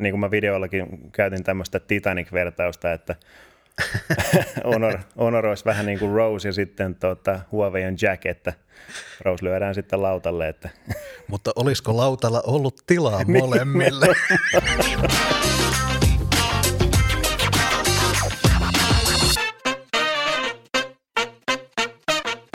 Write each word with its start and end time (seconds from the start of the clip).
niin 0.00 0.12
kuin 0.12 0.20
mä 0.20 0.30
videollakin 0.30 0.86
käytin 1.12 1.44
tämmöistä 1.44 1.80
Titanic-vertausta, 1.80 2.92
että 2.92 3.16
Honor, 4.70 4.98
Honor 5.18 5.46
olisi 5.46 5.64
vähän 5.64 5.86
niin 5.86 5.98
kuin 5.98 6.12
Rose 6.12 6.48
ja 6.48 6.52
sitten 6.52 6.94
tuota, 6.94 7.40
Huawei 7.52 7.84
on 7.84 7.96
Jack, 8.02 8.26
että 8.26 8.52
Rose 9.24 9.44
lyödään 9.44 9.74
sitten 9.74 10.02
lautalle. 10.02 10.48
Että. 10.48 10.68
Mutta 11.30 11.50
olisiko 11.56 11.96
lautalla 11.96 12.42
ollut 12.46 12.82
tilaa 12.86 13.24
molemmille? 13.24 14.06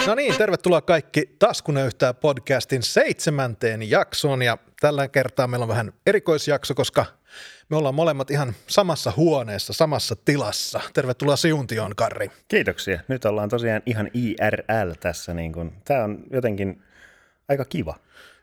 No 0.07 0.15
niin, 0.15 0.37
tervetuloa 0.37 0.81
kaikki 0.81 1.35
Taskunöyhtää 1.39 2.13
podcastin 2.13 2.83
seitsemänteen 2.83 3.89
jaksoon 3.89 4.41
ja 4.41 4.57
tällä 4.79 5.07
kertaa 5.07 5.47
meillä 5.47 5.63
on 5.63 5.69
vähän 5.69 5.93
erikoisjakso, 6.05 6.75
koska 6.75 7.05
me 7.69 7.77
ollaan 7.77 7.95
molemmat 7.95 8.31
ihan 8.31 8.55
samassa 8.67 9.13
huoneessa, 9.15 9.73
samassa 9.73 10.15
tilassa. 10.25 10.81
Tervetuloa 10.93 11.35
Siuntioon, 11.35 11.95
Karri. 11.95 12.31
Kiitoksia. 12.47 12.99
Nyt 13.07 13.25
ollaan 13.25 13.49
tosiaan 13.49 13.81
ihan 13.85 14.09
IRL 14.13 14.91
tässä. 14.99 15.33
Niin 15.33 15.53
kun, 15.53 15.73
tämä 15.85 16.03
on 16.03 16.23
jotenkin 16.31 16.83
aika 17.49 17.65
kiva. 17.65 17.95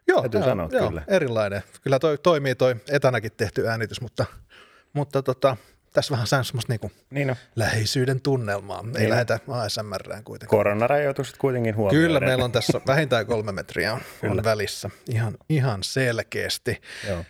Joo, 0.08 0.20
Täytyy 0.20 0.40
joo, 0.40 0.48
sanoa 0.48 0.68
joo, 0.72 0.88
kyllä. 0.88 1.02
erilainen. 1.08 1.62
Kyllä 1.82 1.98
toi 1.98 2.18
toimii 2.18 2.54
toi 2.54 2.76
etänäkin 2.90 3.32
tehty 3.36 3.68
äänitys, 3.68 4.00
mutta, 4.00 4.24
mutta 4.92 5.22
tota, 5.22 5.56
tässä 5.92 6.12
vähän 6.12 6.26
sään 6.26 6.44
semmoista 6.44 6.72
niinku 6.72 6.90
Niin 7.10 7.30
on. 7.30 7.36
läheisyyden 7.56 8.20
tunnelmaa. 8.20 8.84
Ei 8.94 9.00
Niin. 9.00 9.10
lähetä 9.10 9.38
ASMRään 9.48 10.24
kuitenkaan. 10.24 10.58
Koronarajoitukset 10.58 11.36
kuitenkin 11.38 11.76
huomioiden. 11.76 12.08
Kyllä, 12.08 12.20
meillä 12.20 12.44
on 12.44 12.52
tässä 12.52 12.80
vähintään 12.86 13.26
kolme 13.26 13.52
metriä 13.52 13.92
on, 13.92 14.00
on 14.30 14.44
välissä. 14.44 14.90
Ihan, 15.10 15.34
ihan 15.48 15.82
selkeästi. 15.82 16.80
Joo. 17.08 17.24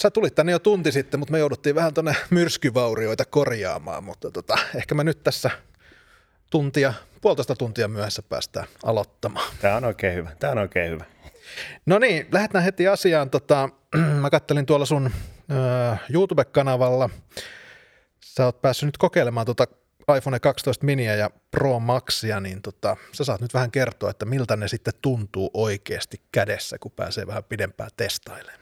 Sä 0.00 0.10
tulit 0.10 0.34
tänne 0.34 0.52
jo 0.52 0.58
tunti 0.58 0.92
sitten, 0.92 1.20
mutta 1.20 1.32
me 1.32 1.38
jouduttiin 1.38 1.74
vähän 1.74 1.94
tuonne 1.94 2.16
myrskyvaurioita 2.30 3.24
korjaamaan, 3.24 4.04
mutta 4.04 4.30
tota, 4.30 4.58
ehkä 4.74 4.94
me 4.94 5.04
nyt 5.04 5.22
tässä 5.24 5.50
tuntia, 6.50 6.94
puolitoista 7.20 7.56
tuntia 7.56 7.88
myöhässä 7.88 8.22
päästään 8.22 8.66
aloittamaan. 8.84 9.52
Tämä 9.60 9.76
on 9.76 9.84
oikein 9.84 10.14
hyvä. 10.14 10.30
Tämä 10.38 10.50
on 10.50 10.58
oikein 10.58 10.90
hyvä. 10.90 11.04
No 11.86 11.98
niin, 11.98 12.26
lähdetään 12.32 12.64
heti 12.64 12.88
asiaan. 12.88 13.30
Tota, 13.30 13.68
mä 14.20 14.30
kattelin 14.30 14.66
tuolla 14.66 14.86
sun 14.86 15.10
ö, 15.50 15.96
YouTube-kanavalla. 16.10 17.10
Sä 18.24 18.44
oot 18.44 18.62
päässyt 18.62 18.86
nyt 18.86 18.98
kokeilemaan 18.98 19.46
tuota 19.46 19.66
iPhone 20.16 20.40
12 20.40 20.86
miniä 20.86 21.14
ja 21.14 21.30
Pro 21.50 21.80
Maxia, 21.80 22.40
niin 22.40 22.62
tota, 22.62 22.96
sä 23.12 23.24
saat 23.24 23.40
nyt 23.40 23.54
vähän 23.54 23.70
kertoa, 23.70 24.10
että 24.10 24.24
miltä 24.24 24.56
ne 24.56 24.68
sitten 24.68 24.94
tuntuu 25.02 25.50
oikeasti 25.54 26.20
kädessä, 26.32 26.78
kun 26.78 26.92
pääsee 26.92 27.26
vähän 27.26 27.44
pidempään 27.44 27.90
testailemaan. 27.96 28.61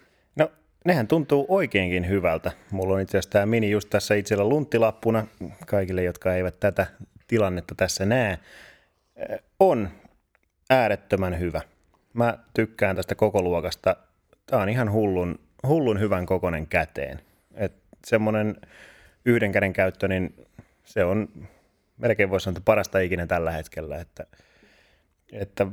Nehän 0.85 1.09
tuntuu 1.09 1.47
oikeinkin 1.49 2.09
hyvältä. 2.09 2.53
Mulla 2.71 2.95
on 2.95 3.01
itse 3.01 3.19
asiassa 3.19 3.31
tämä 3.31 3.47
mini 3.47 3.71
just 3.71 3.91
tässä 3.91 4.15
itsellä 4.15 4.45
lunttilappuna 4.45 5.27
kaikille, 5.67 6.03
jotka 6.03 6.35
eivät 6.35 6.61
tätä 6.61 6.87
tilannetta 7.27 7.75
tässä 7.75 8.07
näe. 8.07 8.39
Eh, 9.17 9.39
On 9.61 9.91
äärettömän 10.71 11.39
hyvä. 11.39 11.61
Mä 12.13 12.39
tykkään 12.55 12.97
tästä 12.97 13.15
koko 13.15 13.43
luokasta. 13.43 13.97
Tämä 14.47 14.63
on 14.63 14.69
ihan 14.69 14.93
hullun, 14.93 15.39
hullun 15.67 16.01
hyvän 16.01 16.27
kokonen 16.27 16.67
käteen. 16.67 17.21
Et 17.55 17.73
semmoinen 18.07 18.57
yhden 19.25 19.53
käden 19.53 19.73
käyttö, 19.73 20.09
niin 20.09 20.47
se 20.85 21.05
on 21.05 21.29
melkein 21.97 22.31
voisi 22.31 22.45
sanoa, 22.45 22.57
että 22.57 22.65
parasta 22.65 22.99
ikinä 22.99 23.27
tällä 23.27 23.51
hetkellä. 23.51 24.01
Että, 24.01 24.27
että 25.33 25.67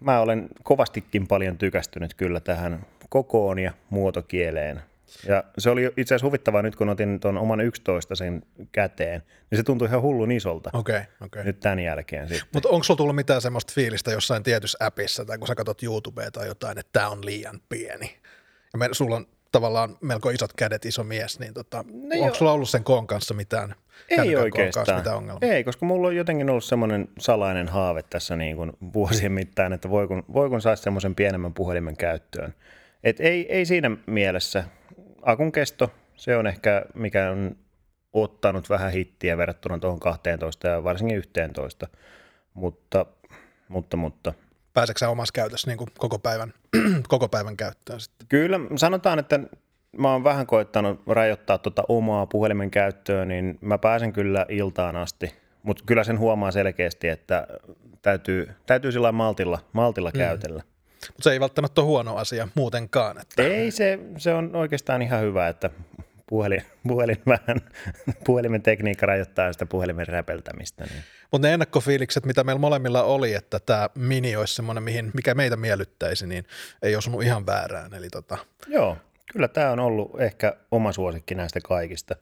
mä 0.00 0.20
olen 0.20 0.48
kovastikin 0.62 1.26
paljon 1.26 1.58
tykästynyt 1.58 2.14
kyllä 2.14 2.40
tähän 2.40 2.86
kokoon 3.10 3.58
ja 3.58 3.72
muotokieleen. 3.90 4.82
Ja 5.26 5.44
se 5.58 5.70
oli 5.70 5.84
itse 5.84 6.14
asiassa 6.14 6.26
huvittavaa 6.26 6.62
nyt, 6.62 6.76
kun 6.76 6.88
otin 6.88 7.20
tuon 7.20 7.38
oman 7.38 7.60
11 7.60 8.14
sen 8.14 8.42
käteen, 8.72 9.22
niin 9.50 9.56
se 9.58 9.62
tuntui 9.62 9.88
ihan 9.88 10.02
hullun 10.02 10.32
isolta 10.32 10.70
okay. 10.72 11.02
Okay. 11.20 11.44
nyt 11.44 11.60
tämän 11.60 11.78
jälkeen. 11.78 12.28
Mutta 12.52 12.68
onko 12.68 12.84
sulla 12.84 12.98
tullut 12.98 13.16
mitään 13.16 13.42
semmoista 13.42 13.72
fiilistä 13.74 14.10
jossain 14.10 14.42
tietyssä 14.42 14.78
appissa 14.86 15.24
tai 15.24 15.38
kun 15.38 15.48
sä 15.48 15.54
katsot 15.54 15.82
YouTubea 15.82 16.30
tai 16.30 16.46
jotain, 16.46 16.78
että 16.78 16.92
tämä 16.92 17.08
on 17.08 17.26
liian 17.26 17.60
pieni? 17.68 18.16
Ja 18.72 18.78
me, 18.78 18.88
sulla 18.92 19.16
on 19.16 19.26
tavallaan 19.52 19.96
melko 20.00 20.30
isot 20.30 20.52
kädet, 20.52 20.84
iso 20.84 21.04
mies, 21.04 21.40
niin 21.40 21.54
tota, 21.54 21.84
no 21.88 22.24
onko 22.24 22.34
sulla 22.34 22.52
ollut 22.52 22.70
sen 22.70 22.84
koon 22.84 23.06
kanssa 23.06 23.34
mitään? 23.34 23.74
Ei 24.08 24.36
oikeastaan. 24.36 24.72
Kanssa 24.72 24.96
mitään 24.96 25.16
ongelmaa? 25.16 25.48
Ei, 25.50 25.64
koska 25.64 25.86
mulla 25.86 26.08
on 26.08 26.16
jotenkin 26.16 26.50
ollut 26.50 26.64
semmoinen 26.64 27.08
salainen 27.18 27.68
haave 27.68 28.02
tässä 28.02 28.36
niin 28.36 28.56
kuin 28.56 28.72
vuosien 28.94 29.32
mittaan, 29.32 29.72
että 29.72 29.90
voi 29.90 30.08
kun, 30.08 30.24
voi 30.32 30.48
kun 30.48 30.60
saisi 30.60 30.82
semmoisen 30.82 31.14
pienemmän 31.14 31.54
puhelimen 31.54 31.96
käyttöön. 31.96 32.54
Et 33.04 33.20
ei, 33.20 33.52
ei 33.52 33.66
siinä 33.66 33.90
mielessä. 34.06 34.64
Akun 35.22 35.52
kesto, 35.52 35.90
se 36.16 36.36
on 36.36 36.46
ehkä 36.46 36.84
mikä 36.94 37.30
on 37.30 37.56
ottanut 38.12 38.70
vähän 38.70 38.92
hittiä 38.92 39.36
verrattuna 39.36 39.78
tuohon 39.78 40.00
12 40.00 40.68
ja 40.68 40.84
varsinkin 40.84 41.18
11. 41.18 41.88
Mutta, 42.54 43.06
mutta, 43.68 43.96
mutta 43.96 44.32
Pääseekö 44.74 45.08
omassa 45.08 45.32
käytössä 45.32 45.70
niin 45.70 45.78
kuin 45.78 45.88
koko, 45.98 46.18
päivän, 46.18 46.54
koko 47.08 47.28
päivän 47.28 47.56
käyttöön 47.56 48.00
sitten? 48.00 48.28
Kyllä, 48.28 48.60
sanotaan, 48.76 49.18
että 49.18 49.40
mä 49.98 50.12
oon 50.12 50.24
vähän 50.24 50.46
koettanut 50.46 51.02
rajoittaa 51.06 51.58
tuota 51.58 51.84
omaa 51.88 52.26
puhelimen 52.26 52.70
käyttöä, 52.70 53.24
niin 53.24 53.58
mä 53.60 53.78
pääsen 53.78 54.12
kyllä 54.12 54.46
iltaan 54.48 54.96
asti. 54.96 55.34
Mutta 55.62 55.84
kyllä 55.86 56.04
sen 56.04 56.18
huomaa 56.18 56.50
selkeästi, 56.50 57.08
että 57.08 57.46
täytyy, 58.02 58.50
täytyy 58.66 58.92
sillä 58.92 59.12
maltilla, 59.12 59.58
maltilla 59.72 60.12
käytellä. 60.12 60.62
Mutta 61.08 61.22
se 61.22 61.32
ei 61.32 61.40
välttämättä 61.40 61.80
ole 61.80 61.86
huono 61.86 62.16
asia 62.16 62.48
muutenkaan. 62.54 63.20
Että 63.20 63.42
Ei, 63.42 63.70
se, 63.70 63.98
se 64.18 64.34
on 64.34 64.56
oikeastaan 64.56 65.02
ihan 65.02 65.20
hyvä, 65.20 65.48
että 65.48 65.70
puhelin, 66.26 66.62
puhelin 66.88 67.22
vähän, 67.26 67.60
puhelimen 68.24 68.62
tekniikka 68.62 69.06
rajoittaa 69.06 69.52
sitä 69.52 69.66
puhelimen 69.66 70.08
räpeltämistä. 70.08 70.84
Niin. 70.84 71.02
Mutta 71.32 71.48
ne 71.48 71.54
ennakkofiilikset, 71.54 72.26
mitä 72.26 72.44
meillä 72.44 72.60
molemmilla 72.60 73.02
oli, 73.02 73.34
että 73.34 73.60
tämä 73.60 73.88
mini 73.94 74.36
olisi 74.36 74.54
semmoinen, 74.54 74.82
mihin, 74.82 75.10
mikä 75.14 75.34
meitä 75.34 75.56
miellyttäisi, 75.56 76.26
niin 76.26 76.44
ei 76.82 76.96
osunut 76.96 77.22
ihan 77.22 77.46
väärään. 77.46 77.94
Eli 77.94 78.10
tota, 78.10 78.38
Joo, 78.66 78.96
kyllä 79.32 79.48
tämä 79.48 79.70
on 79.70 79.80
ollut 79.80 80.20
ehkä 80.20 80.56
oma 80.70 80.92
suosikki 80.92 81.34
näistä 81.34 81.60
kaikista. 81.64 82.16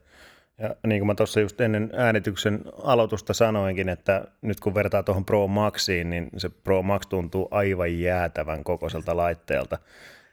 Ja 0.59 0.77
niin 0.87 1.01
kuin 1.01 1.07
mä 1.07 1.15
tuossa 1.15 1.41
just 1.41 1.61
ennen 1.61 1.91
äänityksen 1.97 2.61
aloitusta 2.83 3.35
sanoinkin, 3.35 3.89
että 3.89 4.25
nyt 4.43 4.61
kun 4.61 4.75
vertaa 4.75 5.03
tuohon 5.03 5.25
Pro 5.25 5.47
Maxiin, 5.47 6.11
niin 6.11 6.31
se 6.37 6.49
Pro 6.49 6.83
Max 6.83 7.03
tuntuu 7.09 7.49
aivan 7.51 8.01
jäätävän 8.01 8.65
kokoiselta 8.65 9.17
laitteelta. 9.17 9.79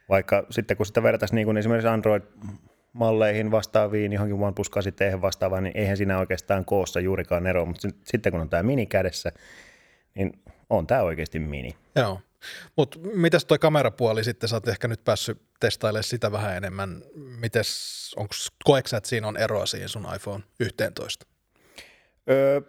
Vaikka 0.10 0.46
sitten 0.50 0.78
kun 0.78 0.86
sitä 0.86 1.04
vertaisi 1.04 1.36
niin 1.36 1.46
kuin 1.46 1.58
esimerkiksi 1.58 1.88
Android-malleihin 1.88 3.52
vastaaviin, 3.52 4.14
johonkin 4.14 4.44
OnePlus 4.44 4.70
8 4.70 5.22
vastaavaan, 5.22 5.64
niin 5.64 5.78
eihän 5.78 5.98
siinä 5.98 6.20
oikeastaan 6.20 6.66
koossa 6.66 7.00
juurikaan 7.00 7.48
eroa, 7.48 7.66
mutta 7.66 7.82
sit- 7.82 8.02
sitten 8.04 8.32
kun 8.32 8.42
on 8.42 8.50
tämä 8.50 8.64
mini 8.64 8.86
kädessä, 8.86 9.32
niin 10.16 10.34
on 10.70 10.88
tämä 10.88 11.02
oikeasti 11.02 11.40
mini. 11.40 11.76
Joo. 11.96 12.20
Mutta 12.76 13.00
mitäs 13.00 13.46
toi 13.46 13.60
kamerapuoli 13.60 14.24
sitten, 14.24 14.50
sä 14.50 14.56
oot 14.56 14.68
ehkä 14.68 14.88
nyt 14.88 15.04
päässyt 15.04 15.42
testailemaan 15.60 16.04
sitä 16.04 16.32
vähän 16.32 16.58
enemmän. 16.58 17.02
Mites, 17.40 18.14
onks, 18.18 18.52
koetko 18.64 18.88
sä, 18.88 18.98
että 18.98 19.10
siinä 19.10 19.28
on 19.28 19.38
eroa 19.38 19.66
siihen 19.66 19.90
sun 19.90 20.08
iPhone 20.16 20.44
11? 20.60 21.26
Öö, 22.30 22.62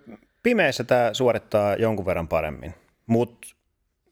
pimeässä 0.43 0.85
tämä 0.85 1.15
suorittaa 1.15 1.75
jonkun 1.75 2.07
verran 2.07 2.29
paremmin, 2.29 2.75
mutta 3.07 3.49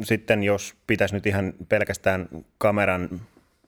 sitten 0.03 0.43
jos 0.43 0.75
pitäisi 0.87 1.15
nyt 1.15 1.27
ihan 1.27 1.55
pelkästään 1.69 2.29
kameran 2.59 3.21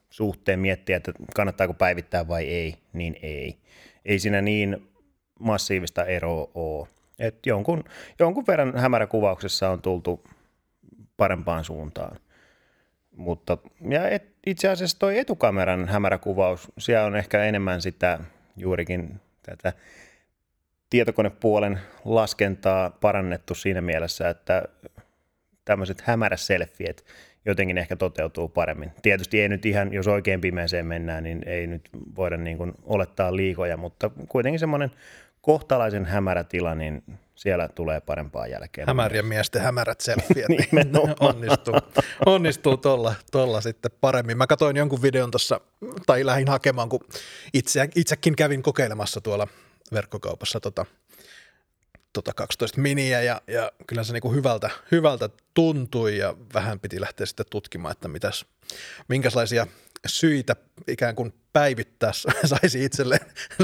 suhteen 0.09 0.59
miettiä, 0.59 0.97
että 0.97 1.11
kannattaako 1.35 1.73
päivittää 1.73 2.27
vai 2.27 2.43
ei, 2.47 2.75
niin 2.93 3.19
ei. 3.21 3.57
Ei 4.05 4.19
siinä 4.19 4.41
niin 4.41 4.87
massiivista 5.39 6.05
eroa 6.05 6.51
ole. 6.55 6.87
Et 7.19 7.45
jonkun, 7.45 7.83
jonkun 8.19 8.47
verran 8.47 8.77
hämäräkuvauksessa 8.77 9.69
on 9.69 9.81
tultu 9.81 10.23
parempaan 11.17 11.63
suuntaan. 11.63 12.17
Mutta 13.15 13.57
ja 13.89 14.09
et, 14.09 14.35
itse 14.45 14.69
asiassa 14.69 14.99
toi 14.99 15.19
etukameran 15.19 15.87
hämäräkuvaus, 15.87 16.71
siellä 16.77 17.05
on 17.05 17.15
ehkä 17.15 17.43
enemmän 17.43 17.81
sitä 17.81 18.19
juurikin 18.57 19.21
tätä 19.43 19.73
tietokonepuolen 20.89 21.79
laskentaa 22.05 22.89
parannettu 22.89 23.55
siinä 23.55 23.81
mielessä, 23.81 24.29
että 24.29 24.63
tämmöiset 25.65 26.01
hämäräselfiet 26.01 27.05
jotenkin 27.47 27.77
ehkä 27.77 27.95
toteutuu 27.95 28.47
paremmin. 28.47 28.91
Tietysti 29.01 29.41
ei 29.41 29.49
nyt 29.49 29.65
ihan, 29.65 29.93
jos 29.93 30.07
oikein 30.07 30.41
pimeeseen 30.41 30.85
mennään, 30.85 31.23
niin 31.23 31.43
ei 31.45 31.67
nyt 31.67 31.89
voida 32.15 32.37
niin 32.37 32.57
kuin 32.57 32.73
olettaa 32.83 33.35
liikoja, 33.35 33.77
mutta 33.77 34.11
kuitenkin 34.29 34.59
semmoinen 34.59 34.91
kohtalaisen 35.41 36.05
hämärä 36.05 36.43
tila, 36.43 36.75
niin 36.75 37.03
siellä 37.37 37.69
tulee 37.69 38.01
parempaa 38.01 38.47
jälkeä. 38.47 38.83
Hämärien 38.87 39.25
miesten 39.25 39.61
hämärät 39.61 40.01
selfiet, 40.01 40.49
niin 40.49 40.67
onnistuu, 41.19 41.73
onnistuu 42.25 42.77
tolla, 42.77 43.15
tolla 43.31 43.61
sitten 43.61 43.91
paremmin. 44.01 44.37
Mä 44.37 44.47
katsoin 44.47 44.75
jonkun 44.75 45.01
videon 45.01 45.31
tuossa, 45.31 45.61
tai 46.05 46.25
lähdin 46.25 46.47
hakemaan, 46.47 46.89
kun 46.89 46.99
itse, 47.53 47.89
itsekin 47.95 48.35
kävin 48.35 48.63
kokeilemassa 48.63 49.21
tuolla 49.21 49.47
verkkokaupassa 49.93 50.59
tota, 50.59 50.85
tota 52.13 52.33
12 52.33 52.81
miniä 52.81 53.21
ja, 53.21 53.41
ja 53.47 53.71
kyllä 53.87 54.03
se 54.03 54.13
niinku 54.13 54.31
hyvältä, 54.31 54.69
hyvältä 54.91 55.29
tuntui 55.53 56.17
ja 56.17 56.35
vähän 56.53 56.79
piti 56.79 57.01
lähteä 57.01 57.25
sitten 57.25 57.45
tutkimaan, 57.49 57.91
että 57.91 58.07
mitäs, 58.07 58.45
minkälaisia 59.07 59.67
syitä 60.07 60.55
ikään 60.87 61.15
kuin 61.15 61.33
päivittää 61.53 62.11
saisi 62.45 62.85
itselle 62.85 63.19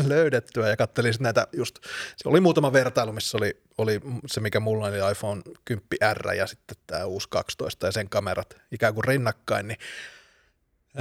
löydettyä 0.08 0.70
ja 0.70 0.78
katselin 0.78 1.14
näitä 1.20 1.48
just, 1.52 1.80
se 2.18 2.30
oli 2.30 2.42
muutama 2.42 2.74
vertailu, 2.74 3.14
missä 3.14 3.38
oli, 3.38 3.62
oli 3.78 4.02
se, 4.28 4.40
mikä 4.40 4.60
mulla 4.60 4.86
oli 4.86 5.12
iPhone 5.12 5.42
10R 5.74 6.34
ja 6.34 6.48
sitten 6.48 6.78
tämä 6.88 7.06
uusi 7.06 7.30
12 7.30 7.86
ja 7.86 7.92
sen 7.92 8.10
kamerat 8.10 8.58
ikään 8.72 8.94
kuin 8.94 9.04
rinnakkain, 9.04 9.68
niin 9.68 9.78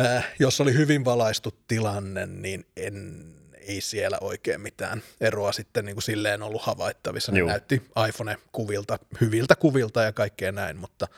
äh, 0.00 0.28
jos 0.38 0.60
oli 0.60 0.74
hyvin 0.74 1.04
valaistu 1.04 1.58
tilanne, 1.68 2.26
niin 2.26 2.66
en, 2.76 3.24
ei 3.54 3.80
siellä 3.80 4.18
oikein 4.20 4.60
mitään 4.60 5.02
eroa 5.20 5.52
sitten 5.52 5.84
niin 5.84 5.94
kuin 5.94 6.02
silleen 6.02 6.42
ollut 6.42 6.62
havaittavissa. 6.62 7.32
Ne 7.32 7.38
Juu. 7.38 7.48
näytti 7.48 7.82
iPhone-kuvilta, 8.08 8.98
hyviltä 9.20 9.56
kuvilta 9.56 10.02
ja 10.02 10.12
kaikkea 10.12 10.52
näin, 10.52 10.76
mutta, 10.76 11.08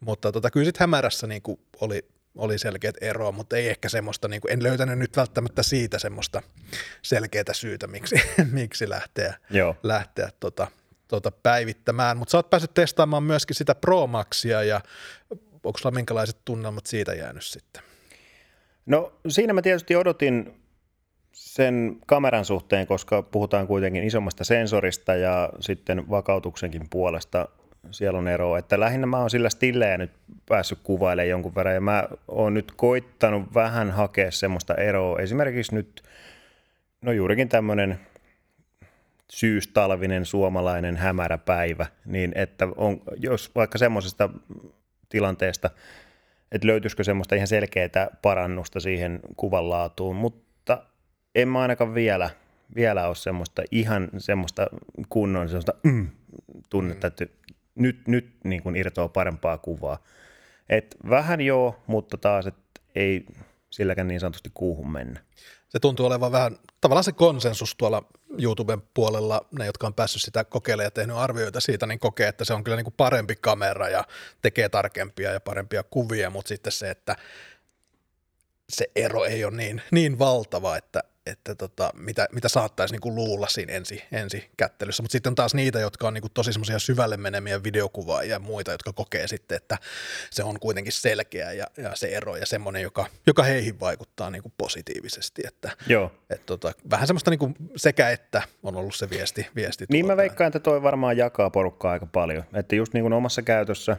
mutta 0.00 0.32
tota, 0.32 0.50
kyllä 0.50 0.64
sitten 0.64 0.80
hämärässä 0.80 1.26
niin 1.26 1.42
kuin 1.42 1.60
oli 1.80 2.04
oli 2.34 2.58
selkeät 2.58 2.96
eroa, 3.00 3.32
mutta 3.32 3.56
ei 3.56 3.68
ehkä 3.68 3.88
semmoista, 3.88 4.28
niin 4.28 4.40
kuin, 4.40 4.52
en 4.52 4.62
löytänyt 4.62 4.98
nyt 4.98 5.16
välttämättä 5.16 5.62
siitä 5.62 5.98
semmoista 5.98 6.42
selkeää 7.02 7.52
syytä, 7.52 7.86
miksi, 7.86 8.14
miksi 8.52 8.88
lähteä, 8.88 9.34
Joo. 9.50 9.76
lähteä 9.82 10.30
tota, 10.40 10.66
tota 11.08 11.30
päivittämään. 11.30 12.16
Mutta 12.16 12.32
sä 12.32 12.38
oot 12.38 12.50
päässyt 12.50 12.74
testaamaan 12.74 13.22
myöskin 13.22 13.56
sitä 13.56 13.74
Pro 13.74 14.06
Maxia 14.06 14.62
ja 14.62 14.80
onko 15.64 15.78
sulla 15.78 15.94
minkälaiset 15.94 16.36
tunnelmat 16.44 16.86
siitä 16.86 17.12
jäänyt 17.12 17.44
sitten? 17.44 17.82
No 18.86 19.12
siinä 19.28 19.52
mä 19.52 19.62
tietysti 19.62 19.96
odotin 19.96 20.62
sen 21.32 21.96
kameran 22.06 22.44
suhteen, 22.44 22.86
koska 22.86 23.22
puhutaan 23.22 23.66
kuitenkin 23.66 24.04
isommasta 24.04 24.44
sensorista 24.44 25.14
ja 25.14 25.48
sitten 25.60 26.10
vakautuksenkin 26.10 26.86
puolesta 26.90 27.48
siellä 27.90 28.18
on 28.18 28.28
eroa. 28.28 28.58
Että 28.58 28.80
lähinnä 28.80 29.06
mä 29.06 29.18
oon 29.18 29.30
sillä 29.30 29.50
stilleä 29.50 29.98
nyt 29.98 30.10
päässyt 30.48 30.78
kuvailemaan 30.82 31.28
jonkun 31.28 31.54
verran 31.54 31.74
ja 31.74 31.80
mä 31.80 32.04
oon 32.28 32.54
nyt 32.54 32.72
koittanut 32.76 33.54
vähän 33.54 33.90
hakea 33.90 34.30
semmoista 34.30 34.74
eroa. 34.74 35.18
Esimerkiksi 35.18 35.74
nyt, 35.74 36.02
no 37.02 37.12
juurikin 37.12 37.48
tämmöinen 37.48 38.00
syystalvinen 39.32 40.26
suomalainen 40.26 40.96
hämärä 40.96 41.38
päivä, 41.38 41.86
niin 42.04 42.32
että 42.34 42.68
on, 42.76 43.00
jos 43.16 43.54
vaikka 43.54 43.78
semmoisesta 43.78 44.28
tilanteesta, 45.08 45.70
että 46.52 46.66
löytyisikö 46.66 47.04
semmoista 47.04 47.34
ihan 47.34 47.46
selkeää 47.46 48.08
parannusta 48.22 48.80
siihen 48.80 49.20
kuvan 49.36 49.70
laatuun, 49.70 50.16
mutta 50.16 50.82
en 51.34 51.48
mä 51.48 51.60
ainakaan 51.60 51.94
vielä, 51.94 52.30
vielä 52.74 53.06
ole 53.06 53.14
semmoista 53.14 53.62
ihan 53.70 54.08
semmoista 54.18 54.66
kunnon 55.08 55.48
semmoista 55.48 55.74
mm, 55.82 56.08
tunnetta, 56.70 57.06
että 57.06 57.26
nyt, 57.74 58.08
nyt 58.08 58.34
niin 58.44 58.62
kuin 58.62 58.76
irtoaa 58.76 59.08
parempaa 59.08 59.58
kuvaa. 59.58 59.98
Et 60.68 60.96
vähän 61.10 61.40
joo, 61.40 61.82
mutta 61.86 62.16
taas 62.16 62.46
et 62.46 62.54
ei 62.94 63.26
silläkään 63.70 64.08
niin 64.08 64.20
sanotusti 64.20 64.50
kuuhun 64.54 64.92
mennä. 64.92 65.20
Se 65.68 65.78
tuntuu 65.78 66.06
olevan 66.06 66.32
vähän 66.32 66.58
tavallaan 66.80 67.04
se 67.04 67.12
konsensus 67.12 67.74
tuolla 67.76 68.02
YouTuben 68.38 68.82
puolella, 68.94 69.46
ne 69.58 69.66
jotka 69.66 69.86
on 69.86 69.94
päässyt 69.94 70.22
sitä 70.22 70.44
kokeilemaan 70.44 70.86
ja 70.86 70.90
tehnyt 70.90 71.16
arvioita 71.16 71.60
siitä, 71.60 71.86
niin 71.86 71.98
kokee, 71.98 72.28
että 72.28 72.44
se 72.44 72.54
on 72.54 72.64
kyllä 72.64 72.76
niin 72.76 72.84
kuin 72.84 72.94
parempi 72.96 73.36
kamera 73.36 73.88
ja 73.88 74.04
tekee 74.42 74.68
tarkempia 74.68 75.32
ja 75.32 75.40
parempia 75.40 75.82
kuvia, 75.82 76.30
mutta 76.30 76.48
sitten 76.48 76.72
se, 76.72 76.90
että 76.90 77.16
se 78.68 78.90
ero 78.96 79.24
ei 79.24 79.44
ole 79.44 79.56
niin, 79.56 79.82
niin 79.90 80.18
valtava, 80.18 80.76
että, 80.76 81.04
että 81.26 81.54
tota, 81.54 81.90
mitä, 81.94 82.28
mitä 82.32 82.48
saattaisi 82.48 82.94
niinku 82.94 83.14
luulla 83.14 83.46
siinä 83.48 83.72
ensi, 83.72 84.04
ensi 84.12 84.50
kättelyssä. 84.56 85.02
Mutta 85.02 85.12
sitten 85.12 85.30
on 85.30 85.34
taas 85.34 85.54
niitä, 85.54 85.80
jotka 85.80 86.06
on 86.06 86.14
niinku 86.14 86.28
tosi 86.28 86.52
semmoisia 86.52 86.78
syvälle 86.78 87.16
menemiä 87.16 87.62
videokuvaajia 87.62 88.32
ja 88.32 88.38
muita, 88.38 88.72
jotka 88.72 88.92
kokee 88.92 89.28
sitten, 89.28 89.56
että 89.56 89.78
se 90.30 90.44
on 90.44 90.60
kuitenkin 90.60 90.92
selkeä 90.92 91.52
ja, 91.52 91.66
ja 91.76 91.90
se 91.94 92.06
ero 92.06 92.36
ja 92.36 92.46
semmoinen, 92.46 92.82
joka, 92.82 93.06
joka 93.26 93.42
heihin 93.42 93.80
vaikuttaa 93.80 94.30
niinku 94.30 94.52
positiivisesti. 94.58 95.42
Että, 95.46 95.70
Joo. 95.86 96.12
Et 96.30 96.46
tota, 96.46 96.72
vähän 96.90 97.06
semmoista 97.06 97.30
niinku 97.30 97.52
sekä 97.76 98.10
että 98.10 98.42
on 98.62 98.76
ollut 98.76 98.94
se 98.94 99.10
viesti. 99.10 99.46
viesti 99.56 99.84
niin 99.88 100.06
mä 100.06 100.16
veikkaan, 100.16 100.48
että 100.48 100.60
toi 100.60 100.82
varmaan 100.82 101.16
jakaa 101.16 101.50
porukkaa 101.50 101.92
aika 101.92 102.06
paljon. 102.06 102.44
Että 102.54 102.76
just 102.76 102.94
niin 102.94 103.02
kuin 103.04 103.12
omassa 103.12 103.42
käytössä 103.42 103.96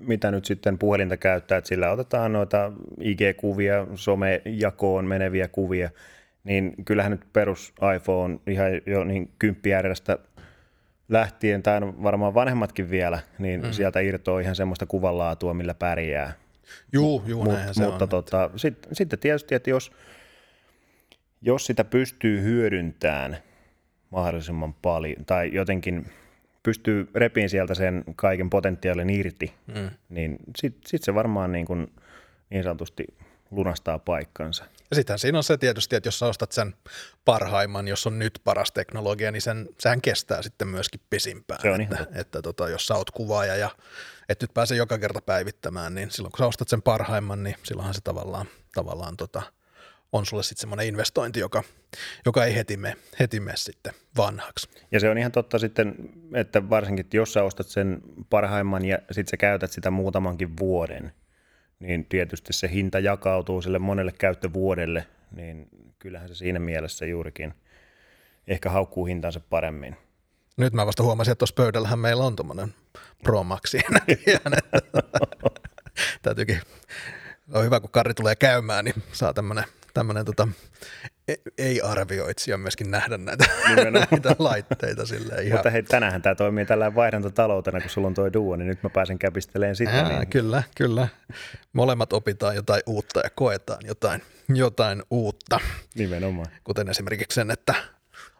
mitä 0.00 0.30
nyt 0.30 0.44
sitten 0.44 0.78
puhelinta 0.78 1.16
käyttää, 1.16 1.58
että 1.58 1.68
sillä 1.68 1.90
otetaan 1.90 2.32
noita 2.32 2.72
IG-kuvia, 3.00 3.86
somejakoon 3.94 5.04
meneviä 5.04 5.48
kuvia, 5.48 5.90
niin 6.48 6.74
kyllähän 6.84 7.12
nyt 7.12 7.32
perus 7.32 7.72
iPhone 7.96 8.38
ihan 8.46 8.70
jo 8.86 9.04
niin 9.04 9.30
kymppiärjestä 9.38 10.18
lähtien, 11.08 11.62
tai 11.62 11.80
varmaan 11.80 12.34
vanhemmatkin 12.34 12.90
vielä, 12.90 13.18
niin 13.38 13.62
mm. 13.62 13.72
sieltä 13.72 14.00
irtoaa 14.00 14.40
ihan 14.40 14.56
semmoista 14.56 14.86
kuvanlaatua, 14.86 15.54
millä 15.54 15.74
pärjää. 15.74 16.32
Juu, 16.92 17.22
juu 17.26 17.44
Mut, 17.44 17.58
se 17.72 17.86
Mutta 17.86 18.04
on. 18.04 18.08
Tota, 18.08 18.50
sitten 18.56 18.94
sit 18.94 19.08
tietysti, 19.20 19.54
että 19.54 19.70
jos, 19.70 19.92
jos 21.42 21.66
sitä 21.66 21.84
pystyy 21.84 22.42
hyödyntämään 22.42 23.38
mahdollisimman 24.10 24.74
paljon, 24.74 25.24
tai 25.24 25.50
jotenkin 25.52 26.06
pystyy 26.62 27.08
repiin 27.14 27.50
sieltä 27.50 27.74
sen 27.74 28.04
kaiken 28.16 28.50
potentiaalin 28.50 29.10
irti, 29.10 29.54
mm. 29.66 29.90
niin 30.08 30.38
sitten 30.56 30.82
sit 30.86 31.02
se 31.02 31.14
varmaan 31.14 31.52
niin, 31.52 31.66
kuin 31.66 31.92
niin 32.50 32.62
sanotusti 32.62 33.04
lunastaa 33.50 33.98
paikkansa. 33.98 34.64
Ja 34.90 34.94
sittenhän 34.94 35.18
siinä 35.18 35.38
on 35.38 35.44
se 35.44 35.58
tietysti, 35.58 35.96
että 35.96 36.06
jos 36.06 36.18
sä 36.18 36.26
ostat 36.26 36.52
sen 36.52 36.74
parhaimman, 37.24 37.88
jos 37.88 38.06
on 38.06 38.18
nyt 38.18 38.40
paras 38.44 38.72
teknologia, 38.72 39.32
niin 39.32 39.42
sen, 39.42 39.68
sehän 39.80 40.00
kestää 40.00 40.42
sitten 40.42 40.68
myöskin 40.68 41.00
pisimpään. 41.10 41.60
Se 41.62 41.70
on 41.70 41.80
että, 41.80 42.02
että, 42.02 42.20
että 42.20 42.42
tota, 42.42 42.68
jos 42.68 42.86
sä 42.86 42.94
oot 42.94 43.10
kuvaaja 43.10 43.56
ja 43.56 43.70
et 44.28 44.40
nyt 44.40 44.54
pääse 44.54 44.76
joka 44.76 44.98
kerta 44.98 45.20
päivittämään, 45.20 45.94
niin 45.94 46.10
silloin 46.10 46.32
kun 46.32 46.38
sä 46.38 46.46
ostat 46.46 46.68
sen 46.68 46.82
parhaimman, 46.82 47.42
niin 47.42 47.56
silloinhan 47.62 47.94
se 47.94 48.00
tavallaan, 48.00 48.46
tavallaan 48.74 49.16
tota, 49.16 49.42
on 50.12 50.26
sulle 50.26 50.42
sitten 50.42 50.60
semmoinen 50.60 50.86
investointi, 50.86 51.40
joka, 51.40 51.64
joka 52.26 52.44
ei 52.44 52.54
heti 52.54 52.76
mene, 52.76 52.96
heti 53.20 53.40
mene 53.40 53.56
sitten 53.56 53.92
vanhaksi. 54.16 54.68
Ja 54.92 55.00
se 55.00 55.10
on 55.10 55.18
ihan 55.18 55.32
totta 55.32 55.58
sitten, 55.58 55.94
että 56.34 56.70
varsinkin 56.70 57.06
jos 57.12 57.32
sä 57.32 57.42
ostat 57.42 57.66
sen 57.66 58.02
parhaimman 58.30 58.84
ja 58.84 58.98
sitten 58.98 59.30
sä 59.30 59.36
käytät 59.36 59.72
sitä 59.72 59.90
muutamankin 59.90 60.56
vuoden, 60.56 61.12
niin 61.78 62.04
tietysti 62.04 62.52
se 62.52 62.70
hinta 62.72 62.98
jakautuu 62.98 63.62
sille 63.62 63.78
monelle 63.78 64.12
käyttövuodelle, 64.12 65.06
niin 65.36 65.68
kyllähän 65.98 66.28
se 66.28 66.34
siinä 66.34 66.58
mielessä 66.58 67.06
juurikin 67.06 67.54
ehkä 68.46 68.70
haukkuu 68.70 69.06
hintansa 69.06 69.40
paremmin. 69.40 69.96
Nyt 70.56 70.72
mä 70.72 70.86
vasta 70.86 71.02
huomasin, 71.02 71.32
että 71.32 71.38
tuossa 71.38 71.54
pöydällähän 71.54 71.98
meillä 71.98 72.24
on 72.24 72.36
tuommoinen 72.36 72.74
Pro 73.22 73.44
Maxi 73.44 73.78
Täytyykin, 76.22 76.60
on 77.52 77.64
hyvä 77.64 77.80
kun 77.80 77.90
Karri 77.90 78.14
tulee 78.14 78.36
käymään, 78.36 78.84
niin 78.84 79.02
saa 79.12 79.34
tämmöinen 79.34 79.64
tämmöinen 79.94 80.24
tota, 80.24 80.48
ei-arvioitsija 81.58 82.58
myöskin 82.58 82.90
nähdä 82.90 83.18
näitä, 83.18 83.44
näitä 83.90 84.36
laitteita 84.38 85.06
silleen 85.06 85.46
ihan. 85.46 85.58
Mutta 85.58 85.70
hei, 85.70 85.82
tänähän 85.82 86.22
tämä 86.22 86.34
toimii 86.34 86.66
tällä 86.66 86.94
vaihdantataloutena, 86.94 87.80
kun 87.80 87.90
sulla 87.90 88.06
on 88.06 88.14
tuo 88.14 88.32
duo, 88.32 88.56
niin 88.56 88.68
nyt 88.68 88.82
mä 88.82 88.90
pääsen 88.90 89.18
käpisteleen 89.18 89.76
sitä. 89.76 89.90
Ää, 89.90 90.08
niin... 90.08 90.28
Kyllä, 90.28 90.62
kyllä. 90.76 91.08
Molemmat 91.72 92.12
opitaan 92.12 92.54
jotain 92.54 92.82
uutta 92.86 93.20
ja 93.20 93.30
koetaan 93.30 93.80
jotain, 93.86 94.22
jotain 94.48 95.02
uutta. 95.10 95.60
Nimenomaan. 95.94 96.46
Kuten 96.64 96.88
esimerkiksi 96.88 97.34
sen, 97.34 97.50
että 97.50 97.74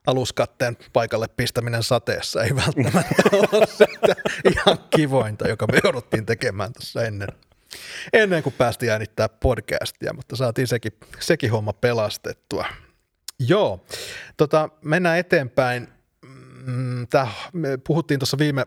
aluskatteen 0.07 0.77
paikalle 0.93 1.29
pistäminen 1.37 1.83
sateessa 1.83 2.43
ei 2.43 2.57
välttämättä 2.57 3.23
ole 3.53 4.17
ihan 4.45 4.79
kivointa, 4.97 5.49
joka 5.49 5.67
me 5.67 5.81
jouduttiin 5.85 6.27
tekemään 6.27 6.73
tässä 6.73 7.03
ennen 7.03 7.29
ennen 8.13 8.43
kuin 8.43 8.55
päästiin 8.59 8.93
äänittää 8.93 9.29
podcastia, 9.29 10.13
mutta 10.13 10.37
saatiin 10.37 10.67
sekin, 10.67 10.93
sekin 11.21 11.51
homma 11.51 11.73
pelastettua. 11.73 12.65
Joo, 13.39 13.85
tota, 14.37 14.69
mennään 14.83 15.19
eteenpäin. 15.19 15.89
Mm, 16.67 17.07
tää, 17.07 17.29
me 17.53 17.79
puhuttiin 17.87 18.21
tuossa 18.21 18.39
viime 18.39 18.67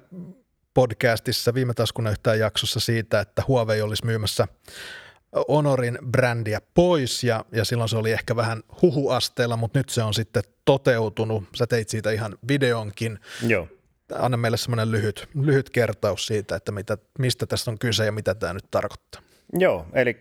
podcastissa, 0.73 1.53
viime 1.53 1.73
taskuna 1.73 2.09
yhtään 2.09 2.39
jaksossa 2.39 2.79
siitä, 2.79 3.19
että 3.19 3.43
Huawei 3.47 3.81
olisi 3.81 4.05
myymässä 4.05 4.47
Honorin 5.47 5.97
brändiä 6.11 6.61
pois 6.73 7.23
ja, 7.23 7.45
ja 7.51 7.65
silloin 7.65 7.89
se 7.89 7.97
oli 7.97 8.11
ehkä 8.11 8.35
vähän 8.35 8.63
huhuasteella, 8.81 9.57
mutta 9.57 9.79
nyt 9.79 9.89
se 9.89 10.03
on 10.03 10.13
sitten 10.13 10.43
toteutunut. 10.65 11.43
Sä 11.55 11.67
teit 11.67 11.89
siitä 11.89 12.11
ihan 12.11 12.37
videonkin. 12.47 13.19
Joo 13.47 13.67
anna 14.19 14.37
meille 14.37 14.57
semmoinen 14.57 14.91
lyhyt, 14.91 15.29
lyhyt 15.41 15.69
kertaus 15.69 16.25
siitä, 16.25 16.55
että 16.55 16.71
mitä, 16.71 16.97
mistä 17.19 17.45
tässä 17.45 17.71
on 17.71 17.79
kyse 17.79 18.05
ja 18.05 18.11
mitä 18.11 18.35
tämä 18.35 18.53
nyt 18.53 18.65
tarkoittaa. 18.71 19.21
Joo, 19.53 19.85
eli 19.93 20.17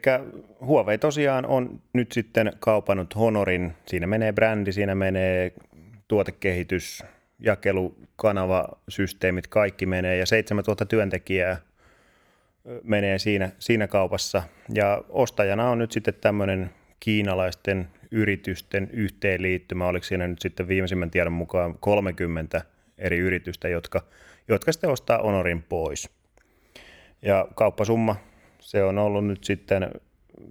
Huawei 0.61 0.99
tosiaan 0.99 1.47
on 1.47 1.81
nyt 1.93 2.13
sitten 2.13 2.53
kaupannut 2.59 3.17
Honorin. 3.17 3.73
Siinä 3.87 4.07
menee 4.07 4.33
brändi, 4.33 4.73
siinä 4.73 4.95
menee 4.95 5.53
tuotekehitys, 6.09 7.03
jakelukanava, 7.39 8.69
systeemit, 8.89 9.47
kaikki 9.47 9.87
menee 9.87 10.17
ja 10.17 10.27
7000 10.27 10.87
työntekijää 10.87 11.57
menee 12.83 13.19
siinä, 13.19 13.51
siinä 13.59 13.87
kaupassa. 13.87 14.43
Ja 14.75 15.05
ostajana 15.09 15.71
on 15.71 15.79
nyt 15.79 15.93
sitten 15.93 16.15
tämmöinen 16.21 16.71
kiinalaisten 17.01 17.89
yritysten 18.11 18.91
yhteenliittymä, 18.93 19.87
oliko 19.87 20.05
siinä 20.05 20.29
nyt 20.29 20.41
sitten 20.41 20.69
viimeisimmän 20.69 21.11
tiedon 21.11 21.33
mukaan 21.33 21.79
30 21.81 22.63
eri 23.01 23.19
yritystä, 23.19 23.69
jotka, 23.69 24.03
jotka 24.49 24.73
sitten 24.73 24.91
ostaa 24.91 25.23
Honorin 25.23 25.63
pois. 25.63 26.11
Ja 27.23 27.49
kauppasumma, 27.55 28.17
se 28.61 28.85
on 28.85 28.99
ollut 28.99 29.27
nyt 29.27 29.45
sitten 29.45 29.91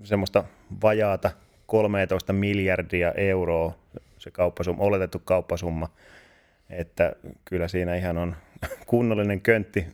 semmoista 0.03 0.43
vajaata 0.81 1.31
13 1.65 2.33
miljardia 2.33 3.11
euroa 3.11 3.73
se 4.19 4.31
kauppasumma, 4.31 4.83
oletettu 4.83 5.19
kauppasumma, 5.19 5.89
että 6.69 7.15
kyllä 7.45 7.67
siinä 7.67 7.95
ihan 7.95 8.17
on 8.17 8.35
kunnollinen 8.87 9.41
köntti 9.41 9.87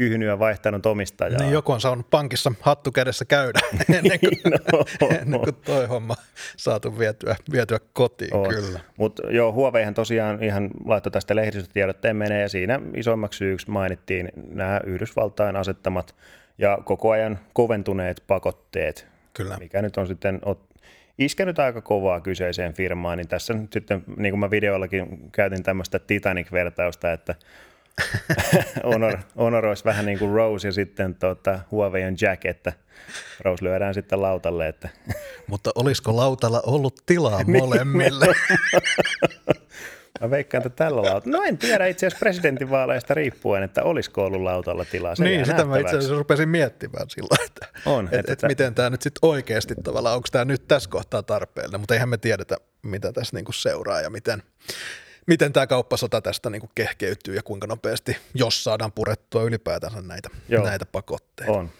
kyhnyä 0.00 0.38
vaihtanut 0.38 0.86
omistajaa. 0.86 1.40
Niin 1.40 1.52
joku 1.52 1.72
on 1.72 1.80
saanut 1.80 2.10
pankissa 2.10 2.52
hattu 2.60 2.92
kädessä 2.92 3.24
käydä 3.24 3.58
ennen 3.96 4.20
kuin, 4.20 4.52
no, 4.72 5.08
ennen 5.20 5.40
kuin 5.40 5.54
toi 5.64 5.86
homma 5.86 6.14
saatu 6.56 6.98
vietyä, 6.98 7.36
vietyä 7.52 7.78
kotiin, 7.92 8.34
on. 8.34 8.48
kyllä. 8.48 8.80
Mutta 8.96 9.22
joo, 9.30 9.52
Huaweihan 9.52 9.94
tosiaan 9.94 10.42
ihan 10.42 10.70
laittoi 10.84 11.12
tästä 11.12 11.36
lehdistötiedotteen 11.36 12.16
menee 12.16 12.42
ja 12.42 12.48
siinä 12.48 12.80
isommaksi 12.96 13.38
syyksi 13.38 13.70
mainittiin 13.70 14.28
nämä 14.48 14.80
Yhdysvaltain 14.84 15.56
asettamat 15.56 16.14
ja 16.58 16.78
koko 16.84 17.10
ajan 17.10 17.38
koventuneet 17.52 18.24
pakotteet, 18.26 19.06
Kyllä. 19.34 19.56
mikä 19.58 19.82
nyt 19.82 19.96
on 19.96 20.06
sitten 20.06 20.40
iskenyt 21.18 21.58
aika 21.58 21.80
kovaa 21.80 22.20
kyseiseen 22.20 22.74
firmaan, 22.74 23.18
niin 23.18 23.28
tässä 23.28 23.54
nyt 23.54 23.72
sitten, 23.72 24.04
niin 24.16 24.32
kuin 24.32 24.40
mä 24.40 24.50
videollakin 24.50 25.30
käytin 25.32 25.62
tämmöistä 25.62 25.98
Titanic-vertausta, 25.98 27.12
että 27.12 27.34
Honor, 28.92 29.18
Honor 29.36 29.66
olisi 29.66 29.84
vähän 29.84 30.06
niin 30.06 30.18
kuin 30.18 30.32
Rose 30.32 30.68
ja 30.68 30.72
sitten 30.72 31.14
tuota, 31.14 31.60
Huawei 31.70 32.04
on 32.04 32.16
Jack, 32.20 32.44
että 32.44 32.72
Rose 33.40 33.64
lyödään 33.64 33.94
sitten 33.94 34.22
lautalle. 34.22 34.68
Että 34.68 34.88
Mutta 35.46 35.70
olisiko 35.74 36.16
lautalla 36.16 36.62
ollut 36.66 36.94
tilaa 37.06 37.42
niin. 37.42 37.58
molemmille? 37.58 38.26
Mä 40.20 40.30
veikkaan, 40.30 40.66
että 40.66 40.84
tällä 40.84 41.02
lautalla. 41.02 41.38
No 41.38 41.44
en 41.44 41.58
tiedä 41.58 41.86
itse 41.86 42.06
asiassa 42.06 42.20
presidentinvaaleista 42.20 43.14
riippuen, 43.14 43.62
että 43.62 43.82
olisiko 43.82 44.24
ollut 44.24 44.42
lautalla 44.42 44.84
tilaa. 44.84 45.14
Se 45.14 45.24
niin, 45.24 45.46
sitä 45.46 45.64
mä 45.64 45.78
itse 45.78 45.96
asiassa 45.96 46.16
rupesin 46.16 46.48
miettimään 46.48 47.10
silloin, 47.10 47.44
että, 47.46 47.66
On, 47.86 48.04
että, 48.04 48.18
että, 48.18 48.32
että 48.32 48.46
miten 48.46 48.74
tämä 48.74 48.90
nyt 48.90 49.02
sitten 49.02 49.28
oikeasti 49.28 49.74
tavallaan, 49.74 50.16
onko 50.16 50.28
tämä 50.32 50.44
nyt 50.44 50.68
tässä 50.68 50.90
kohtaa 50.90 51.22
tarpeellinen, 51.22 51.80
mutta 51.80 51.94
eihän 51.94 52.08
me 52.08 52.18
tiedetä, 52.18 52.56
mitä 52.82 53.12
tässä 53.12 53.36
niinku 53.36 53.52
seuraa 53.52 54.00
ja 54.00 54.10
miten, 54.10 54.42
miten 55.26 55.52
tämä 55.52 55.66
kauppasota 55.66 56.20
tästä 56.20 56.50
niinku 56.50 56.70
kehkeytyy 56.74 57.34
ja 57.34 57.42
kuinka 57.42 57.66
nopeasti, 57.66 58.16
jos 58.34 58.64
saadaan 58.64 58.92
purettua 58.92 59.42
ylipäätänsä 59.42 60.00
näitä, 60.02 60.28
näitä 60.64 60.86
pakotteita. 60.86 61.52
On. 61.52 61.70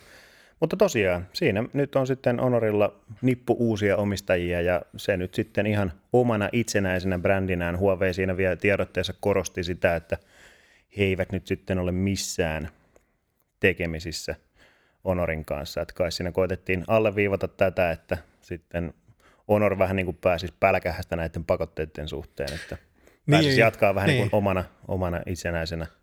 Mutta 0.61 0.76
tosiaan, 0.76 1.28
siinä 1.32 1.64
nyt 1.73 1.97
on 1.97 2.06
sitten 2.06 2.40
Honorilla 2.40 3.00
nippu 3.23 3.56
uusia 3.59 3.97
omistajia 3.97 4.61
ja 4.61 4.82
se 4.97 5.16
nyt 5.16 5.35
sitten 5.35 5.66
ihan 5.66 5.92
omana 6.12 6.49
itsenäisenä 6.52 7.18
brändinään 7.18 7.78
Huawei 7.78 8.14
siinä 8.14 8.37
vielä 8.37 8.56
tiedotteessa 8.56 9.14
korosti 9.20 9.64
sitä, 9.64 9.97
että 9.97 10.18
he 10.99 11.04
eivät 11.04 11.32
nyt 11.32 11.47
sitten 11.47 11.78
ole 11.78 11.92
missään 11.92 12.68
tekemisissä 13.61 14.35
Honorin 15.04 15.44
kanssa. 15.44 15.80
Että 15.80 15.94
kai 15.94 16.12
siinä 16.12 16.32
koitettiin 16.32 16.85
alleviivata 16.87 17.49
tätä, 17.49 17.90
että 17.90 18.18
sitten 18.40 18.94
Honor 19.49 19.78
vähän 19.78 19.97
niin 19.97 20.06
kuin 20.06 20.18
pääsisi 20.20 20.54
pälkähästä 20.61 21.16
näiden 21.16 21.44
pakotteiden 21.44 22.09
suhteen, 22.09 22.52
että 22.52 22.76
pääsisi 23.30 23.48
niin, 23.48 23.58
jatkaa 23.60 23.94
vähän 23.94 24.06
niin. 24.06 24.18
niin 24.18 24.30
kuin 24.30 24.38
omana, 24.38 24.64
omana 24.88 25.20
itsenäisenä– 25.26 25.86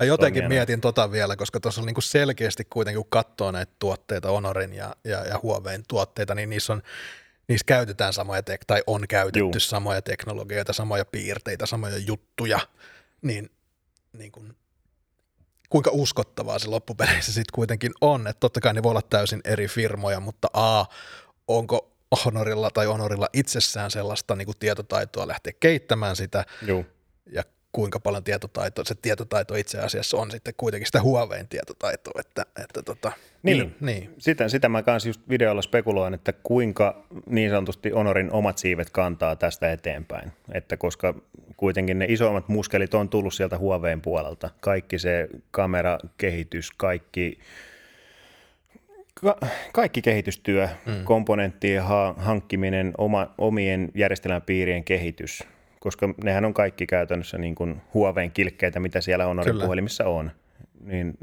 Mä 0.00 0.06
jotenkin 0.06 0.42
toimijana. 0.42 0.60
mietin 0.60 0.80
tota 0.80 1.12
vielä, 1.12 1.36
koska 1.36 1.60
tuossa 1.60 1.80
on 1.80 1.86
niinku 1.86 2.00
selkeästi 2.00 2.64
kuitenkin, 2.64 3.02
kun 3.02 3.10
katsoo 3.10 3.50
näitä 3.50 3.72
tuotteita, 3.78 4.30
Honorin 4.30 4.72
ja, 4.72 4.96
ja, 5.04 5.24
ja 5.24 5.40
Huawein 5.42 5.82
tuotteita, 5.88 6.34
niin 6.34 6.50
niissä 6.50 6.72
on 6.72 6.82
niissä 7.48 7.64
käytetään 7.66 8.12
samoja, 8.12 8.40
tek- 8.40 8.64
tai 8.66 8.82
on 8.86 9.08
käytetty 9.08 9.38
Juu. 9.38 9.52
samoja 9.58 10.02
teknologioita, 10.02 10.72
samoja 10.72 11.04
piirteitä, 11.04 11.66
samoja 11.66 11.98
juttuja, 11.98 12.60
niin, 13.22 13.50
niin 14.12 14.32
kun, 14.32 14.56
kuinka 15.70 15.90
uskottavaa 15.92 16.58
se 16.58 16.68
loppupeleissä 16.68 17.32
sitten 17.32 17.54
kuitenkin 17.54 17.92
on, 18.00 18.26
että 18.26 18.40
totta 18.40 18.60
kai 18.60 18.74
ne 18.74 18.82
voi 18.82 18.90
olla 18.90 19.02
täysin 19.02 19.40
eri 19.44 19.68
firmoja, 19.68 20.20
mutta 20.20 20.48
a, 20.52 20.84
onko 21.48 21.92
Honorilla 22.24 22.70
tai 22.70 22.86
Honorilla 22.86 23.28
itsessään 23.32 23.90
sellaista 23.90 24.36
niin 24.36 24.48
tietotaitoa 24.58 25.28
lähteä 25.28 25.52
keittämään 25.60 26.16
sitä, 26.16 26.44
Juu. 26.66 26.86
ja 27.32 27.42
kuinka 27.72 28.00
paljon 28.00 28.24
tietotaito, 28.24 28.84
se 28.84 28.94
tietotaito 28.94 29.54
itse 29.54 29.78
asiassa 29.78 30.16
on 30.16 30.30
sitten 30.30 30.54
kuitenkin 30.56 30.86
sitä 30.86 31.02
Huawein 31.02 31.48
tietotaitoa. 31.48 32.20
Että, 32.20 32.46
että 32.62 32.82
tota, 32.82 33.12
niin, 33.42 33.76
niin. 33.80 34.14
Sitä, 34.18 34.48
sitä 34.48 34.68
mä 34.68 34.82
kanssa 34.82 35.08
just 35.08 35.20
videolla 35.28 35.62
spekuloin, 35.62 36.14
että 36.14 36.32
kuinka 36.32 37.04
niin 37.26 37.50
sanotusti 37.50 37.90
Honorin 37.90 38.32
omat 38.32 38.58
siivet 38.58 38.90
kantaa 38.90 39.36
tästä 39.36 39.72
eteenpäin. 39.72 40.32
Että 40.52 40.76
koska 40.76 41.14
kuitenkin 41.56 41.98
ne 41.98 42.06
isommat 42.08 42.48
muskelit 42.48 42.94
on 42.94 43.08
tullut 43.08 43.34
sieltä 43.34 43.58
Huawein 43.58 44.00
puolelta. 44.00 44.50
Kaikki 44.60 44.98
se 44.98 45.28
kamerakehitys, 45.50 46.70
kaikki 46.70 47.38
Ka- 49.20 49.38
kaikki 49.72 50.02
kehitystyö, 50.02 50.68
mm. 50.86 51.04
komponenttien 51.04 51.82
ha- 51.82 52.14
hankkiminen, 52.18 52.92
oma, 52.98 53.34
omien 53.38 53.88
järjestelmäpiirien 53.94 54.84
kehitys– 54.84 55.42
koska 55.80 56.14
nehän 56.24 56.44
on 56.44 56.54
kaikki 56.54 56.86
käytännössä 56.86 57.38
niin 57.38 57.54
kuin 57.54 57.82
huoveen 57.94 58.30
kilkkeitä, 58.30 58.80
mitä 58.80 59.00
siellä 59.00 59.24
Honorin 59.24 59.52
Kyllä. 59.52 59.64
puhelimissa 59.64 60.04
on. 60.04 60.30
Niin 60.80 61.18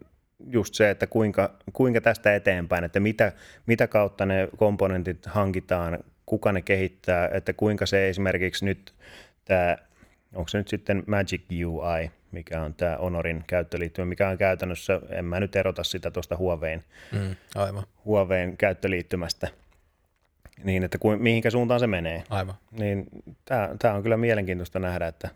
just 0.50 0.74
se, 0.74 0.90
että 0.90 1.08
kuinka, 1.08 1.54
kuinka 1.74 2.02
tästä 2.02 2.36
eteenpäin, 2.36 2.84
että 2.84 3.00
mitä, 3.00 3.32
mitä 3.66 3.88
kautta 3.88 4.26
ne 4.26 4.48
komponentit 4.58 5.26
hankitaan, 5.26 6.00
kuka 6.26 6.52
ne 6.52 6.62
kehittää, 6.62 7.30
että 7.34 7.54
kuinka 7.54 7.86
se 7.86 8.10
esimerkiksi 8.10 8.66
nyt 8.66 8.94
tämä, 9.46 9.78
onko 10.36 10.48
se 10.48 10.58
nyt 10.58 10.68
sitten 10.68 11.04
Magic 11.08 11.42
UI, 11.66 12.12
mikä 12.32 12.62
on 12.62 12.74
tämä 12.74 12.98
Honorin 12.98 13.44
käyttöliittymä, 13.48 14.06
mikä 14.06 14.30
on 14.30 14.38
käytännössä, 14.38 15.02
en 15.10 15.26
mä 15.26 15.40
nyt 15.40 15.56
erota 15.56 15.84
sitä 15.84 16.12
tuosta 16.12 16.38
Huaweiin, 16.38 16.84
mm, 17.12 17.36
aivan. 17.56 17.84
Huaweiin 18.06 18.58
käyttöliittymästä– 18.58 19.48
niin, 20.64 20.84
että 20.84 20.98
kuin, 20.98 21.22
mihinkä 21.22 21.50
suuntaan 21.50 21.80
se 21.80 21.88
menee. 21.88 22.24
Aivan. 22.30 22.56
Niin 22.72 23.08
tämä 23.80 23.94
on 23.94 24.04
kyllä 24.04 24.18
mielenkiintoista 24.18 24.80
nähdä, 24.80 25.08
että 25.08 25.30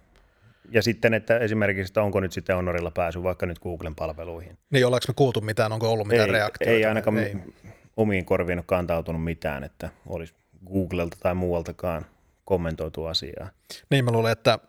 ja 0.72 0.82
sitten, 0.82 1.14
että 1.14 1.38
esimerkiksi, 1.38 1.92
että 1.92 2.02
onko 2.02 2.20
nyt 2.20 2.32
sitten 2.32 2.56
Honorilla 2.56 2.92
pääsy 2.92 3.24
vaikka 3.24 3.46
nyt 3.46 3.60
Googlen 3.60 3.96
palveluihin. 3.96 4.58
Niin, 4.70 4.86
ollaanko 4.86 5.06
me 5.08 5.14
kuultu 5.14 5.42
mitään, 5.42 5.72
onko 5.72 5.92
ollut 5.92 6.08
mitään 6.08 6.30
ei, 6.30 6.34
reaktioita? 6.34 6.72
Ei 6.72 6.86
ainakaan 6.86 7.18
ei. 7.18 7.36
omiin 7.98 8.26
korviin 8.26 8.60
ole 8.60 8.64
kantautunut 8.68 9.24
mitään, 9.24 9.64
että 9.64 9.90
olisi 10.06 10.34
Googlelta 10.74 11.18
tai 11.20 11.36
muualtakaan 11.36 12.06
kommentoitu 12.46 13.06
asiaa. 13.06 13.50
Niin, 13.90 14.06
mä 14.06 14.12
luulen, 14.12 14.32
että 14.32 14.60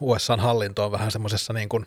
USA-hallinto 0.00 0.84
on 0.84 0.92
vähän 0.92 1.10
semmoisessa 1.10 1.52
niin 1.52 1.68
kuin 1.68 1.86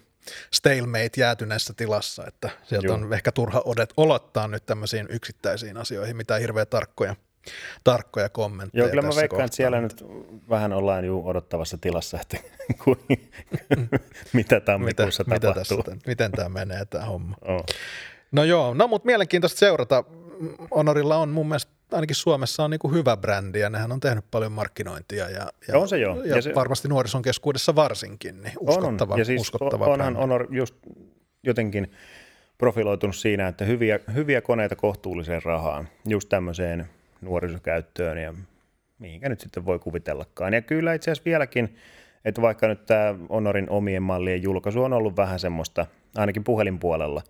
stalemate 0.51 1.09
jäätyneessä 1.17 1.73
tilassa, 1.77 2.23
että 2.27 2.49
sieltä 2.63 2.87
Joo. 2.87 2.95
on 2.95 3.13
ehkä 3.13 3.31
turha 3.31 3.61
odet 3.65 3.93
olottaa 3.97 4.47
nyt 4.47 4.65
tämmöisiin 4.65 5.07
yksittäisiin 5.09 5.77
asioihin, 5.77 6.17
mitä 6.17 6.35
hirveän 6.35 6.67
tarkkoja 6.67 7.15
tarkkoja 7.83 8.29
kommentteja. 8.29 8.83
Joo, 8.83 8.89
kyllä 8.89 9.01
mä 9.01 9.15
veikkaan, 9.15 9.45
että 9.45 9.55
siellä 9.55 9.81
nyt 9.81 10.05
vähän 10.49 10.73
ollaan 10.73 11.05
jo 11.05 11.19
odottavassa 11.19 11.77
tilassa, 11.77 12.17
että 12.21 12.37
mitä 14.33 14.59
tammikuussa 14.59 15.23
mitä, 15.23 15.39
tapahtuu. 15.39 15.77
Mitä 15.77 15.91
tässä, 15.91 16.07
miten 16.07 16.31
tämä 16.31 16.49
menee 16.49 16.85
tämä 16.85 17.05
homma. 17.05 17.35
Oh. 17.41 17.65
No 18.31 18.43
joo, 18.43 18.73
no 18.73 18.87
mutta 18.87 19.05
mielenkiintoista 19.05 19.59
seurata. 19.59 20.03
Honorilla 20.75 21.17
on 21.17 21.29
mun 21.29 21.47
mielestä 21.47 21.71
ainakin 21.91 22.15
Suomessa 22.15 22.63
on 22.63 22.71
niin 22.71 22.79
kuin 22.79 22.93
hyvä 22.93 23.17
brändi 23.17 23.59
ja 23.59 23.69
nehän 23.69 23.91
on 23.91 23.99
tehnyt 23.99 24.25
paljon 24.31 24.51
markkinointia 24.51 25.29
ja, 25.29 25.47
ja, 25.67 25.79
on 25.79 25.87
se 25.87 25.97
joo. 25.97 26.23
ja, 26.23 26.35
ja 26.35 26.41
se, 26.41 26.55
varmasti 26.55 26.87
nuorison 26.87 27.21
keskuudessa 27.21 27.75
varsinkin, 27.75 28.41
niin 28.41 28.53
uskottava, 28.59 29.13
on, 29.13 29.19
Ja 29.19 29.25
siis 29.25 29.41
uskottava 29.41 29.85
onhan 29.85 29.97
brändi. 29.97 30.19
Honor 30.19 30.47
just 30.49 30.75
jotenkin 31.43 31.91
profiloitunut 32.57 33.15
siinä, 33.15 33.47
että 33.47 33.65
hyviä, 33.65 33.99
hyviä 34.13 34.41
koneita 34.41 34.75
kohtuulliseen 34.75 35.43
rahaan, 35.43 35.87
just 36.07 36.29
tämmöiseen 36.29 36.87
nuorisokäyttöön 37.21 38.17
ja 38.17 38.33
mihinkä 38.99 39.29
nyt 39.29 39.39
sitten 39.39 39.65
voi 39.65 39.79
kuvitellakaan. 39.79 40.53
Ja 40.53 40.61
kyllä 40.61 40.93
itse 40.93 41.11
asiassa 41.11 41.25
vieläkin, 41.25 41.75
että 42.25 42.41
vaikka 42.41 42.67
nyt 42.67 42.85
tämä 42.85 43.15
Honorin 43.29 43.69
omien 43.69 44.03
mallien 44.03 44.43
julkaisu 44.43 44.83
on 44.83 44.93
ollut 44.93 45.17
vähän 45.17 45.39
semmoista, 45.39 45.85
ainakin 46.15 46.43
puhelinpuolella, 46.43 47.21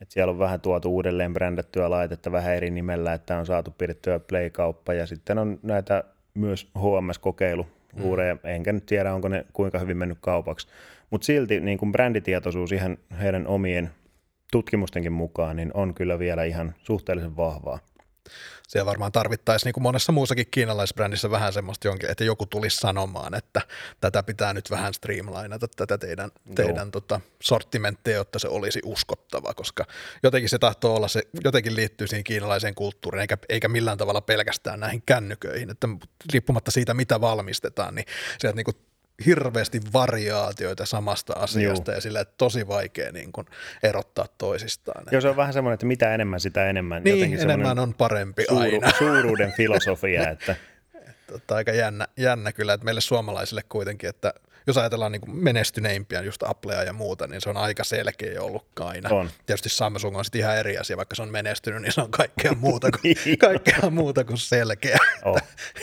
että 0.00 0.12
siellä 0.14 0.30
on 0.30 0.38
vähän 0.38 0.60
tuotu 0.60 0.94
uudelleen 0.94 1.32
brändättyä 1.32 1.90
laitetta 1.90 2.32
vähän 2.32 2.54
eri 2.54 2.70
nimellä, 2.70 3.12
että 3.12 3.38
on 3.38 3.46
saatu 3.46 3.70
pidettyä 3.78 4.18
Play-kauppa 4.18 4.94
ja 4.94 5.06
sitten 5.06 5.38
on 5.38 5.58
näitä 5.62 6.04
myös 6.34 6.70
HMS-kokeilu, 6.78 7.66
luureja, 7.96 8.34
mm. 8.34 8.40
enkä 8.44 8.72
nyt 8.72 8.86
tiedä, 8.86 9.14
onko 9.14 9.28
ne 9.28 9.46
kuinka 9.52 9.78
hyvin 9.78 9.96
mennyt 9.96 10.18
kaupaksi. 10.20 10.68
Mutta 11.10 11.24
silti 11.24 11.60
niin 11.60 11.78
kuin 11.78 11.92
bränditietoisuus 11.92 12.72
ihan 12.72 12.98
heidän 13.20 13.46
omien 13.46 13.90
tutkimustenkin 14.52 15.12
mukaan, 15.12 15.56
niin 15.56 15.70
on 15.74 15.94
kyllä 15.94 16.18
vielä 16.18 16.44
ihan 16.44 16.74
suhteellisen 16.82 17.36
vahvaa 17.36 17.78
siellä 18.68 18.86
varmaan 18.86 19.12
tarvittaisiin 19.12 19.66
niin 19.66 19.74
kuin 19.74 19.82
monessa 19.82 20.12
muussakin 20.12 20.46
kiinalaisbrändissä 20.50 21.30
vähän 21.30 21.52
semmoista 21.52 21.88
jonkin, 21.88 22.10
että 22.10 22.24
joku 22.24 22.46
tulisi 22.46 22.76
sanomaan, 22.76 23.34
että 23.34 23.60
tätä 24.00 24.22
pitää 24.22 24.54
nyt 24.54 24.70
vähän 24.70 24.94
streamlainata, 24.94 25.68
tätä 25.76 25.98
teidän, 25.98 26.30
teidän 26.54 26.90
tota, 26.90 27.20
sortimentteja, 27.42 28.16
jotta 28.16 28.38
se 28.38 28.48
olisi 28.48 28.80
uskottava, 28.84 29.54
koska 29.54 29.84
jotenkin 30.22 30.48
se 30.48 30.58
tahtoo 30.58 30.96
olla, 30.96 31.08
se 31.08 31.22
jotenkin 31.44 31.76
liittyy 31.76 32.06
siihen 32.06 32.24
kiinalaiseen 32.24 32.74
kulttuuriin, 32.74 33.20
eikä, 33.20 33.38
eikä 33.48 33.68
millään 33.68 33.98
tavalla 33.98 34.20
pelkästään 34.20 34.80
näihin 34.80 35.02
kännyköihin, 35.06 35.70
että 35.70 35.88
riippumatta 36.32 36.70
siitä, 36.70 36.94
mitä 36.94 37.20
valmistetaan, 37.20 37.94
niin 37.94 38.06
sieltä 38.38 38.56
niin 38.56 38.64
kuin 38.64 38.76
hirveästi 39.26 39.80
variaatioita 39.92 40.86
samasta 40.86 41.32
asiasta 41.32 41.90
Juu. 41.90 41.96
ja 41.96 42.00
sillä 42.00 42.24
tosi 42.24 42.68
vaikea 42.68 43.12
niin 43.12 43.32
kuin 43.32 43.46
erottaa 43.82 44.26
toisistaan. 44.38 45.04
Joo, 45.10 45.20
se 45.20 45.28
on 45.28 45.36
vähän 45.36 45.52
semmoinen, 45.52 45.74
että 45.74 45.86
mitä 45.86 46.14
enemmän, 46.14 46.40
sitä 46.40 46.70
enemmän. 46.70 47.04
Niin, 47.04 47.40
enemmän 47.40 47.78
on 47.78 47.94
parempi 47.94 48.44
suuru, 48.48 48.62
aina. 48.62 48.90
Suuruuden 48.98 49.52
filosofia, 49.56 50.30
että 50.30 50.56
Tota, 51.30 51.54
aika 51.54 51.72
jännä, 51.72 52.06
jännä 52.16 52.52
kyllä, 52.52 52.72
että 52.72 52.84
meille 52.84 53.00
suomalaisille 53.00 53.62
kuitenkin, 53.68 54.08
että 54.08 54.34
jos 54.66 54.78
ajatellaan 54.78 55.12
niin 55.12 55.36
menestyneimpiä 55.36 56.22
just 56.22 56.42
Applea 56.42 56.82
ja 56.82 56.92
muuta, 56.92 57.26
niin 57.26 57.40
se 57.40 57.50
on 57.50 57.56
aika 57.56 57.84
selkeä 57.84 58.42
ollut 58.42 58.66
aina. 58.80 59.08
On. 59.08 59.30
Tietysti 59.46 59.68
Samsung 59.68 60.16
on 60.16 60.24
sitten 60.24 60.40
ihan 60.40 60.56
eri 60.56 60.78
asia, 60.78 60.96
vaikka 60.96 61.14
se 61.14 61.22
on 61.22 61.32
menestynyt, 61.32 61.82
niin 61.82 61.92
se 61.92 62.00
on 62.00 62.10
kaikkea 62.10 62.52
muuta 62.60 62.90
kuin, 62.90 63.16
niin. 63.24 63.38
kaikkea 63.38 63.90
muuta 63.90 64.24
kuin 64.24 64.38
selkeä. 64.38 64.98
Oh. 65.24 65.36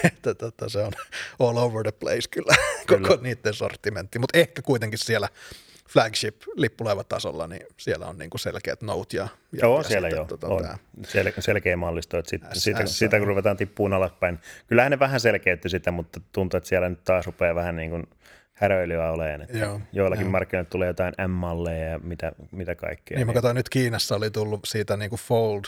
että, 0.04 0.32
että, 0.32 0.48
että, 0.48 0.70
se 0.70 0.80
on 0.80 0.92
all 1.40 1.58
over 1.58 1.84
the 1.84 1.92
place 1.92 2.30
kyllä, 2.32 2.56
kyllä. 2.88 3.08
koko 3.08 3.24
niiden 3.24 3.54
sortimentti, 3.54 4.20
mutta 4.20 4.38
ehkä 4.38 4.62
kuitenkin 4.62 5.00
siellä 5.00 5.30
flagship-lippulevatasolla, 5.88 7.48
niin 7.48 7.68
siellä 7.78 8.06
on 8.06 8.18
niin 8.18 8.30
kuin 8.30 8.40
selkeät 8.40 8.82
Note 8.82 9.18
ja, 9.18 9.28
ja 9.52 9.60
Joo, 9.62 9.78
ja 9.78 9.84
siellä 9.84 10.10
jo 10.10 10.26
tota, 10.26 10.48
on 10.48 10.66
Sel- 11.02 11.34
selkeä 11.42 11.78
mallisto, 11.78 12.18
että 12.18 12.30
sit, 12.30 12.42
S- 12.54 12.64
sitä, 12.64 12.86
S- 12.86 13.00
sitä 13.00 13.18
kun 13.18 13.28
ruvetaan 13.28 13.58
tippuun 13.58 13.94
alaspäin. 13.94 14.40
Kyllähän 14.68 14.92
ne 14.92 15.00
vähän 15.00 15.20
selkeytti 15.20 15.70
sitä, 15.70 15.92
mutta 15.92 16.20
tuntuu, 16.32 16.58
että 16.58 16.70
siellä 16.70 16.90
nyt 16.90 17.04
taas 17.04 17.26
rupeaa 17.26 17.56
vähän 17.56 17.76
niin 17.76 17.90
kuin 17.90 18.08
häröilyä 18.58 19.12
oleen. 19.12 19.42
Että 19.42 19.58
joo, 19.58 19.82
joillakin 19.94 20.24
joo. 20.26 20.32
markkinoilla 20.32 20.70
tulee 20.70 20.88
jotain 20.88 21.14
M-malleja 21.28 21.86
ja 21.86 22.00
mitä, 22.00 22.32
mitä 22.52 22.76
kaikkea. 22.76 23.16
Niin, 23.16 23.20
niin. 23.20 23.28
mä 23.28 23.34
katsoin 23.34 23.56
nyt 23.56 23.70
Kiinassa 23.70 24.16
oli 24.16 24.32
tullut 24.32 24.60
siitä 24.66 24.98
niin 24.98 25.10
kuin 25.10 25.20
Fold 25.20 25.66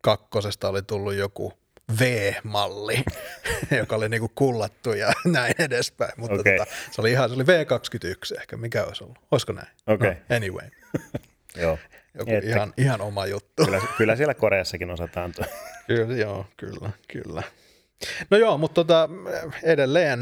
kakkosesta 0.00 0.68
oli 0.68 0.82
tullut 0.82 1.14
joku 1.14 1.52
V-malli, 2.00 3.04
joka 3.78 3.96
oli 3.96 4.08
niinku 4.08 4.30
kullattu 4.34 4.92
ja 4.92 5.12
näin 5.24 5.54
edespäin. 5.58 6.12
Mutta 6.16 6.40
okay. 6.40 6.58
tota, 6.58 6.70
se 6.90 7.00
oli 7.00 7.10
ihan, 7.10 7.28
se 7.28 7.34
oli 7.34 7.44
V21 7.44 8.40
ehkä, 8.40 8.56
mikä 8.56 8.84
olisi 8.84 9.04
ollut. 9.04 9.18
Olisiko 9.30 9.52
näin? 9.52 9.68
Okay. 9.86 10.14
No, 10.28 10.36
anyway. 10.36 10.68
Joo. 11.62 11.78
Joku 12.18 12.30
Että, 12.30 12.50
ihan, 12.50 12.72
ihan 12.76 13.00
oma 13.00 13.26
juttu. 13.26 13.64
Kyllä, 13.64 13.80
kyllä 13.96 14.16
siellä 14.16 14.34
Koreassakin 14.34 14.90
osataan 14.90 15.34
kyllä, 15.86 16.14
joo, 16.16 16.46
kyllä, 16.56 16.90
kyllä. 17.08 17.42
No 18.30 18.36
joo, 18.36 18.58
mutta 18.58 18.74
tota, 18.74 19.08
edelleen 19.62 20.18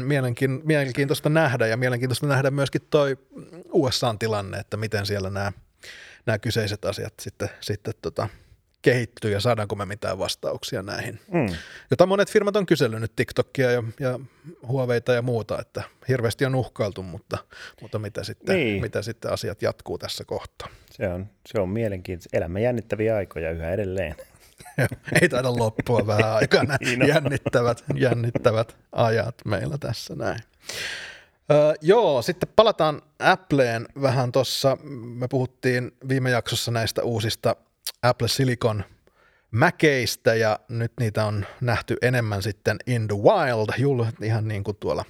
mielenkiintoista 0.63 1.29
nähdä 1.29 1.67
ja 1.67 1.77
mielenkiintoista 1.77 2.27
nähdä 2.27 2.51
myöskin 2.51 2.81
toi 2.89 3.17
USA-tilanne, 3.71 4.57
että 4.57 4.77
miten 4.77 5.05
siellä 5.05 5.29
nämä, 5.29 5.51
nämä 6.25 6.39
kyseiset 6.39 6.85
asiat 6.85 7.13
sitten, 7.19 7.49
sitten 7.59 7.93
tota, 8.01 8.29
kehittyy 8.81 9.31
ja 9.31 9.39
saadaanko 9.39 9.75
me 9.75 9.85
mitään 9.85 10.19
vastauksia 10.19 10.81
näihin. 10.81 11.19
Mm. 11.31 11.55
Jota 11.91 12.05
monet 12.05 12.31
firmat 12.31 12.55
on 12.55 12.65
kysellyt 12.65 13.15
TikTokia 13.15 13.71
ja, 13.71 13.83
ja 13.99 14.19
Huaweita 14.67 15.13
ja 15.13 15.21
muuta, 15.21 15.59
että 15.59 15.83
hirveästi 16.07 16.45
on 16.45 16.55
uhkailtu, 16.55 17.03
mutta, 17.03 17.37
mutta 17.81 17.99
mitä, 17.99 18.23
sitten, 18.23 18.55
niin. 18.55 18.81
mitä 18.81 19.01
sitten 19.01 19.31
asiat 19.31 19.61
jatkuu 19.61 19.97
tässä 19.97 20.23
kohtaa. 20.25 20.67
Se 20.91 21.07
on, 21.07 21.29
se 21.45 21.59
on 21.59 21.69
mielenkiintoista. 21.69 22.37
Elämme 22.37 22.61
jännittäviä 22.61 23.15
aikoja 23.15 23.51
yhä 23.51 23.71
edelleen. 23.71 24.15
Ei 25.21 25.29
taida 25.29 25.55
loppua 25.57 26.07
vähän 26.07 26.33
aikana. 26.41 26.77
niin 26.79 27.07
jännittävät, 27.07 27.83
jännittävät 27.95 28.77
ajat 28.91 29.35
meillä 29.45 29.77
tässä 29.77 30.15
näin. 30.15 30.39
Öö, 31.51 31.73
joo, 31.81 32.21
sitten 32.21 32.49
palataan 32.55 33.01
Appleen 33.19 33.87
vähän 34.01 34.31
tuossa. 34.31 34.77
Me 35.15 35.27
puhuttiin 35.27 35.91
viime 36.09 36.29
jaksossa 36.29 36.71
näistä 36.71 37.03
uusista 37.03 37.55
Apple 38.03 38.27
Silicon 38.27 38.83
mäkeistä 39.51 40.35
ja 40.35 40.59
nyt 40.69 40.91
niitä 40.99 41.25
on 41.25 41.45
nähty 41.61 41.97
enemmän 42.01 42.43
sitten 42.43 42.77
in 42.87 43.07
the 43.07 43.15
wild, 43.17 43.69
jul, 43.77 44.05
ihan 44.21 44.47
niin 44.47 44.63
kuin 44.63 44.77
tuolla, 44.79 45.05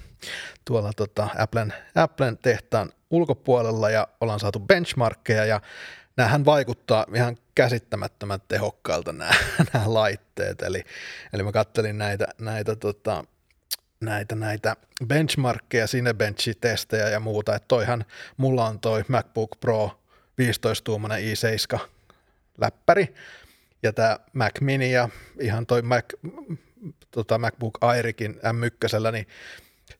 tuolla 0.64 0.90
tota 0.96 1.28
Applen, 1.38 1.74
Applen 1.94 2.38
tehtaan 2.38 2.90
ulkopuolella 3.10 3.90
ja 3.90 4.08
ollaan 4.20 4.40
saatu 4.40 4.60
benchmarkkeja 4.60 5.44
ja 5.44 5.60
näähän 6.16 6.44
vaikuttaa 6.44 7.06
ihan 7.14 7.36
käsittämättömän 7.54 8.40
tehokkailta 8.48 9.12
nämä, 9.12 9.30
nämä 9.72 9.94
laitteet, 9.94 10.62
eli, 10.62 10.84
eli 11.32 11.42
mä 11.42 11.52
kattelin 11.52 11.98
näitä, 11.98 12.26
näitä, 12.38 12.76
tota, 12.76 13.24
näitä, 14.00 14.34
näitä 14.34 14.76
benchmarkkeja, 15.06 15.86
Cinebench-testejä 15.86 17.08
ja 17.08 17.20
muuta, 17.20 17.54
että 17.54 17.68
toihan, 17.68 18.04
mulla 18.36 18.66
on 18.66 18.80
toi 18.80 19.04
MacBook 19.08 19.60
Pro 19.60 20.00
15-tuumainen 20.42 21.18
i7 21.18 21.78
läppäri, 22.58 23.14
ja 23.82 23.92
tämä 23.92 24.18
Mac 24.32 24.60
Mini 24.60 24.92
ja 24.92 25.08
ihan 25.40 25.66
toi 25.66 25.82
Mac, 25.82 26.04
tota 27.10 27.38
MacBook 27.38 27.78
Airikin 27.80 28.34
M1, 28.34 29.12
niin 29.12 29.26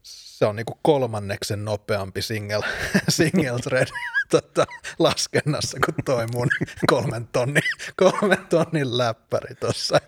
se 0.02 0.46
on 0.46 0.56
niinku 0.56 0.78
kolmanneksen 0.82 1.64
nopeampi 1.64 2.22
single, 2.22 2.64
single 3.08 3.60
thread 3.62 3.88
tota, 4.32 4.66
laskennassa 4.98 5.78
kuin 5.84 6.04
toi 6.04 6.26
mun 6.32 6.48
kolmen 6.86 7.28
tonnin, 7.32 7.62
kolmen 7.96 8.46
tonnin 8.48 8.98
läppäri 8.98 9.54
tuossa. 9.54 9.98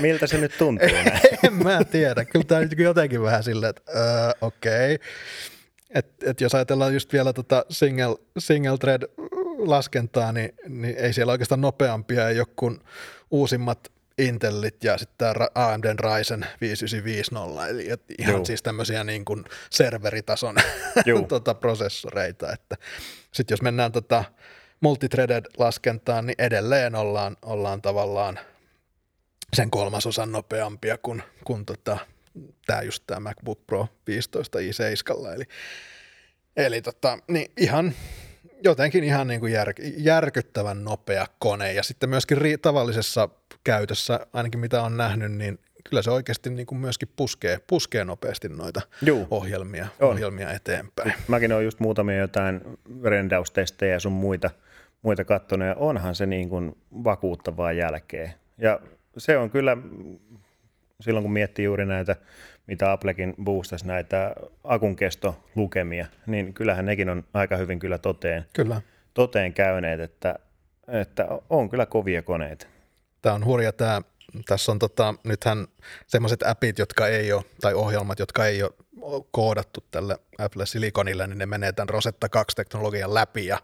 Miltä 0.00 0.26
se 0.26 0.38
nyt 0.38 0.58
tuntuu? 0.58 0.88
en 1.46 1.54
mä 1.54 1.84
tiedä. 1.84 2.24
Kyllä 2.24 2.44
tämä 2.44 2.60
jotenkin 2.78 3.22
vähän 3.22 3.44
silleen, 3.44 3.70
että 3.70 3.92
öö, 3.96 4.30
okei. 4.40 4.94
Okay. 4.94 5.08
Et, 5.94 6.06
et 6.22 6.40
jos 6.40 6.54
ajatellaan 6.54 6.94
just 6.94 7.12
vielä 7.12 7.32
tota 7.32 7.64
single, 7.70 8.16
single 8.38 8.78
thread 8.78 9.02
laskentaa, 9.58 10.32
niin, 10.32 10.54
niin 10.68 10.96
ei 10.96 11.12
siellä 11.12 11.32
oikeastaan 11.32 11.60
nopeampia 11.60 12.28
ei 12.28 12.38
ole 12.38 12.46
kuin 12.56 12.80
uusimmat 13.30 13.92
Intelit 14.18 14.84
ja 14.84 14.98
sitten 14.98 15.34
tämä 15.34 15.48
AMD 15.54 15.84
Ryzen 15.84 16.46
5950, 16.60 17.66
eli 17.66 17.84
ihan 18.18 18.34
Juu. 18.34 18.44
siis 18.44 18.62
tämmöisiä 18.62 19.04
niin 19.04 19.24
kuin 19.24 19.44
serveritason 19.70 20.56
tota 21.28 21.54
prosessoreita, 21.54 22.52
että 22.52 22.76
sitten 23.32 23.52
jos 23.52 23.62
mennään 23.62 23.92
tota 23.92 24.24
multithreaded 24.80 25.44
laskentaan, 25.58 26.26
niin 26.26 26.36
edelleen 26.38 26.94
ollaan, 26.94 27.36
ollaan 27.42 27.82
tavallaan 27.82 28.38
sen 29.52 29.70
kolmasosan 29.70 30.32
nopeampia 30.32 30.98
kuin, 30.98 31.22
kuin 31.44 31.66
tota, 31.66 31.98
tämä 32.66 32.82
just 32.82 33.04
tämä 33.06 33.20
MacBook 33.20 33.66
Pro 33.66 33.88
15 34.06 34.58
i7, 34.58 35.34
eli, 35.34 35.44
eli 36.56 36.82
tota, 36.82 37.18
niin 37.28 37.52
ihan 37.56 37.94
jotenkin 38.64 39.04
ihan 39.04 39.26
niin 39.26 39.40
kuin 39.40 39.52
jär, 39.52 39.72
järkyttävän 39.96 40.84
nopea 40.84 41.26
kone 41.38 41.72
ja 41.72 41.82
sitten 41.82 42.08
myöskin 42.10 42.38
ri, 42.38 42.58
tavallisessa 42.58 43.28
käytössä, 43.64 44.26
ainakin 44.32 44.60
mitä 44.60 44.82
on 44.82 44.96
nähnyt, 44.96 45.32
niin 45.32 45.58
kyllä 45.84 46.02
se 46.02 46.10
oikeasti 46.10 46.50
niin 46.50 46.66
kuin 46.66 46.78
myöskin 46.78 47.08
puskee, 47.16 47.60
puskee 47.66 48.04
nopeasti 48.04 48.48
noita 48.48 48.80
Juu. 49.02 49.26
ohjelmia, 49.30 49.86
on. 50.00 50.08
ohjelmia 50.08 50.52
eteenpäin. 50.52 51.14
Mäkin 51.28 51.52
olen 51.52 51.64
just 51.64 51.80
muutamia 51.80 52.16
jotain 52.16 52.60
rendaustestejä 53.04 53.92
ja 53.92 54.00
sun 54.00 54.12
muita, 54.12 54.50
muita 55.02 55.24
kattonut 55.24 55.68
ja 55.68 55.74
onhan 55.74 56.14
se 56.14 56.26
niin 56.26 56.48
kuin 56.48 56.76
vakuuttavaa 57.04 57.72
jälkeen. 57.72 58.34
Ja 58.58 58.80
se 59.18 59.38
on 59.38 59.50
kyllä, 59.50 59.76
silloin 61.02 61.22
kun 61.24 61.32
miettii 61.32 61.64
juuri 61.64 61.86
näitä 61.86 62.16
mitä 62.66 62.92
Applekin 62.92 63.34
boostasi 63.44 63.86
näitä 63.86 64.34
akun 64.64 64.96
lukemia, 65.54 66.06
niin 66.26 66.54
kyllähän 66.54 66.86
nekin 66.86 67.10
on 67.10 67.24
aika 67.34 67.56
hyvin 67.56 67.78
kyllä 67.78 67.98
toteen, 67.98 68.44
kyllä. 68.52 68.82
toteen 69.14 69.54
käyneet, 69.54 70.00
että, 70.00 70.38
että 70.88 71.26
on 71.50 71.70
kyllä 71.70 71.86
kovia 71.86 72.22
koneita. 72.22 72.66
Tämä 73.22 73.34
on 73.34 73.44
hurja 73.44 73.72
tämä, 73.72 74.02
tässä 74.46 74.72
on 74.72 74.78
tota, 74.78 75.14
nythän 75.24 75.66
semmoiset 76.06 76.42
appit, 76.42 76.78
jotka 76.78 77.06
ei 77.06 77.32
ole, 77.32 77.44
tai 77.60 77.74
ohjelmat, 77.74 78.18
jotka 78.18 78.46
ei 78.46 78.62
ole 78.62 79.24
koodattu 79.30 79.84
tälle 79.90 80.18
Apple 80.38 80.66
Siliconille, 80.66 81.26
niin 81.26 81.38
ne 81.38 81.46
menee 81.46 81.72
tämän 81.72 81.88
Rosetta 81.88 82.26
2-teknologian 82.26 83.14
läpi 83.14 83.46
ja 83.46 83.58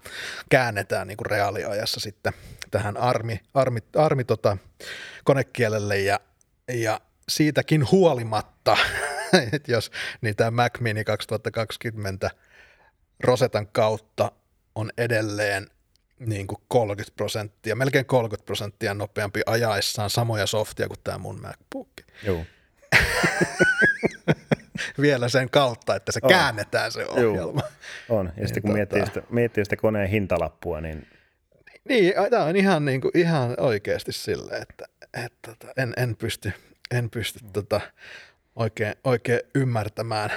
käännetään 0.48 1.06
niin 1.08 1.16
kuin 1.16 1.26
reaaliajassa 1.26 2.00
sitten 2.00 2.32
tähän 2.70 2.96
ARMI, 2.96 3.40
ARMI, 3.54 3.80
ARMI 3.96 4.24
tota, 4.24 4.56
konekielelle 5.24 5.98
ja, 5.98 6.20
ja 6.72 7.00
siitäkin 7.28 7.90
huolimatta, 7.90 8.76
että 9.52 9.72
jos 9.72 9.90
niin 10.20 10.36
tämä 10.36 10.50
Mac 10.50 10.80
Mini 10.80 11.04
2020 11.04 12.30
Rosetan 13.20 13.66
kautta 13.66 14.32
on 14.74 14.90
edelleen 14.98 15.66
niin 16.18 16.46
kuin 16.46 16.58
30 16.68 17.16
prosenttia, 17.16 17.76
melkein 17.76 18.06
30 18.06 18.46
prosenttia 18.46 18.94
nopeampi 18.94 19.40
ajaessaan 19.46 20.10
samoja 20.10 20.46
softia 20.46 20.88
kuin 20.88 21.00
tämä 21.04 21.18
mun 21.18 21.40
MacBook. 21.40 21.88
Joo. 22.22 22.44
Vielä 25.00 25.28
sen 25.28 25.50
kautta, 25.50 25.96
että 25.96 26.12
se 26.12 26.20
on. 26.22 26.28
käännetään 26.28 26.92
se 26.92 27.06
ohjelma. 27.06 27.60
Joo. 28.08 28.18
On, 28.18 28.26
ja 28.26 28.32
niin 28.36 28.48
sitten 28.48 28.62
kun 28.62 28.70
tota... 28.70 28.76
miettii, 28.76 29.06
sitä, 29.06 29.22
miettii 29.30 29.64
sitä 29.64 29.76
koneen 29.76 30.08
hintalappua, 30.08 30.80
niin... 30.80 31.06
Niin, 31.88 32.14
tämä 32.30 32.44
on 32.44 32.56
ihan, 32.56 32.84
niin 32.84 33.00
kuin, 33.00 33.10
ihan 33.14 33.54
oikeasti 33.60 34.12
silleen, 34.12 34.62
että, 34.62 34.84
että, 35.02 35.24
että 35.24 35.54
tota, 35.54 35.72
en, 35.76 35.94
en 35.96 36.16
pysty 36.16 36.52
en 36.90 37.10
pysty 37.10 37.38
tota, 37.52 37.80
oikein, 38.56 38.94
oikein 39.04 39.40
ymmärtämään, 39.54 40.30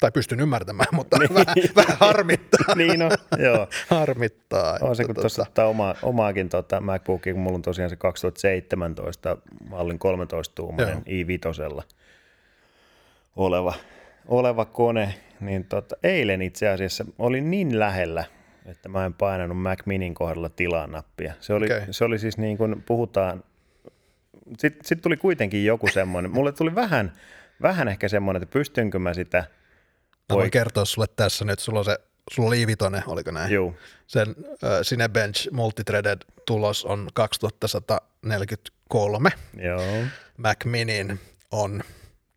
tai 0.00 0.12
pystyn 0.12 0.40
ymmärtämään, 0.40 0.88
mutta 0.96 1.18
niin. 1.18 1.34
vähän, 1.34 1.54
vähän 1.76 1.96
harmittaa. 2.00 2.74
niin 2.76 3.02
on, 3.02 3.10
joo. 3.38 3.68
harmittaa. 3.98 4.78
On 4.80 4.96
se, 4.96 5.04
kun 5.04 5.14
tuossa 5.14 5.44
tota... 5.44 5.66
oma, 5.66 5.94
omaakin 6.02 6.48
tota 6.48 6.80
MacBookia, 6.80 7.32
kun 7.32 7.42
mulla 7.42 7.56
on 7.56 7.62
tosiaan 7.62 7.90
se 7.90 7.96
2017 7.96 9.36
mallin 9.68 9.98
13 9.98 10.54
tuumainen 10.54 10.98
i5 10.98 11.82
oleva, 13.36 13.74
oleva 14.28 14.64
kone, 14.64 15.14
niin 15.40 15.64
tota, 15.64 15.96
eilen 16.02 16.42
itse 16.42 16.68
asiassa 16.68 17.04
oli 17.18 17.40
niin 17.40 17.78
lähellä, 17.78 18.24
että 18.66 18.88
mä 18.88 19.04
en 19.04 19.14
painanut 19.14 19.58
Mac 19.58 19.86
Minin 19.86 20.14
kohdalla 20.14 20.48
tilaa 20.48 20.86
nappia. 20.86 21.34
Se 21.40 21.54
oli, 21.54 21.66
okay. 21.66 21.82
se 21.90 22.04
oli 22.04 22.18
siis 22.18 22.38
niin 22.38 22.58
kuin 22.58 22.82
puhutaan, 22.86 23.44
sitten 24.58 24.86
sit 24.86 25.00
tuli 25.02 25.16
kuitenkin 25.16 25.64
joku 25.64 25.88
semmoinen, 25.88 26.30
mulle 26.30 26.52
tuli 26.52 26.74
vähän, 26.74 27.12
vähän 27.62 27.88
ehkä 27.88 28.08
semmoinen, 28.08 28.42
että 28.42 28.52
pystynkö 28.52 28.98
mä 28.98 29.14
sitä, 29.14 29.38
Mä 30.28 30.36
voin 30.36 30.50
kertoa 30.50 30.84
sulle 30.84 31.06
tässä 31.16 31.44
nyt, 31.44 31.58
sulla 31.58 31.78
on 31.78 31.84
se, 31.84 31.98
sulla 32.30 32.48
oli 32.48 32.62
Ivitonen, 32.62 33.02
oliko 33.06 33.30
näin? 33.30 33.52
juu, 33.52 33.76
Sen 34.06 34.28
äh, 34.28 34.34
Cinebench 34.82 35.52
Multithreaded 35.52 36.18
tulos 36.46 36.84
on 36.84 37.08
2143. 37.14 39.30
joo, 39.58 40.04
Mac 40.36 40.64
Minin 40.64 41.20
on 41.50 41.82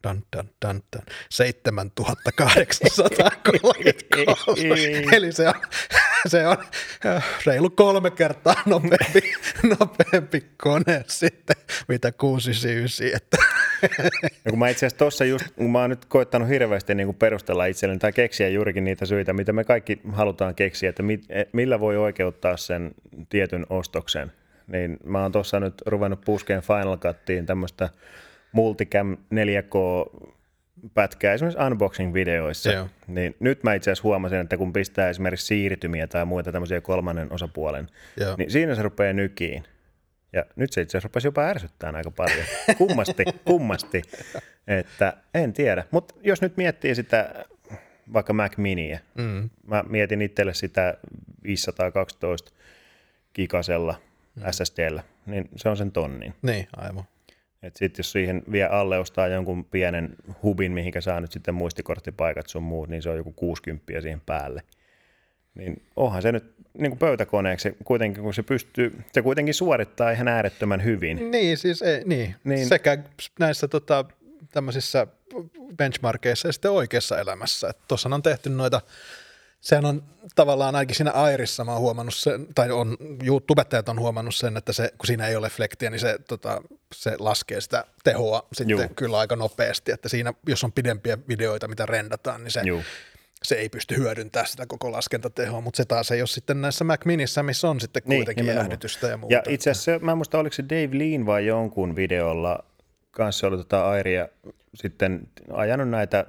dun, 0.08 0.24
dun, 0.38 0.50
dun, 0.66 0.82
dun, 0.96 1.04
7833. 1.30 2.66
Eli 5.12 5.32
se 5.32 5.48
on, 5.48 5.54
se 6.32 6.48
on 6.48 6.58
äh, 7.06 7.26
reilu 7.46 7.70
kolme 7.70 8.12
kertaa 8.12 8.56
nopeampi, 8.66 9.34
nopeampi 9.80 10.46
kone 10.58 11.04
sitten, 11.08 11.56
mitä 11.88 12.12
699. 12.12 13.08
Että, 13.16 13.38
Ja 14.46 14.46
kun 14.50 14.60
mä 14.60 14.70
itse 14.70 14.86
asiassa 14.86 14.98
tuossa 14.98 15.26
just, 15.26 15.46
kun 15.56 15.72
mä 15.72 15.80
oon 15.80 15.90
nyt 15.90 16.06
koittanut 16.06 16.50
hirveästi 16.50 16.96
niin 16.96 17.16
perustella 17.16 17.66
itselleni 17.66 18.00
tai 18.00 18.14
keksiä 18.14 18.50
juurikin 18.50 18.84
niitä 18.84 19.06
syitä, 19.06 19.34
mitä 19.34 19.54
me 19.54 19.64
kaikki 19.64 20.00
halutaan 20.12 20.56
keksiä, 20.56 20.90
että 20.90 21.04
mit, 21.04 21.26
eh, 21.30 21.46
millä 21.54 21.80
voi 21.80 21.98
oikeuttaa 21.98 22.58
sen 22.58 22.92
tietyn 23.30 23.66
ostoksen, 23.70 24.32
niin 24.68 24.98
mä 25.04 25.22
oon 25.22 25.32
tuossa 25.32 25.60
nyt 25.60 25.74
ruvennut 25.86 26.22
puskeen 26.26 26.62
Final 26.62 26.98
Cuttiin 26.98 27.46
tämmöistä 27.46 27.90
multicam 28.52 29.18
4K 29.34 29.78
pätkää 30.94 31.34
esimerkiksi 31.34 31.64
unboxing-videoissa, 31.64 32.72
Joo. 32.72 32.88
niin 33.08 33.36
nyt 33.40 33.64
mä 33.64 33.74
itse 33.74 33.92
asiassa 33.92 34.08
huomasin, 34.08 34.40
että 34.40 34.58
kun 34.58 34.74
pistää 34.74 35.10
esimerkiksi 35.10 35.46
siirtymiä 35.46 36.08
tai 36.08 36.26
muita 36.26 36.52
tämmöisiä 36.52 36.82
kolmannen 36.82 37.34
osapuolen, 37.34 37.88
Joo. 38.18 38.36
niin 38.38 38.52
siinä 38.52 38.76
se 38.76 38.82
rupeaa 38.82 39.14
nykiin. 39.14 39.64
Ja 40.34 40.46
nyt 40.56 40.74
se 40.74 40.82
itse 40.82 40.98
asiassa 40.98 41.08
rupesi 41.08 41.28
jopa 41.28 41.42
ärsyttämään 41.42 41.96
aika 41.96 42.12
paljon. 42.12 42.46
Kummasti, 42.78 43.26
kummasti. 43.46 44.02
Että 44.68 45.14
en 45.34 45.54
tiedä. 45.54 45.84
Mutta 45.92 46.16
jos 46.24 46.42
nyt 46.42 46.58
miettii 46.58 46.96
sitä 46.96 47.46
vaikka 48.14 48.34
Mac 48.34 48.58
Miniä, 48.58 49.00
mm. 49.18 49.50
mä 49.68 49.84
mietin 49.90 50.22
itselle 50.22 50.54
sitä 50.54 50.98
512 51.44 52.52
gigasella 53.36 53.96
mm. 54.36 54.44
SSDllä, 54.52 55.04
niin 55.26 55.50
se 55.56 55.70
on 55.70 55.78
sen 55.78 55.92
tonnin. 55.92 56.34
niin, 56.42 56.68
aivan. 56.78 57.04
Et 57.64 57.76
sit 57.76 57.98
jos 57.98 58.12
siihen 58.12 58.44
vielä 58.52 58.70
alle 58.70 59.00
ostaa 59.00 59.28
jonkun 59.28 59.66
pienen 59.66 60.16
hubin, 60.44 60.72
mihinkä 60.72 61.02
saa 61.02 61.22
nyt 61.22 61.32
sitten 61.32 61.56
muistikorttipaikat 61.56 62.48
sun 62.48 62.64
muut, 62.64 62.90
niin 62.90 63.02
se 63.02 63.10
on 63.10 63.18
joku 63.18 63.32
60 63.32 64.02
siihen 64.02 64.22
päälle. 64.26 64.64
Niin 65.56 65.82
onhan 65.96 66.22
se 66.22 66.32
nyt 66.32 66.54
niin 66.74 66.92
kuin 66.92 67.00
pöytäkoneeksi, 67.00 67.78
kuitenkin 67.84 68.24
kun 68.24 68.34
se 68.34 68.44
pystyy, 68.44 69.04
se 69.12 69.22
kuitenkin 69.22 69.54
suorittaa 69.54 70.12
ihan 70.12 70.28
äärettömän 70.28 70.84
hyvin. 70.84 71.32
Niin, 71.32 71.58
siis 71.58 71.82
ei, 71.82 71.98
niin. 71.98 72.06
Niin. 72.06 72.36
niin. 72.44 72.68
sekä 72.68 72.98
näissä 73.40 73.68
tota, 73.68 74.06
tämmöisissä 74.52 75.08
benchmarkeissa 75.78 76.48
ja 76.48 76.52
sitten 76.52 76.72
oikeassa 76.72 77.20
elämässä. 77.20 77.72
Tuossa 77.88 78.10
on 78.14 78.24
tehty 78.24 78.50
noita, 78.50 78.82
sehän 79.62 79.86
on 79.86 80.04
tavallaan 80.36 80.76
ainakin 80.76 80.96
siinä 80.96 81.12
Airissa 81.12 81.64
mä 81.66 81.72
oon 81.72 81.82
huomannut 81.82 82.16
sen, 82.16 82.48
tai 82.56 82.72
on, 82.72 82.98
tubettajat 83.48 83.90
on 83.90 84.00
huomannut 84.00 84.36
sen, 84.36 84.58
että 84.58 84.74
se, 84.74 84.94
kun 84.98 85.08
siinä 85.08 85.28
ei 85.28 85.36
ole 85.36 85.50
flektiä, 85.50 85.90
niin 85.90 86.00
se, 86.00 86.18
tota, 86.28 86.62
se 86.96 87.16
laskee 87.20 87.62
sitä 87.62 87.86
tehoa 88.04 88.48
sitten 88.54 88.70
Juu. 88.70 88.90
Kyllä 88.96 89.18
aika 89.20 89.36
nopeasti, 89.36 89.92
että 89.92 90.10
siinä, 90.10 90.34
jos 90.48 90.64
on 90.64 90.72
pidempiä 90.72 91.18
videoita, 91.28 91.68
mitä 91.68 91.86
rendataan, 91.86 92.44
niin 92.44 92.52
se, 92.52 92.62
Juu. 92.66 92.84
se 93.44 93.56
ei 93.56 93.70
pysty 93.70 93.98
hyödyntämään 93.98 94.48
sitä 94.48 94.66
koko 94.66 94.92
laskentatehoa, 94.92 95.62
mutta 95.62 95.78
se 95.78 95.86
taas 95.86 96.12
ei 96.12 96.22
ole 96.22 96.28
sitten 96.28 96.62
näissä 96.62 96.84
Mac 96.84 97.06
Minissä, 97.06 97.44
missä 97.44 97.70
on 97.70 97.80
sitten 97.80 98.04
Niin, 98.06 98.18
kuitenkin 98.20 98.42
nimenomaan. 98.44 98.66
jäähdytystä 98.66 99.08
ja 99.08 99.18
muuta. 99.18 99.36
Ja 99.36 99.44
itse 99.48 99.70
asiassa, 99.72 100.06
mä 100.06 100.12
en 100.12 100.18
muista, 100.18 100.40
oliko 100.40 100.54
se 100.54 100.64
Dave 100.64 100.98
Lean 101.00 101.26
vai 101.26 101.46
jonkun 101.46 101.96
videolla, 101.96 102.64
kanssa 103.12 103.48
oli 103.48 103.58
tota 103.58 103.90
Airia 103.90 104.28
sitten 104.76 105.28
ajanut 105.54 105.90
näitä 105.90 106.26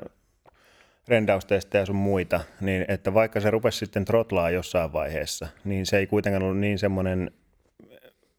rendaustestejä 1.11 1.87
sun 1.87 1.97
muita, 1.97 2.41
niin 2.61 2.85
että 2.89 3.15
vaikka 3.15 3.41
se 3.41 3.51
rupesi 3.51 3.79
sitten 3.79 4.05
trotlaa 4.05 4.51
jossain 4.51 4.93
vaiheessa, 4.93 5.49
niin 5.65 5.87
se 5.87 5.99
ei 5.99 6.07
kuitenkaan 6.07 6.43
ollut 6.43 6.59
niin 6.59 6.79
semmoinen 6.79 7.31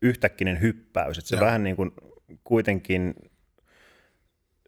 yhtäkkinen 0.02 0.62
hyppäys, 0.62 1.18
että 1.18 1.30
se 1.30 1.36
Joo. 1.36 1.46
vähän 1.46 1.64
niin 1.64 1.76
kuin 1.76 1.92
kuitenkin 2.44 3.16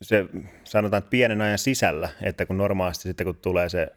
se 0.02 0.26
sanotaan 0.64 0.98
että 0.98 1.10
pienen 1.10 1.42
ajan 1.42 1.58
sisällä, 1.58 2.10
että 2.22 2.46
kun 2.46 2.58
normaalisti 2.58 3.04
sitten 3.04 3.26
kun 3.26 3.36
tulee 3.36 3.70
se 3.70 3.88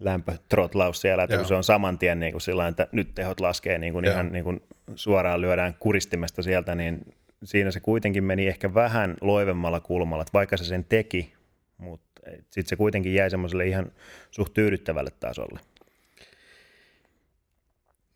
lämpötrotlaus 0.00 1.00
siellä, 1.00 1.22
että 1.22 1.34
Joo. 1.34 1.40
kun 1.40 1.48
se 1.48 1.54
on 1.54 1.64
saman 1.64 1.98
tien 1.98 2.20
niin 2.20 2.32
kuin 2.32 2.42
sillä 2.42 2.68
että 2.68 2.86
nyt 2.92 3.14
tehot 3.14 3.40
laskee 3.40 3.78
niin 3.78 3.92
kuin 3.92 4.04
Joo. 4.04 4.14
ihan 4.14 4.32
niin 4.32 4.44
kuin 4.44 4.62
suoraan 4.94 5.40
lyödään 5.40 5.74
kuristimesta 5.78 6.42
sieltä, 6.42 6.74
niin 6.74 7.14
siinä 7.44 7.70
se 7.70 7.80
kuitenkin 7.80 8.24
meni 8.24 8.46
ehkä 8.46 8.74
vähän 8.74 9.16
loivemmalla 9.20 9.80
kulmalla, 9.80 10.22
että 10.22 10.32
vaikka 10.32 10.56
se 10.56 10.64
sen 10.64 10.84
teki, 10.84 11.32
mutta 11.78 12.13
sitten 12.40 12.66
se 12.66 12.76
kuitenkin 12.76 13.14
jäi 13.14 13.30
semmoiselle 13.30 13.66
ihan 13.66 13.92
suht 14.30 14.52
tyydyttävälle 14.52 15.10
tasolle. 15.20 15.60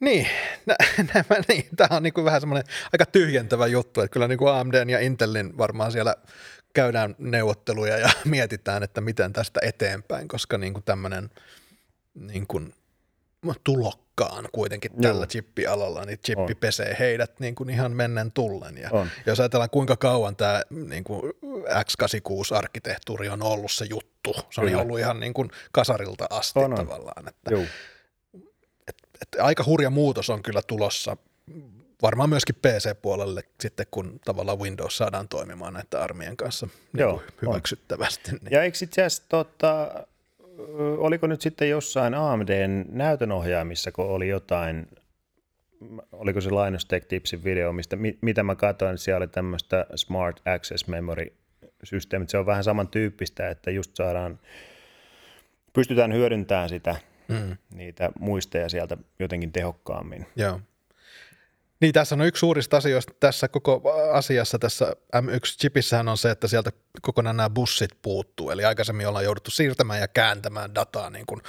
Niin, 0.01 0.27
nä, 0.67 0.77
nämä, 1.15 1.43
niin, 1.49 1.65
tämä 1.77 1.97
on 1.97 2.03
niin 2.03 2.13
kuin 2.13 2.25
vähän 2.25 2.41
semmoinen 2.41 2.65
aika 2.93 3.07
tyhjentävä 3.07 3.67
juttu, 3.67 4.01
että 4.01 4.13
kyllä 4.13 4.29
niin 4.29 4.39
kuin 4.39 4.53
AMDn 4.53 4.91
ja 4.91 5.01
Intelin 5.01 5.59
varmaan 5.59 5.93
siellä 5.93 6.17
käydään 6.75 7.15
neuvotteluja 7.19 7.99
ja 7.99 8.09
mietitään, 8.25 8.83
että 8.83 9.01
miten 9.01 9.33
tästä 9.33 9.61
eteenpäin, 9.63 10.29
koska 10.29 10.59
niin 10.59 10.75
kuin 10.75 10.85
tämmöinen 10.85 11.31
niin 12.15 12.47
kuin 12.47 12.75
tulokkaan 14.19 14.49
kuitenkin 14.53 14.91
Joo. 14.95 15.13
tällä 15.13 15.27
chippialalla, 15.27 16.05
niin 16.05 16.19
chippi 16.19 16.53
On. 16.53 16.59
pesee 16.61 16.97
heidät 16.99 17.41
niin 17.41 17.55
kuin 17.55 17.71
ihan 17.71 17.93
mennen 17.93 18.33
tullen. 18.33 18.79
Ja 18.79 18.89
On. 18.93 19.09
jos 19.27 19.41
ajatellaan 19.41 19.71
kuinka 19.71 19.97
kauan 19.97 20.37
tämä 20.37 20.63
niin 20.71 21.05
kuin 21.05 21.33
x86-arkkitehtuuri 21.69 23.29
on 23.29 23.43
ollut 23.43 23.73
se 23.73 23.85
juttu, 23.91 24.35
se 24.51 24.61
on 24.61 24.67
Kyllä. 24.67 24.83
ollut 24.83 24.99
ihan 24.99 25.21
niin 25.21 25.35
kuin 25.35 25.51
kasarilta 25.73 26.27
asti 26.31 26.59
On, 26.59 26.73
on. 26.73 26.87
tavallaan. 26.87 27.29
Että 27.29 27.51
Joo. 27.51 27.63
että 29.23 29.45
aika 29.45 29.65
hurja 29.65 29.91
muutos 29.91 30.31
on 30.31 30.43
kyllä 30.43 30.63
tulossa 30.67 31.17
varmaan 32.03 32.29
myöskin 32.29 32.55
PC-puolelle 32.55 33.43
sitten, 33.61 33.87
kun 33.91 34.21
tavallaan 34.25 34.59
Windows 34.59 34.97
saadaan 34.97 35.29
toimimaan 35.29 35.75
näiden 35.75 36.01
armien 36.01 36.37
kanssa 36.37 36.67
niin 36.67 37.01
Joo, 37.01 37.23
hyväksyttävästi. 37.43 38.31
Niin. 38.31 38.41
Ja 38.51 38.63
eikö 38.63 38.79
itse 38.83 39.03
asiassa, 39.03 39.23
tota, 39.29 40.07
oliko 40.99 41.27
nyt 41.27 41.41
sitten 41.41 41.71
jossain 41.71 42.15
AMDn 42.15 42.85
näytönohjaamissa, 42.89 43.93
kun 43.93 44.05
oli 44.05 44.29
jotain, 44.29 44.87
oliko 46.13 46.41
se 46.41 46.51
Linus 46.51 46.85
Tech 46.87 47.07
Tipsin 47.07 47.45
video, 47.45 47.73
mistä, 47.73 47.97
mi, 47.97 48.19
mitä 48.21 48.43
mä 48.43 48.55
katsoin, 48.55 48.91
että 48.95 49.05
siellä 49.05 49.17
oli 49.19 49.29
tämmöistä 49.29 49.87
Smart 49.95 50.41
Access 50.47 50.87
Memory 50.89 51.27
systeemit. 51.85 52.29
Se 52.29 52.39
on 52.39 52.47
vähän 52.47 52.65
samantyyppistä, 52.65 53.49
että 53.49 53.71
just 53.71 53.97
saadaan, 53.97 54.39
pystytään 55.73 56.13
hyödyntämään 56.13 56.69
sitä, 56.69 56.97
Mm, 57.29 57.57
niitä 57.75 58.11
muisteja 58.21 58.69
sieltä 58.69 58.97
jotenkin 59.19 59.53
tehokkaammin. 59.53 60.27
joo. 60.37 60.61
Niin, 61.81 61.93
tässä 61.93 62.15
on 62.15 62.23
yksi 62.23 62.41
suurista 62.41 62.77
asioista 62.77 63.13
tässä 63.21 63.49
koko 63.49 63.83
asiassa, 64.13 64.59
tässä 64.59 64.97
M1-chipissähän 65.17 66.09
on 66.09 66.19
se, 66.19 66.31
että 66.31 66.49
sieltä 66.49 66.71
kokonaan 67.03 67.37
nämä 67.37 67.51
bussit 67.51 67.91
puuttuu, 68.03 68.51
eli 68.51 68.65
aikaisemmin 68.65 69.09
ollaan 69.09 69.25
jouduttu 69.25 69.51
siirtämään 69.51 70.01
ja 70.01 70.09
kääntämään 70.09 70.75
dataa 70.75 71.11
niin 71.11 71.27
kuin 71.27 71.41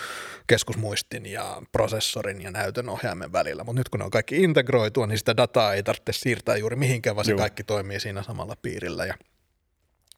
keskusmuistin 0.47 1.25
ja 1.25 1.61
prosessorin 1.71 2.41
ja 2.41 2.51
näytön 2.51 2.89
ohjaimen 2.89 3.33
välillä, 3.33 3.63
mutta 3.63 3.79
nyt 3.79 3.89
kun 3.89 3.99
ne 3.99 4.03
on 4.05 4.11
kaikki 4.11 4.43
integroitua, 4.43 5.07
niin 5.07 5.17
sitä 5.17 5.37
dataa 5.37 5.73
ei 5.73 5.83
tarvitse 5.83 6.13
siirtää 6.13 6.57
juuri 6.57 6.75
mihinkään, 6.75 7.15
vaan 7.15 7.25
se 7.25 7.31
Juu. 7.31 7.39
kaikki 7.39 7.63
toimii 7.63 7.99
siinä 7.99 8.23
samalla 8.23 8.55
piirillä 8.61 9.05
ja 9.05 9.13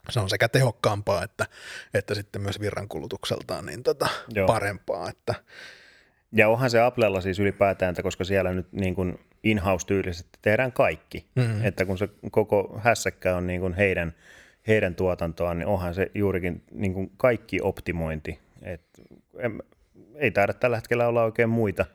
se 0.09 0.19
on 0.19 0.29
sekä 0.29 0.49
tehokkaampaa 0.49 1.23
että, 1.23 1.45
että 1.93 2.15
sitten 2.15 2.41
myös 2.41 2.59
virrankulutukseltaan 2.59 3.65
niin 3.65 3.83
tota 3.83 4.07
Joo. 4.33 4.47
parempaa, 4.47 5.09
että 5.09 5.35
Ja 6.31 6.49
onhan 6.49 6.69
se 6.69 6.81
Applella 6.81 7.21
siis 7.21 7.39
ylipäätään, 7.39 7.89
että 7.89 8.03
koska 8.03 8.23
siellä 8.23 8.53
nyt 8.53 8.71
niin 8.71 8.95
kuin 8.95 9.19
in-house-tyylisesti 9.43 10.39
tehdään 10.41 10.71
kaikki, 10.71 11.25
mm-hmm. 11.35 11.65
että 11.65 11.85
kun 11.85 11.97
se 11.97 12.09
koko 12.31 12.79
hässäkkä 12.83 13.35
on 13.35 13.47
niin 13.47 13.61
kuin 13.61 13.73
heidän, 13.73 14.13
heidän 14.67 14.95
tuotantoaan, 14.95 15.59
niin 15.59 15.67
onhan 15.67 15.93
se 15.93 16.11
juurikin 16.15 16.63
niin 16.71 16.93
kuin 16.93 17.11
kaikki 17.17 17.61
optimointi. 17.61 18.39
Et 18.61 18.81
en, 19.37 19.63
ei 20.15 20.31
taida 20.31 20.53
tällä 20.53 20.77
hetkellä 20.77 21.07
olla 21.07 21.23
oikein 21.23 21.49
muita, 21.49 21.85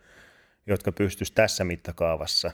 jotka 0.67 0.93
pystyisi 0.93 1.33
tässä 1.35 1.65
mittakaavassa 1.65 2.51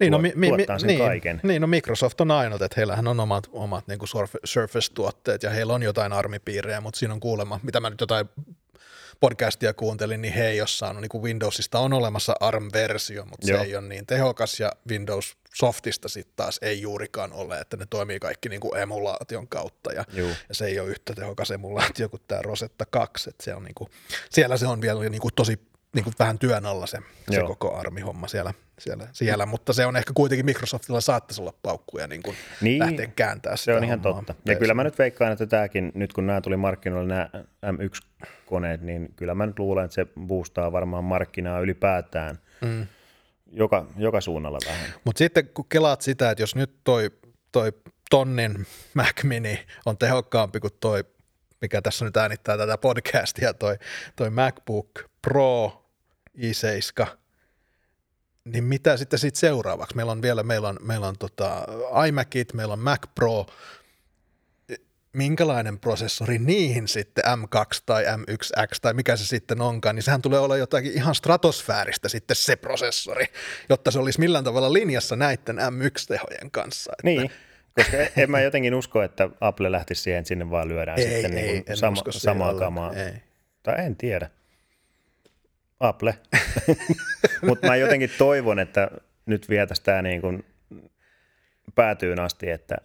Niin, 0.00 0.12
no, 0.12 0.18
mi, 0.18 0.32
mi, 0.34 0.48
sen 0.78 0.86
niin, 0.86 0.98
kaiken. 0.98 1.40
Niin, 1.42 1.62
no 1.62 1.66
Microsoft 1.66 2.20
on 2.20 2.30
ainut, 2.30 2.62
että 2.62 2.74
heillähän 2.76 3.08
on 3.08 3.20
omat, 3.20 3.48
omat 3.52 3.86
niin 3.88 3.98
kuin 3.98 4.08
Surf- 4.08 4.40
Surface-tuotteet 4.44 5.42
ja 5.42 5.50
heillä 5.50 5.74
on 5.74 5.82
jotain 5.82 6.12
armipiirejä, 6.12 6.80
mutta 6.80 6.98
siinä 6.98 7.14
on 7.14 7.20
kuulemma, 7.20 7.60
mitä 7.62 7.80
mä 7.80 7.90
nyt 7.90 8.00
jotain 8.00 8.28
podcastia 9.20 9.74
kuuntelin, 9.74 10.22
niin 10.22 10.34
he 10.34 10.48
ei 10.48 10.60
ole 10.60 10.68
saanut, 10.68 11.02
niin 11.02 11.08
kuin 11.08 11.22
Windowsista 11.22 11.78
on 11.78 11.92
olemassa 11.92 12.34
ARM-versio, 12.40 13.24
mutta 13.24 13.50
Joo. 13.50 13.58
se 13.58 13.64
ei 13.64 13.76
ole 13.76 13.88
niin 13.88 14.06
tehokas 14.06 14.60
ja 14.60 14.72
Windows 14.88 15.36
Softista 15.54 16.08
sitten 16.08 16.36
taas 16.36 16.58
ei 16.62 16.80
juurikaan 16.80 17.32
ole, 17.32 17.58
että 17.58 17.76
ne 17.76 17.86
toimii 17.90 18.20
kaikki 18.20 18.48
niin 18.48 18.60
kuin 18.60 18.80
emulaation 18.80 19.48
kautta 19.48 19.92
ja, 19.92 20.04
Juu. 20.12 20.32
ja 20.48 20.54
se 20.54 20.66
ei 20.66 20.80
ole 20.80 20.88
yhtä 20.88 21.14
tehokas 21.14 21.50
emulaatio 21.50 22.08
kuin 22.08 22.22
tämä 22.28 22.42
Rosetta 22.42 22.84
2, 22.90 23.30
että 23.30 23.44
se 23.44 23.54
on 23.54 23.64
niin 23.64 23.74
kuin, 23.74 23.90
siellä 24.30 24.56
se 24.56 24.66
on 24.66 24.80
vielä 24.80 25.08
niin 25.08 25.20
kuin 25.20 25.34
tosi 25.34 25.58
niin 25.94 26.04
kuin 26.04 26.14
vähän 26.18 26.38
työn 26.38 26.66
alla 26.66 26.86
se, 26.86 26.98
se 27.30 27.42
koko 27.42 27.76
armihomma 27.76 28.28
siellä, 28.28 28.54
siellä, 28.78 29.08
siellä, 29.12 29.46
mutta 29.46 29.72
se 29.72 29.86
on 29.86 29.96
ehkä 29.96 30.12
kuitenkin 30.14 30.46
Microsoftilla 30.46 31.00
saattaisi 31.00 31.40
olla 31.40 31.54
paukkuja 31.62 32.06
niin 32.06 32.22
kuin 32.22 32.36
Niin, 32.60 32.78
lähteä 32.78 33.06
kääntää 33.06 33.56
Se 33.56 33.60
sitä 33.60 33.76
on 33.76 33.84
ihan 33.84 34.00
totta. 34.00 34.34
Ja 34.44 34.56
kyllä 34.56 34.74
mä 34.74 34.84
nyt 34.84 34.98
veikkaan, 34.98 35.32
että 35.32 35.46
tämäkin, 35.46 35.92
nyt 35.94 36.12
kun 36.12 36.26
nämä 36.26 36.40
tuli 36.40 36.56
markkinoille, 36.56 37.08
nämä 37.08 37.30
M1-koneet, 37.66 38.82
niin 38.82 39.12
kyllä 39.16 39.34
mä 39.34 39.46
nyt 39.46 39.58
luulen, 39.58 39.84
että 39.84 39.94
se 39.94 40.06
boostaa 40.20 40.72
varmaan 40.72 41.04
markkinaa 41.04 41.60
ylipäätään 41.60 42.38
mm. 42.60 42.86
joka, 43.52 43.86
joka 43.96 44.20
suunnalla 44.20 44.58
vähän. 44.66 44.94
Mutta 45.04 45.18
sitten 45.18 45.48
kun 45.48 45.66
kelaat 45.68 46.00
sitä, 46.00 46.30
että 46.30 46.42
jos 46.42 46.54
nyt 46.54 46.70
toi, 46.84 47.10
toi 47.52 47.72
tonnin 48.10 48.66
Mac 48.94 49.24
Mini 49.24 49.66
on 49.86 49.98
tehokkaampi 49.98 50.60
kuin 50.60 50.72
toi, 50.80 51.04
mikä 51.60 51.82
tässä 51.82 52.04
nyt 52.04 52.16
äänittää 52.16 52.56
tätä 52.56 52.78
podcastia, 52.78 53.54
toi, 53.54 53.76
toi 54.16 54.30
MacBook 54.30 54.90
Pro 55.28 55.84
i7, 56.38 57.06
niin 58.44 58.64
mitä 58.64 58.96
sitten 58.96 59.18
siitä 59.18 59.38
seuraavaksi? 59.38 59.96
Meillä 59.96 60.12
on 60.12 60.22
vielä, 60.22 60.42
meillä 60.42 60.68
on, 60.68 60.76
meillä 60.82 61.08
on 61.08 61.18
tota 61.18 61.66
iMacit, 62.08 62.54
meillä 62.54 62.72
on 62.72 62.78
Mac 62.78 63.02
Pro, 63.14 63.46
minkälainen 65.12 65.78
prosessori 65.78 66.38
niihin 66.38 66.88
sitten 66.88 67.24
M2 67.24 67.82
tai 67.86 68.04
M1X 68.04 68.78
tai 68.82 68.94
mikä 68.94 69.16
se 69.16 69.26
sitten 69.26 69.60
onkaan, 69.60 69.94
niin 69.94 70.02
sehän 70.02 70.22
tulee 70.22 70.40
olla 70.40 70.56
jotakin 70.56 70.92
ihan 70.92 71.14
stratosfääristä 71.14 72.08
sitten 72.08 72.36
se 72.36 72.56
prosessori, 72.56 73.26
jotta 73.68 73.90
se 73.90 73.98
olisi 73.98 74.20
millään 74.20 74.44
tavalla 74.44 74.72
linjassa 74.72 75.16
näiden 75.16 75.56
M1-tehojen 75.56 76.50
kanssa. 76.50 76.92
Että 76.92 77.02
Niin, 77.04 77.30
koska 77.74 77.96
en 78.22 78.30
mä 78.30 78.40
jotenkin 78.40 78.74
usko, 78.74 79.02
että 79.02 79.30
Apple 79.40 79.72
lähtisi 79.72 80.02
siihen, 80.02 80.18
että 80.18 80.28
sinne 80.28 80.50
vaan 80.50 80.68
lyödään 80.68 80.98
Ei, 80.98 81.10
sitten 81.10 81.38
ei, 81.38 81.52
niin 81.52 81.76
sama, 81.76 82.02
samaa 82.10 82.54
kamaa. 82.54 82.92
ei. 82.92 83.12
Tai 83.62 83.74
en 83.78 83.96
tiedä. 83.96 84.30
Apple. 85.80 86.14
Mutta 87.48 87.66
mä 87.66 87.76
jotenkin 87.76 88.10
toivon, 88.18 88.58
että 88.58 88.90
nyt 89.26 89.48
vietäisiin 89.48 89.84
tämä 89.84 90.02
niin 90.02 90.20
kuin 90.20 90.44
päätyyn 91.74 92.20
asti, 92.20 92.50
että, 92.50 92.76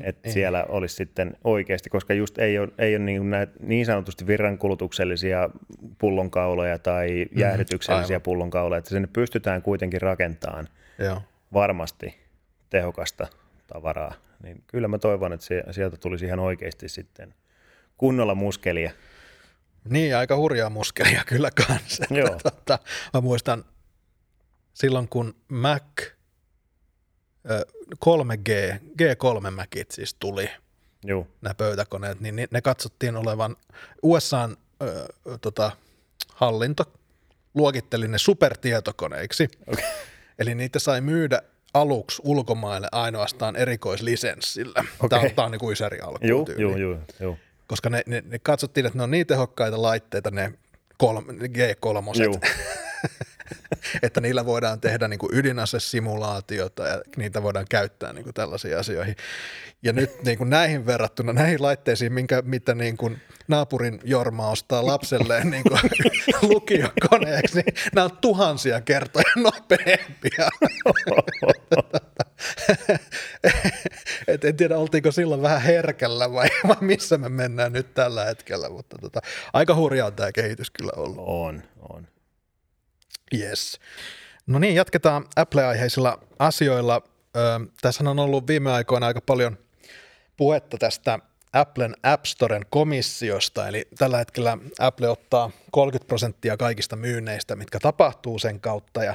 että 0.00 0.30
siellä 0.30 0.64
olisi 0.68 0.94
sitten 0.94 1.36
oikeasti, 1.44 1.90
koska 1.90 2.14
just 2.14 2.38
ei 2.38 2.58
ole, 2.58 2.68
ei 2.78 2.96
ole 2.96 3.04
niin, 3.04 3.30
näitä 3.30 3.52
niin 3.60 3.86
sanotusti 3.86 4.26
virrankulutuksellisia 4.26 5.50
pullonkauloja 5.98 6.78
tai 6.78 7.26
jäähdytyksellisiä 7.36 8.14
aivan. 8.14 8.22
pullonkauloja, 8.22 8.78
että 8.78 8.90
sinne 8.90 9.08
pystytään 9.12 9.62
kuitenkin 9.62 10.00
rakentamaan 10.00 10.68
Joo. 10.98 11.22
varmasti 11.52 12.16
tehokasta 12.70 13.26
tavaraa, 13.66 14.14
niin 14.42 14.62
kyllä 14.66 14.88
mä 14.88 14.98
toivon, 14.98 15.32
että 15.32 15.46
sieltä 15.70 15.96
tulisi 15.96 16.26
ihan 16.26 16.38
oikeasti 16.38 16.88
sitten 16.88 17.34
kunnolla 17.96 18.34
muskelia. 18.34 18.90
Niin, 19.84 20.16
aika 20.16 20.36
hurjaa 20.36 20.70
muskelia 20.70 21.22
kyllä 21.26 21.50
kanssa. 21.50 22.04
Joo. 22.14 22.38
Tota, 22.42 22.78
mä 23.14 23.20
muistan 23.20 23.64
silloin, 24.74 25.08
kun 25.08 25.34
Mac 25.48 25.82
ö, 27.50 27.66
3G, 28.04 28.78
G3 29.02 29.50
Macit 29.50 29.90
siis 29.90 30.14
tuli, 30.14 30.50
Joo, 31.04 31.26
nämä 31.40 31.54
pöytäkoneet, 31.54 32.20
niin 32.20 32.36
ni- 32.36 32.48
ne 32.50 32.60
katsottiin 32.60 33.16
olevan 33.16 33.56
USAn 34.02 34.56
ö, 34.82 35.08
tota, 35.40 35.70
hallinto 36.34 36.84
luokitteli 37.54 38.08
ne 38.08 38.18
supertietokoneiksi. 38.18 39.48
Okei. 39.66 39.84
Eli 40.38 40.54
niitä 40.54 40.78
sai 40.78 41.00
myydä 41.00 41.42
aluksi 41.74 42.22
ulkomaille 42.24 42.88
ainoastaan 42.92 43.56
erikoislisenssillä. 43.56 44.84
Okei. 45.00 45.08
Tämä 45.08 45.22
on, 45.22 45.30
tämä 45.34 45.46
on 45.46 45.52
niin 45.52 45.60
kuin 45.60 45.72
Ysäri 45.72 46.00
alkuun 46.00 46.28
joo, 46.28 46.46
joo, 46.58 46.76
joo, 46.76 46.98
joo. 47.20 47.36
Koska 47.70 47.90
ne, 47.90 48.02
ne, 48.06 48.22
ne, 48.26 48.38
katsottiin, 48.38 48.86
että 48.86 48.98
ne 48.98 49.02
on 49.02 49.10
niin 49.10 49.26
tehokkaita 49.26 49.82
laitteita, 49.82 50.30
ne 50.30 50.52
kolme, 50.98 51.32
G3, 51.32 52.22
Joo. 52.22 52.34
että 54.02 54.20
niillä 54.20 54.46
voidaan 54.46 54.80
tehdä 54.80 55.08
niin 55.08 55.18
kuin 55.18 55.34
ydinasesimulaatiota 55.34 56.88
ja 56.88 57.02
niitä 57.16 57.42
voidaan 57.42 57.66
käyttää 57.70 58.12
niin 58.12 58.24
kuin 58.24 58.34
tällaisiin 58.34 58.78
asioihin. 58.78 59.16
Ja 59.82 59.92
nyt 59.92 60.22
niin 60.22 60.38
kuin 60.38 60.50
näihin 60.50 60.86
verrattuna, 60.86 61.32
näihin 61.32 61.62
laitteisiin, 61.62 62.12
minkä, 62.12 62.42
mitä 62.42 62.74
niin 62.74 62.96
kuin 62.96 63.20
naapurin 63.48 64.00
Jorma 64.04 64.50
ostaa 64.50 64.86
lapselleen 64.86 65.50
niin 65.50 65.62
kuin 65.68 65.80
lukiokoneeksi, 66.50 67.56
niin 67.56 67.74
nämä 67.94 68.04
on 68.04 68.18
tuhansia 68.20 68.80
kertoja 68.80 69.32
nopeampia. 69.36 70.48
Et 74.28 74.44
en 74.44 74.56
tiedä, 74.56 74.78
oltiinko 74.78 75.12
silloin 75.12 75.42
vähän 75.42 75.62
herkällä 75.62 76.32
vai, 76.32 76.48
vai 76.68 76.76
missä 76.80 77.18
me 77.18 77.28
mennään 77.28 77.72
nyt 77.72 77.94
tällä 77.94 78.24
hetkellä, 78.24 78.68
mutta 78.70 78.98
tota, 78.98 79.20
aika 79.52 79.74
hurjaa 79.74 80.10
tämä 80.10 80.32
kehitys 80.32 80.70
kyllä 80.70 80.92
ollut. 80.96 81.24
On, 81.26 81.62
on. 81.88 82.06
Yes. 83.38 83.80
No 84.46 84.58
niin, 84.58 84.74
jatketaan 84.74 85.26
Apple-aiheisilla 85.36 86.18
asioilla. 86.38 87.02
Tässä 87.82 88.10
on 88.10 88.18
ollut 88.18 88.46
viime 88.46 88.72
aikoina 88.72 89.06
aika 89.06 89.20
paljon 89.20 89.58
puhetta 90.36 90.78
tästä 90.78 91.18
Applen 91.52 91.96
App 92.02 92.24
Storen 92.24 92.66
komissiosta, 92.70 93.68
eli 93.68 93.88
tällä 93.98 94.18
hetkellä 94.18 94.58
Apple 94.78 95.08
ottaa 95.08 95.50
30 95.70 96.08
prosenttia 96.08 96.56
kaikista 96.56 96.96
myynneistä, 96.96 97.56
mitkä 97.56 97.78
tapahtuu 97.80 98.38
sen 98.38 98.60
kautta, 98.60 99.04
ja 99.04 99.14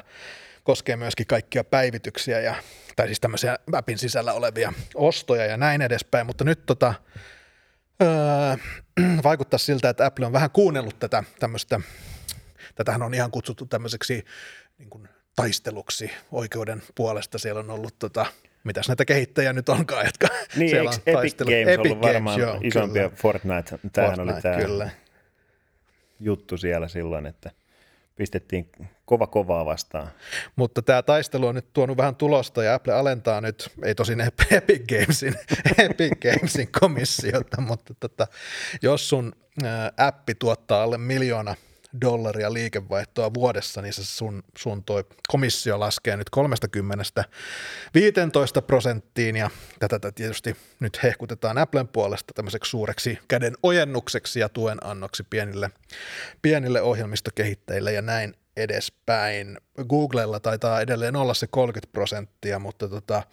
koskee 0.64 0.96
myöskin 0.96 1.28
kaikkia 1.28 1.64
päivityksiä, 1.64 2.40
ja, 2.40 2.56
tai 2.96 3.08
siis 3.08 3.20
tämmöisiä 3.20 3.60
appin 3.74 3.98
sisällä 3.98 4.34
olevia 4.34 4.74
ostoja 4.96 5.46
ja 5.46 5.58
näin 5.58 5.82
edespäin, 5.82 6.26
mutta 6.26 6.44
nyt 6.44 6.66
tota, 6.66 6.94
öö, 8.02 8.58
vaikuttaa 9.24 9.60
siltä, 9.60 9.90
että 9.90 10.06
Apple 10.06 10.26
on 10.26 10.34
vähän 10.34 10.52
kuunnellut 10.52 11.00
tätä 11.00 11.24
tämmöistä 11.40 11.80
Tätähän 12.76 13.02
on 13.02 13.14
ihan 13.14 13.32
kutsuttu 13.32 13.66
tämmöiseksi 13.66 14.26
niin 14.78 14.90
kuin 14.90 15.10
taisteluksi 15.36 16.12
oikeuden 16.32 16.84
puolesta. 16.96 17.38
Siellä 17.38 17.60
on 17.60 17.70
ollut, 17.70 18.00
tota, 18.00 18.26
mitäs 18.64 18.88
näitä 18.88 19.06
kehittäjiä 19.06 19.54
nyt 19.54 19.70
onkaan, 19.70 20.06
jotka 20.06 20.28
Niin, 20.56 20.70
siellä 20.70 20.90
on 20.90 20.96
Epic 21.06 21.14
taistelu- 21.14 21.50
Games 21.50 21.80
ollut 21.80 22.02
varmaan 22.02 22.40
joo, 22.40 22.60
isompia 22.64 23.04
kyllä. 23.04 23.16
Fortnite, 23.22 23.80
tämähän 23.94 24.20
oli 24.20 24.32
Fortnite, 24.32 24.42
tämä 24.42 24.66
Kyllä. 24.66 24.90
juttu 26.20 26.58
siellä 26.58 26.88
silloin, 26.88 27.26
että 27.26 27.52
pistettiin 28.16 28.72
kova 29.06 29.28
kovaa 29.28 29.66
vastaan. 29.66 30.08
Mutta 30.56 30.82
tämä 30.82 31.02
taistelu 31.04 31.48
on 31.48 31.56
nyt 31.56 31.74
tuonut 31.74 31.98
vähän 31.98 32.16
tulosta 32.16 32.64
ja 32.64 32.74
Apple 32.76 32.94
alentaa 32.94 33.42
nyt, 33.42 33.70
ei 33.84 33.96
tosin 33.96 34.22
Epic 34.52 34.84
Gamesin, 34.90 35.36
Epic 35.90 36.14
Gamesin 36.22 36.70
komissiota, 36.80 37.62
mutta 37.62 37.94
tota, 38.00 38.28
jos 38.82 39.10
sun 39.10 39.34
appi 39.98 40.36
tuottaa 40.36 40.84
alle 40.84 40.98
miljoona 40.98 41.56
dollaria 42.02 42.54
liikevaihtoa 42.54 43.34
vuodessa, 43.34 43.82
niin 43.82 43.94
se 43.94 44.06
sun, 44.06 44.44
sun 44.58 44.84
toi 44.84 45.04
komissio 45.28 45.80
laskee 45.80 46.18
nyt 46.18 46.30
30 46.30 47.24
15 47.94 48.62
prosenttiin 48.62 49.36
ja 49.36 49.50
tätä 49.80 50.12
tietysti 50.12 50.56
nyt 50.80 51.04
hehkutetaan 51.04 51.58
Applen 51.58 51.88
puolesta 51.88 52.34
tämmöiseksi 52.34 52.70
suureksi 52.70 53.20
käden 53.28 53.54
ojennukseksi 53.64 54.40
ja 54.40 54.50
tuen 54.50 54.78
annoksi 54.86 55.24
pienille, 55.30 55.70
pienille 56.42 56.82
ohjelmistokehittäjille 56.82 57.92
ja 57.92 58.02
näin 58.02 58.34
edespäin. 58.58 59.58
Googlella 59.90 60.40
taitaa 60.40 60.82
edelleen 60.82 61.16
olla 61.16 61.34
se 61.34 61.48
30 61.48 61.92
prosenttia, 61.92 62.60
mutta 62.60 62.88
tota, 62.88 63.24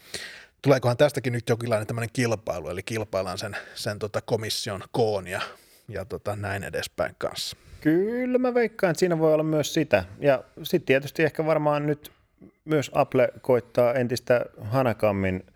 tuleekohan 0.63 0.97
tästäkin 0.97 1.33
nyt 1.33 1.49
jonkinlainen 1.49 1.87
tämmöinen 1.87 2.11
kilpailu, 2.13 2.69
eli 2.69 2.83
kilpaillaan 2.83 3.39
sen, 3.39 3.57
sen 3.75 3.99
tota 3.99 4.21
komission 4.21 4.83
koon 4.93 5.27
ja, 5.27 5.41
ja 5.89 6.05
tota 6.05 6.37
näin 6.37 6.65
edespäin 6.65 7.15
kanssa. 7.19 7.57
Kyllä 7.81 8.39
mä 8.39 8.55
veikkaan, 8.55 8.91
että 8.91 8.99
siinä 8.99 9.19
voi 9.19 9.35
olla 9.35 9.45
myös 9.45 9.75
sitä. 9.75 10.05
Ja 10.21 10.45
sitten 10.63 10.87
tietysti 10.87 11.23
ehkä 11.23 11.47
varmaan 11.47 11.87
nyt 11.87 12.13
myös 12.65 12.91
Apple 12.95 13.29
koittaa 13.41 13.95
entistä 13.95 14.47
hanakammin 14.61 15.47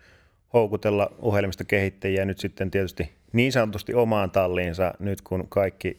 houkutella 0.52 1.12
ohjelmistokehittäjiä 1.18 2.24
nyt 2.24 2.38
sitten 2.38 2.70
tietysti 2.70 3.12
niin 3.32 3.52
sanotusti 3.52 3.94
omaan 3.94 4.30
talliinsa 4.30 4.94
nyt 4.98 5.22
kun 5.22 5.48
kaikki, 5.48 5.98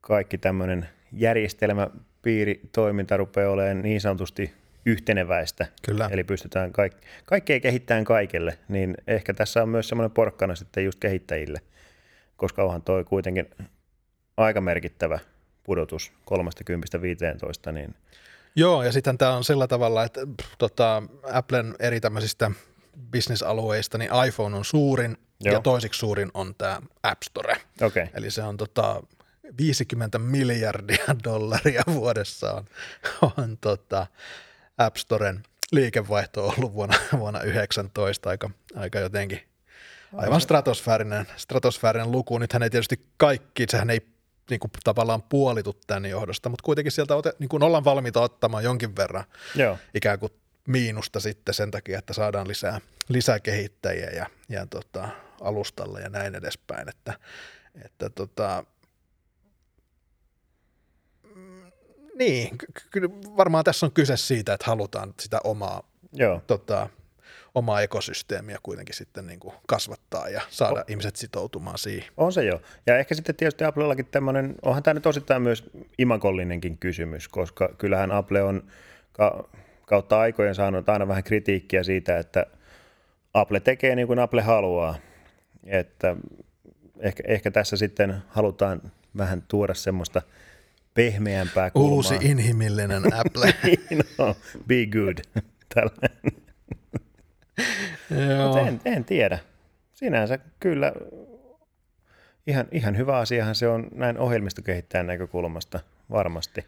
kaikki 0.00 0.38
tämmöinen 0.38 0.88
järjestelmäpiiri 1.12 2.60
toiminta 2.72 3.16
rupeaa 3.16 3.50
olemaan 3.50 3.82
niin 3.82 4.00
sanotusti 4.00 4.52
yhteneväistä. 4.86 5.66
Kyllä. 5.86 6.08
Eli 6.12 6.24
pystytään 6.24 6.72
kaik- 6.72 7.00
kaikkea 7.24 7.60
kehittämään 7.60 8.04
kaikille, 8.04 8.58
niin 8.68 8.94
ehkä 9.06 9.34
tässä 9.34 9.62
on 9.62 9.68
myös 9.68 9.88
semmoinen 9.88 10.10
porkkana 10.10 10.54
sitten 10.54 10.84
just 10.84 11.00
kehittäjille, 11.00 11.60
koska 12.40 12.64
onhan 12.64 12.82
toi 12.82 13.04
kuitenkin 13.04 13.50
aika 14.36 14.60
merkittävä 14.60 15.18
pudotus 15.62 16.12
30-15, 17.68 17.72
niin 17.72 17.94
Joo, 18.56 18.82
ja 18.82 18.92
sitten 18.92 19.18
tämä 19.18 19.36
on 19.36 19.44
sillä 19.44 19.66
tavalla, 19.66 20.04
että 20.04 20.20
pff, 20.42 20.52
tota, 20.58 21.02
Applen 21.32 21.74
eri 21.78 22.00
tämmöisistä 22.00 22.50
bisnesalueista, 23.10 23.98
niin 23.98 24.10
iPhone 24.28 24.56
on 24.56 24.64
suurin 24.64 25.16
Joo. 25.40 25.54
ja 25.54 25.60
toisiksi 25.60 25.98
suurin 25.98 26.30
on 26.34 26.54
tämä 26.54 26.82
App 27.02 27.22
Store. 27.22 27.56
okei. 27.82 28.02
Okay. 28.02 28.06
Eli 28.14 28.30
se 28.30 28.42
on 28.42 28.56
tota, 28.56 29.02
50 29.58 30.18
miljardia 30.18 31.04
dollaria 31.24 31.82
vuodessa 31.92 32.52
on, 32.52 32.64
on 33.36 33.58
tota 33.60 34.06
App 34.78 34.96
Storen 34.96 35.42
liikevaihto 35.72 36.46
ollut 36.46 36.74
vuonna, 36.74 36.96
vuonna 37.18 37.40
19 37.40 38.30
aika, 38.30 38.50
aika 38.74 38.98
jotenkin 38.98 39.49
aivan 40.12 40.40
stratosfäärinen, 40.40 41.26
stratosfäärinen 41.36 42.12
luku. 42.12 42.38
Nythän 42.38 42.62
ei 42.62 42.70
tietysti 42.70 43.06
kaikki, 43.16 43.64
sehän 43.68 43.90
ei 43.90 44.00
niin 44.50 44.60
kuin 44.60 44.70
tavallaan 44.84 45.22
puolitu 45.22 45.72
tämän 45.86 46.10
johdosta, 46.10 46.48
mutta 46.48 46.62
kuitenkin 46.62 46.92
sieltä 46.92 47.16
ote, 47.16 47.32
niin 47.38 47.48
kuin 47.48 47.62
ollaan 47.62 47.84
valmiita 47.84 48.20
ottamaan 48.20 48.64
jonkin 48.64 48.96
verran 48.96 49.24
Joo. 49.54 49.78
ikään 49.94 50.18
kuin 50.18 50.32
miinusta 50.66 51.20
sitten 51.20 51.54
sen 51.54 51.70
takia, 51.70 51.98
että 51.98 52.12
saadaan 52.12 52.48
lisää, 52.48 52.80
lisää 53.08 53.40
kehittäjiä 53.40 54.10
ja, 54.10 54.26
ja 54.48 54.66
tota, 54.66 55.08
alustalle 55.40 56.00
ja 56.00 56.08
näin 56.08 56.34
edespäin. 56.34 56.88
Että, 56.88 57.14
että 57.84 58.10
tota, 58.10 58.64
mm, 61.34 61.72
niin, 62.14 62.58
kyllä 62.90 63.08
varmaan 63.36 63.64
tässä 63.64 63.86
on 63.86 63.92
kyse 63.92 64.16
siitä, 64.16 64.54
että 64.54 64.66
halutaan 64.66 65.14
sitä 65.20 65.40
omaa, 65.44 65.90
Joo. 66.12 66.42
tota, 66.46 66.88
omaa 67.54 67.80
ekosysteemiä 67.80 68.58
kuitenkin 68.62 68.94
sitten 68.94 69.26
niin 69.26 69.40
kuin 69.40 69.54
kasvattaa 69.66 70.28
ja 70.28 70.40
saada 70.50 70.80
oh. 70.80 70.84
ihmiset 70.88 71.16
sitoutumaan 71.16 71.78
siihen. 71.78 72.08
On 72.16 72.32
se 72.32 72.44
jo. 72.44 72.62
Ja 72.86 72.98
ehkä 72.98 73.14
sitten 73.14 73.34
tietysti 73.34 73.64
Applellakin 73.64 74.06
tämmöinen, 74.06 74.54
onhan 74.62 74.82
tämä 74.82 74.94
nyt 74.94 75.06
osittain 75.06 75.42
myös 75.42 75.70
imakollinenkin 75.98 76.78
kysymys, 76.78 77.28
koska 77.28 77.68
kyllähän 77.78 78.12
Apple 78.12 78.42
on 78.42 78.62
ka- 79.12 79.48
kautta 79.86 80.20
aikojen 80.20 80.54
saanut 80.54 80.88
aina 80.88 81.08
vähän 81.08 81.24
kritiikkiä 81.24 81.82
siitä, 81.82 82.18
että 82.18 82.46
Apple 83.34 83.60
tekee 83.60 83.96
niin 83.96 84.06
kuin 84.06 84.18
Apple 84.18 84.42
haluaa. 84.42 84.94
Että 85.64 86.16
ehkä, 86.98 87.22
ehkä 87.26 87.50
tässä 87.50 87.76
sitten 87.76 88.16
halutaan 88.28 88.82
vähän 89.16 89.42
tuoda 89.48 89.74
semmoista 89.74 90.22
pehmeämpää 90.94 91.70
kulmaa. 91.70 91.94
Uusi 91.94 92.14
inhimillinen 92.20 93.02
Apple. 93.14 93.54
no, 94.18 94.36
be 94.66 94.86
good. 94.86 95.18
Tällainen. 95.74 96.39
En, 98.66 98.80
en 98.84 99.04
tiedä. 99.04 99.38
Sinänsä 99.92 100.38
kyllä 100.60 100.92
ihan, 102.46 102.66
ihan 102.72 102.96
hyvä 102.96 103.18
asiahan 103.18 103.54
se 103.54 103.68
on 103.68 103.88
näin 103.94 104.18
ohjelmistokehittäjän 104.18 105.06
näkökulmasta 105.06 105.80
varmasti. 106.10 106.66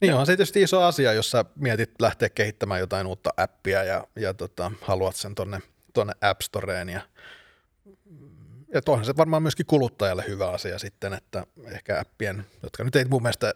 Niin 0.00 0.12
onhan 0.12 0.26
se 0.26 0.32
tietysti 0.32 0.62
iso 0.62 0.82
asia, 0.82 1.12
jos 1.12 1.30
sä 1.30 1.44
mietit 1.56 1.90
lähteä 2.00 2.28
kehittämään 2.28 2.80
jotain 2.80 3.06
uutta 3.06 3.30
appia 3.36 3.84
ja, 3.84 4.06
ja 4.16 4.34
tota, 4.34 4.72
haluat 4.80 5.16
sen 5.16 5.34
tonne, 5.34 5.60
tonne 5.92 6.12
App 6.20 6.40
Storeen 6.40 6.88
ja 6.88 7.00
ja 8.74 8.80
onhan 8.88 9.04
se 9.04 9.16
varmaan 9.16 9.42
myöskin 9.42 9.66
kuluttajalle 9.66 10.24
hyvä 10.28 10.50
asia 10.50 10.78
sitten, 10.78 11.12
että 11.12 11.46
ehkä 11.72 12.00
appien, 12.00 12.44
jotka 12.62 12.84
nyt 12.84 12.96
ei 12.96 13.04
mun 13.04 13.22
mielestä, 13.22 13.54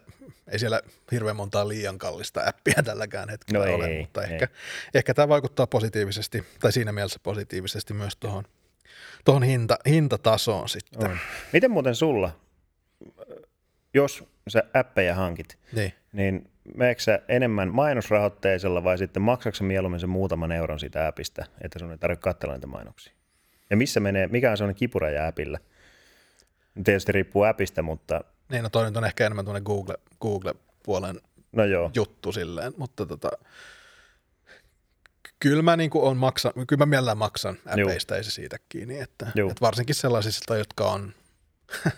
ei 0.51 0.59
siellä 0.59 0.81
hirveän 1.11 1.35
montaa 1.35 1.67
liian 1.67 1.97
kallista 1.97 2.41
appia 2.47 2.83
tälläkään 2.83 3.29
hetkellä 3.29 3.65
No 3.65 3.73
ole, 3.75 3.87
ei, 3.87 4.01
mutta 4.01 4.23
ei. 4.23 4.33
ehkä, 4.33 4.47
ehkä 4.93 5.13
tämä 5.13 5.29
vaikuttaa 5.29 5.67
positiivisesti, 5.67 6.43
tai 6.59 6.71
siinä 6.71 6.91
mielessä 6.91 7.19
positiivisesti 7.23 7.93
myös 7.93 8.15
tuohon 8.15 8.43
tuohon 9.25 9.43
hinta, 9.43 9.77
hintatasoon 9.87 10.69
sitten. 10.69 11.11
On. 11.11 11.17
Miten 11.53 11.71
muuten 11.71 11.95
sulla, 11.95 12.31
jos 13.93 14.23
sä 14.47 14.63
appeja 14.73 15.15
hankit, 15.15 15.57
Niin. 15.71 15.93
niin 16.11 16.51
meneekö 16.75 17.01
sä 17.01 17.19
enemmän 17.27 17.73
mainosrahoitteisella 17.73 18.83
vai 18.83 18.97
sitten 18.97 19.21
maksatko 19.21 19.55
sä 19.55 19.63
mieluummin 19.63 19.99
sen 19.99 20.09
muutaman 20.09 20.51
euron 20.51 20.79
siitä 20.79 21.07
appista, 21.07 21.45
että 21.61 21.79
sun 21.79 21.91
ei 21.91 21.97
tarvitse 21.97 22.21
katsella 22.21 22.53
niitä 22.53 22.67
mainoksia? 22.67 23.13
Ja 23.69 23.77
missä 23.77 23.99
menee, 23.99 24.27
mikä 24.27 24.51
on 24.51 24.57
sellainen 24.57 24.79
kipuraja 24.79 25.27
appilla? 25.27 25.59
Tietysti 26.83 27.11
riippuu 27.11 27.43
appista, 27.43 27.81
mutta 27.81 28.21
Niin, 28.49 28.63
no 28.63 28.69
toi 28.69 28.85
nyt 28.85 28.97
on 28.97 29.05
ehkä 29.05 29.25
enemmän 29.25 29.45
tuonne 29.45 29.61
Google, 29.61 29.97
Google-puolen 30.21 31.21
no 31.51 31.65
joo. 31.65 31.91
juttu 31.95 32.31
silleen, 32.31 32.73
mutta 32.77 33.05
tota, 33.05 33.29
kyllä 35.39 35.61
mä, 35.61 35.77
niin 35.77 35.91
on 35.93 36.17
maksan, 36.17 36.51
kyllä 36.67 36.81
mä 36.81 36.85
mielellään 36.85 37.17
maksan 37.17 37.57
äpeistä, 37.67 38.15
ei 38.15 38.23
se 38.23 38.31
siitä 38.31 38.57
kiinni, 38.69 38.99
että, 38.99 39.27
Juu. 39.35 39.49
että 39.49 39.61
varsinkin 39.61 39.95
sellaisista, 39.95 40.57
jotka 40.57 40.91
on, 40.91 41.13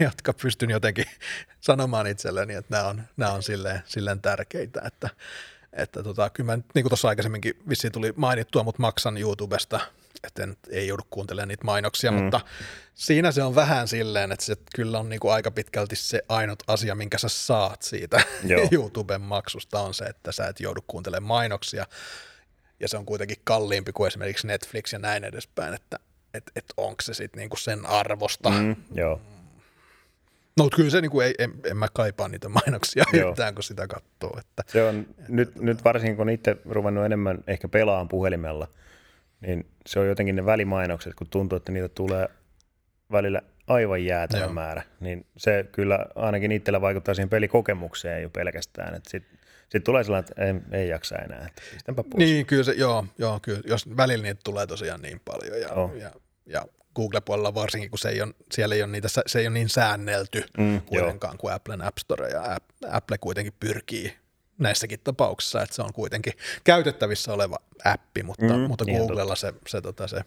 jotka 0.00 0.32
pystyn 0.32 0.70
jotenkin 0.70 1.04
sanomaan 1.60 2.06
itselleni, 2.06 2.54
että 2.54 2.76
nämä 2.76 2.88
on, 2.88 3.02
nämä 3.16 3.32
on 3.32 3.42
silleen, 3.42 3.82
silleen 3.84 4.20
tärkeitä, 4.20 4.82
että, 4.84 5.10
että 5.72 6.02
tota, 6.02 6.30
kyllä 6.30 6.52
mä, 6.52 6.56
niin 6.56 6.82
kuin 6.82 6.90
tuossa 6.90 7.08
aikaisemminkin 7.08 7.54
vissiin 7.68 7.92
tuli 7.92 8.12
mainittua, 8.16 8.62
mutta 8.62 8.82
maksan 8.82 9.18
YouTubesta, 9.18 9.80
että 10.24 10.48
ei 10.70 10.88
joudu 10.88 11.02
kuuntelemaan 11.10 11.48
niitä 11.48 11.64
mainoksia, 11.64 12.10
mm. 12.10 12.22
mutta 12.22 12.40
siinä 12.94 13.32
se 13.32 13.42
on 13.42 13.54
vähän 13.54 13.88
silleen, 13.88 14.32
että 14.32 14.44
se 14.44 14.56
kyllä 14.74 14.98
on 14.98 15.08
niin 15.08 15.20
kuin 15.20 15.32
aika 15.32 15.50
pitkälti 15.50 15.96
se 15.96 16.22
ainut 16.28 16.62
asia, 16.66 16.94
minkä 16.94 17.18
sä 17.18 17.28
saat 17.28 17.82
siitä 17.82 18.20
Joo. 18.44 18.68
YouTuben 18.72 19.20
maksusta 19.20 19.80
on 19.80 19.94
se, 19.94 20.04
että 20.04 20.32
sä 20.32 20.46
et 20.46 20.60
joudu 20.60 20.80
kuuntelemaan 20.86 21.28
mainoksia, 21.28 21.86
ja 22.80 22.88
se 22.88 22.96
on 22.96 23.06
kuitenkin 23.06 23.36
kalliimpi 23.44 23.92
kuin 23.92 24.06
esimerkiksi 24.06 24.46
Netflix 24.46 24.92
ja 24.92 24.98
näin 24.98 25.24
edespäin, 25.24 25.74
että 25.74 25.98
et, 26.34 26.50
et 26.56 26.64
onko 26.76 27.02
se 27.02 27.14
sitten 27.14 27.38
niinku 27.38 27.56
sen 27.56 27.86
arvosta. 27.86 28.50
Mm. 28.50 28.76
Joo. 28.94 29.20
No 30.56 30.68
kyllä 30.76 30.90
se 30.90 31.00
niinku 31.00 31.20
ei, 31.20 31.34
en, 31.38 31.52
en 31.64 31.76
mä 31.76 31.88
kaipaa 31.92 32.28
niitä 32.28 32.48
mainoksia 32.48 33.04
Joo. 33.12 33.30
yhtään, 33.30 33.54
kun 33.54 33.64
sitä 33.64 33.86
katsoo. 33.86 34.38
Että, 34.38 34.62
Se 34.66 34.88
on, 34.88 35.06
nyt, 35.28 35.56
nyt 35.56 35.84
varsinkin 35.84 36.16
kun 36.16 36.30
itse 36.30 36.56
ruvennut 36.70 37.04
enemmän 37.04 37.38
ehkä 37.46 37.68
pelaan 37.68 38.08
puhelimella, 38.08 38.68
niin 39.46 39.66
se 39.86 40.00
on 40.00 40.06
jotenkin 40.08 40.36
ne 40.36 40.46
välimainokset, 40.46 41.14
kun 41.14 41.26
tuntuu, 41.30 41.56
että 41.56 41.72
niitä 41.72 41.88
tulee 41.88 42.28
välillä 43.12 43.42
aivan 43.66 44.04
jäätävä 44.04 44.42
Joo. 44.42 44.52
määrä, 44.52 44.82
niin 45.00 45.26
se 45.36 45.66
kyllä 45.72 46.06
ainakin 46.14 46.52
itsellä 46.52 46.80
vaikuttaa 46.80 47.14
siihen 47.14 47.28
pelikokemukseen 47.28 48.22
jo 48.22 48.30
pelkästään, 48.30 48.94
että 48.94 49.10
sitten 49.10 49.38
sit 49.68 49.84
tulee 49.84 50.04
sellainen, 50.04 50.30
että 50.30 50.44
ei, 50.76 50.82
ei 50.82 50.88
jaksa 50.88 51.16
enää, 51.16 51.46
että 51.46 51.62
pistänpä 51.72 52.02
pois. 52.02 52.16
niin, 52.16 52.46
kyllä 52.46 52.62
se, 52.64 52.72
joo, 52.72 53.06
joo, 53.18 53.38
kyllä, 53.42 53.60
jos 53.66 53.96
välillä 53.96 54.22
niitä 54.22 54.40
tulee 54.44 54.66
tosiaan 54.66 55.02
niin 55.02 55.20
paljon 55.24 55.60
ja, 55.60 55.68
Joo. 55.68 55.92
ja, 55.94 56.10
ja 56.46 56.66
Google-puolella 56.96 57.54
varsinkin, 57.54 57.90
kun 57.90 57.98
se 57.98 58.08
ei 58.08 58.22
ole, 58.22 58.34
siellä 58.52 58.74
ei 58.74 58.82
ole 58.82 58.92
niitä, 58.92 59.08
se 59.26 59.38
ei 59.38 59.46
ole 59.46 59.54
niin 59.54 59.68
säännelty 59.68 60.44
Mm, 60.58 60.80
kuitenkaan 60.80 61.38
kuin 61.38 61.54
Applen 61.54 61.82
App 61.82 61.98
Store 61.98 62.28
ja 62.28 62.42
App- 62.56 62.88
Apple 62.90 63.18
kuitenkin 63.18 63.54
pyrkii 63.60 64.14
näissäkin 64.62 65.00
tapauksissa, 65.04 65.62
että 65.62 65.76
se 65.76 65.82
on 65.82 65.92
kuitenkin 65.92 66.32
käytettävissä 66.64 67.32
oleva 67.32 67.56
appi, 67.84 68.22
mutta, 68.22 68.56
Mm, 68.56 68.60
mutta 68.60 68.84
ihan 68.88 69.06
Googlella 69.06 69.36
se, 69.36 69.54
se, 69.66 69.80
tota, 69.80 70.08
se, 70.08 70.24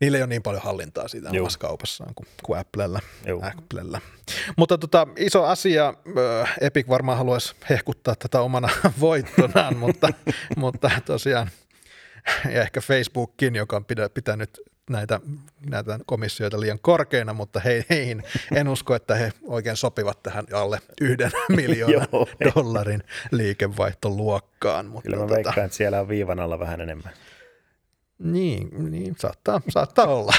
niillä 0.00 0.18
ei 0.18 0.22
ole 0.22 0.28
niin 0.28 0.42
paljon 0.42 0.62
hallintaa 0.62 1.08
siitä 1.08 1.28
Juu. 1.32 1.44
omassa 1.44 1.58
kaupassaan 1.58 2.14
kuin, 2.14 2.26
kuin 2.42 2.58
Applella. 2.58 3.00
Juu. 3.26 3.42
Applella. 3.44 4.00
Mutta 4.56 4.78
tota, 4.78 5.06
iso 5.16 5.44
asia, 5.44 5.94
ö, 6.16 6.46
Epic 6.60 6.88
varmaan 6.88 7.18
haluaisi 7.18 7.54
hehkuttaa 7.70 8.14
tätä 8.14 8.40
omana 8.40 8.68
voittonaan, 9.00 9.76
mutta, 9.76 10.08
mutta 10.56 10.90
tosiaan, 11.06 11.50
ja 12.44 12.62
ehkä 12.62 12.80
Facebookin, 12.80 13.54
joka 13.54 13.76
on 13.76 13.84
pitänyt 14.14 14.60
näitä, 14.90 15.20
näitä 15.70 15.98
komissioita 16.06 16.60
liian 16.60 16.78
korkeina, 16.78 17.32
mutta 17.32 17.60
he, 17.60 17.84
heihin 17.90 18.22
en 18.54 18.68
usko, 18.68 18.94
että 18.94 19.14
he 19.14 19.32
oikein 19.46 19.76
sopivat 19.76 20.22
tähän 20.22 20.46
alle 20.52 20.80
yhden 21.00 21.30
miljoonan 21.56 22.08
Joo. 22.12 22.28
dollarin 22.54 23.02
liikevaihtoluokkaan. 23.30 24.86
Mutta 24.86 25.02
Kyllä 25.02 25.16
mä 25.16 25.22
tota, 25.22 25.34
veikkaan, 25.34 25.64
että 25.64 25.76
siellä 25.76 26.00
on 26.00 26.08
viivan 26.08 26.40
alla 26.40 26.58
vähän 26.58 26.80
enemmän. 26.80 27.12
niin, 28.18 28.90
niin 28.90 29.14
saattaa, 29.18 29.60
saattaa 29.68 30.06
olla. 30.06 30.32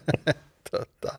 tota. 0.70 1.18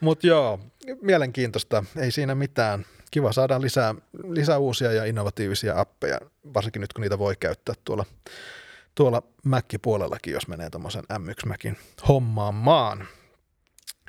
Mutta 0.00 0.26
joo, 0.26 0.60
mielenkiintoista, 1.02 1.84
ei 1.96 2.10
siinä 2.10 2.34
mitään. 2.34 2.84
Kiva 3.10 3.32
saada 3.32 3.60
lisää, 3.60 3.94
lisää 4.28 4.58
uusia 4.58 4.92
ja 4.92 5.04
innovatiivisia 5.04 5.80
appeja, 5.80 6.20
varsinkin 6.54 6.80
nyt 6.80 6.92
kun 6.92 7.02
niitä 7.02 7.18
voi 7.18 7.36
käyttää 7.40 7.74
tuolla, 7.84 8.04
tuolla 9.00 9.22
Mac-puolellakin, 9.44 10.32
jos 10.32 10.48
menee 10.48 10.70
tuommoisen 10.70 11.04
M1 11.12 11.48
Macin 11.48 11.78
hommaamaan. 12.08 13.08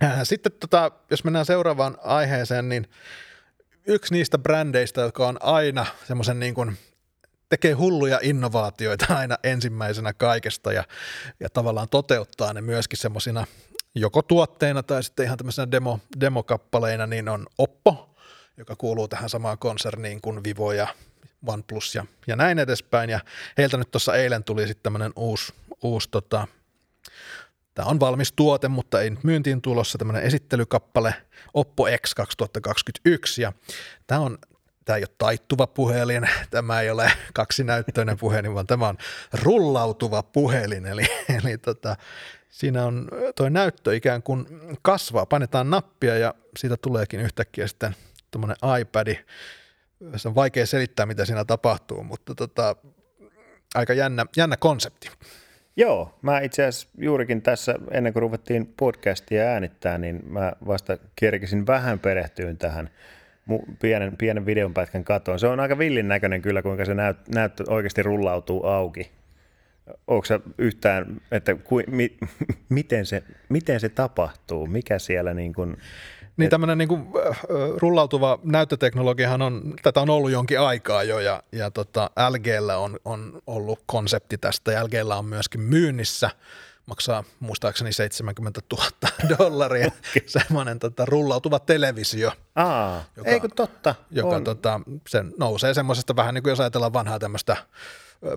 Äh, 0.04 0.19
Sitten 0.23 0.51
tota, 0.51 0.91
jos 1.12 1.23
mennään 1.23 1.45
seuraavaan 1.45 1.97
aiheeseen, 2.04 2.69
niin 2.69 2.88
yksi 3.88 4.13
niistä 4.13 4.38
brändeistä, 4.38 5.01
jotka 5.01 5.27
on 5.27 5.38
aina 5.41 5.86
semmoisen 6.08 6.39
niin 6.39 6.54
kuin 6.54 6.77
tekee 7.49 7.73
hulluja 7.73 8.19
innovaatioita 8.21 9.15
aina 9.15 9.38
ensimmäisenä 9.43 10.13
kaikesta 10.13 10.73
ja, 10.73 10.84
ja 11.39 11.49
tavallaan 11.49 11.89
toteuttaa 11.89 12.54
ne 12.54 12.62
myöskin 12.62 12.99
semmoisina 12.99 13.45
joko 13.95 14.21
tuotteina 14.21 14.84
tai 14.84 15.04
sitten 15.04 15.25
ihan 15.25 15.38
tämmöisenä 15.38 15.71
demo, 15.71 15.99
demokappaleina, 16.19 17.08
niin 17.08 17.30
on 17.30 17.47
Oppo, 17.58 18.15
joka 18.58 18.75
kuuluu 18.75 19.08
tähän 19.08 19.30
samaan 19.30 19.58
konserniin 19.58 20.21
kuin 20.21 20.43
Vivo 20.43 20.71
ja 20.71 20.88
OnePlus 21.47 21.95
ja, 21.95 22.06
ja 22.27 22.36
näin 22.36 22.60
edespäin. 22.60 23.10
Ja 23.10 23.19
heiltä 23.58 23.77
nyt 23.77 23.91
tuossa 23.91 24.15
eilen 24.15 24.43
tuli 24.43 24.67
sitten 24.67 24.84
tämmöinen 24.84 25.13
uusi, 25.15 25.54
uusi 25.82 26.10
tota, 26.12 26.47
Tämä 27.74 27.89
on 27.89 27.99
valmis 27.99 28.32
tuote, 28.32 28.68
mutta 28.68 29.01
ei 29.01 29.09
nyt 29.09 29.24
myyntiin 29.24 29.61
tulossa 29.61 29.97
tämmöinen 29.97 30.24
esittelykappale 30.24 31.15
Oppo 31.53 31.88
X 32.07 32.13
2021 32.13 33.41
ja 33.41 33.53
tämä 34.07 34.22
on 34.22 34.38
Tämä 34.86 34.97
ei 34.97 35.03
ole 35.03 35.15
taittuva 35.18 35.68
puhelin, 35.68 36.30
tämä 36.49 36.82
ei 36.82 36.89
ole 36.89 37.11
kaksinäyttöinen 37.34 38.18
puhelin, 38.18 38.55
vaan 38.55 38.68
tämä 38.68 38.88
on 38.88 38.97
rullautuva 39.34 40.24
puhelin, 40.24 40.86
eli, 40.86 41.03
eli 41.43 41.57
tota, 41.57 41.95
siinä 42.49 42.86
on 42.86 43.07
tuo 43.36 43.49
näyttö 43.49 43.95
ikään 43.95 44.24
kuin 44.24 44.47
kasvaa, 44.82 45.26
painetaan 45.26 45.70
nappia 45.70 46.18
ja 46.18 46.34
siitä 46.57 46.78
tuleekin 46.78 47.20
yhtäkkiä 47.20 47.68
sitten 47.68 47.95
tuommoinen 48.32 48.57
iPad. 48.82 49.15
Se 50.16 50.28
on 50.28 50.36
vaikea 50.36 50.66
selittää, 50.66 51.06
mitä 51.06 51.26
siinä 51.26 51.45
tapahtuu, 51.45 52.04
mutta 52.04 52.36
tota, 52.36 52.76
aika 53.76 53.93
jännä, 53.93 54.26
jännä 54.38 54.58
konsepti. 54.58 55.10
Joo, 55.76 56.20
mä 56.22 56.39
itse 56.39 56.66
asiassa 56.66 56.88
juurikin 56.97 57.41
tässä, 57.41 57.76
ennen 57.91 58.14
kuin 58.14 58.22
ruvettiin 58.22 58.74
podcastia 58.78 59.43
äänittää, 59.43 59.97
niin 59.97 60.20
mä 60.26 60.54
vasta 60.68 60.97
kerkisin 61.16 61.68
vähän 61.68 61.99
perehtyyn 61.99 62.58
tähän 62.58 62.89
pienen, 63.82 64.18
pienen 64.18 64.45
videonpätkän 64.45 65.04
katoon. 65.04 65.39
Se 65.39 65.47
on 65.47 65.60
aika 65.60 65.78
villin 65.78 66.08
näköinen 66.08 66.41
kyllä, 66.41 66.62
kuinka 66.62 66.86
se 66.86 66.93
näyt, 66.93 67.18
näyttö 67.28 67.64
oikeasti 67.68 68.04
rullautuu 68.04 68.66
auki. 68.66 69.12
Onko 70.08 70.26
se 70.26 70.39
yhtään, 70.58 71.22
että 71.32 71.56
ku, 71.56 71.82
mi, 71.88 72.18
miten, 72.70 73.06
se, 73.06 73.24
miten 73.49 73.80
se 73.80 73.89
tapahtuu? 73.89 74.68
Mikä 74.68 74.99
siellä 74.99 75.34
niin 75.34 75.54
kuin, 75.54 75.78
niin 76.38 76.49
tämmöinen 76.49 76.77
niin 76.77 76.88
kuin, 76.88 77.07
rullautuva 77.77 78.39
näyttöteknologiahan 78.43 79.41
on, 79.41 79.73
tätä 79.84 80.01
on 80.01 80.09
ollut 80.09 80.32
jonkin 80.32 80.59
aikaa 80.59 81.03
jo 81.03 81.19
ja, 81.19 81.43
ja 81.51 81.71
tota, 81.71 82.09
LGllä 82.29 82.77
on, 82.77 82.99
on 83.05 83.41
ollut 83.47 83.79
konsepti 83.86 84.38
tästä 84.38 84.71
ja 84.71 84.86
LGllä 84.86 85.17
on 85.17 85.25
myöskin 85.25 85.61
myynnissä 85.61 86.29
maksaa 86.86 87.23
muistaakseni 87.39 87.93
70 87.93 88.61
000 88.71 88.89
dollaria 89.39 89.88
okay. 89.88 90.23
semmoinen 90.25 90.79
tota, 90.79 91.05
rullautuva 91.05 91.59
televisio. 91.59 92.32
Aa, 92.55 93.03
joka, 93.17 93.29
eikö 93.29 93.47
totta? 93.55 93.95
Joka 94.11 94.41
tota, 94.41 94.82
sen 95.07 95.34
nousee 95.39 95.73
semmoisesta 95.73 96.15
vähän 96.15 96.34
niin 96.34 96.43
kuin 96.43 96.51
jos 96.51 96.59
ajatellaan 96.59 96.93
vanhaa 96.93 97.19
tämmöistä 97.19 97.57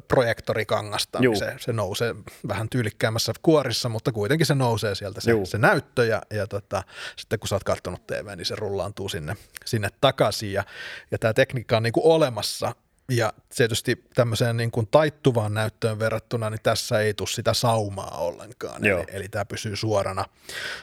projektorikangasta, 0.09 1.21
niin 1.21 1.37
se, 1.37 1.55
se 1.59 1.73
nousee 1.73 2.15
vähän 2.49 2.69
tyylikkäämmässä 2.69 3.33
kuorissa, 3.43 3.89
mutta 3.89 4.13
kuitenkin 4.13 4.47
se 4.47 4.55
nousee 4.55 4.95
sieltä 4.95 5.21
se, 5.21 5.31
se 5.45 5.59
näyttö 5.59 6.05
ja, 6.05 6.23
ja 6.31 6.47
tota, 6.47 6.83
sitten 7.17 7.39
kun 7.39 7.49
sä 7.49 7.55
oot 7.55 7.65
katsonut 7.65 8.07
TV, 8.07 8.37
niin 8.37 8.47
se 8.47 8.55
rullaantuu 8.57 9.09
sinne, 9.09 9.37
sinne 9.65 9.89
takaisin. 10.01 10.53
Ja, 10.53 10.65
ja 11.11 11.19
tämä 11.19 11.33
tekniikka 11.33 11.77
on 11.77 11.83
niin 11.83 11.93
kuin 11.93 12.07
olemassa 12.07 12.75
ja 13.11 13.33
tietysti 13.57 14.05
tämmöiseen 14.15 14.57
niin 14.57 14.71
kuin 14.71 14.89
taittuvaan 14.91 15.55
näyttöön 15.55 15.99
verrattuna, 15.99 16.51
niin 16.51 16.61
tässä 16.63 17.01
ei 17.01 17.15
tule 17.15 17.29
sitä 17.29 17.55
saumaa 17.55 18.19
ollenkaan. 18.19 18.87
Eli, 18.87 19.05
eli 19.09 19.29
tämä 19.29 19.45
pysyy 19.45 19.77
suorana, 19.77 20.25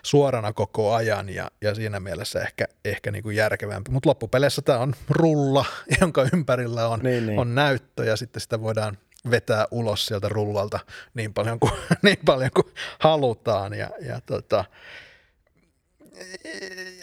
suorana 0.04 0.54
koko 0.54 0.94
ajan 0.94 1.30
ja, 1.30 1.52
ja 1.62 1.76
siinä 1.76 2.00
mielessä 2.00 2.40
ehkä, 2.40 2.66
ehkä 2.86 3.12
niin 3.12 3.24
kuin 3.24 3.36
järkevämpi. 3.36 3.92
Mutta 3.92 4.10
loppupeleissä 4.10 4.62
tämä 4.62 4.80
on 4.80 4.94
rulla, 5.10 5.66
jonka 6.02 6.26
ympärillä 6.34 6.88
on, 6.88 7.00
niin, 7.00 7.26
niin. 7.26 7.40
on 7.40 7.56
näyttö 7.56 8.06
ja 8.06 8.16
sitten 8.16 8.42
sitä 8.42 8.62
voidaan 8.62 8.98
vetää 9.32 9.68
ulos 9.72 10.06
sieltä 10.06 10.30
rullalta 10.30 10.80
niin 11.14 11.34
paljon 11.34 11.60
kuin, 11.60 11.74
niin 12.04 12.20
paljon 12.26 12.52
kuin 12.56 12.68
halutaan. 13.00 13.74
Ja, 13.74 13.90
ja 14.02 14.22
tota, 14.26 14.66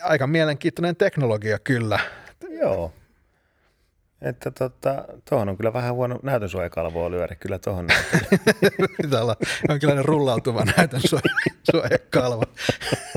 aika 0.03 0.27
mielenkiintoinen 0.27 0.97
teknologia 0.97 1.59
kyllä. 1.59 2.01
Joo. 2.61 2.93
Että 4.23 4.51
tota, 4.51 5.05
tuohon 5.29 5.49
on 5.49 5.57
kyllä 5.57 5.73
vähän 5.73 5.95
huono 5.95 6.19
näytönsuojakalvoa 6.23 7.11
lyödä 7.11 7.35
kyllä 7.35 7.59
tuohon. 7.59 7.87
Pitää 9.03 9.23
olla 9.23 9.37
jonkinlainen 9.69 10.05
rullautuva 10.05 10.65
näytönsuojakalvo. 10.77 12.43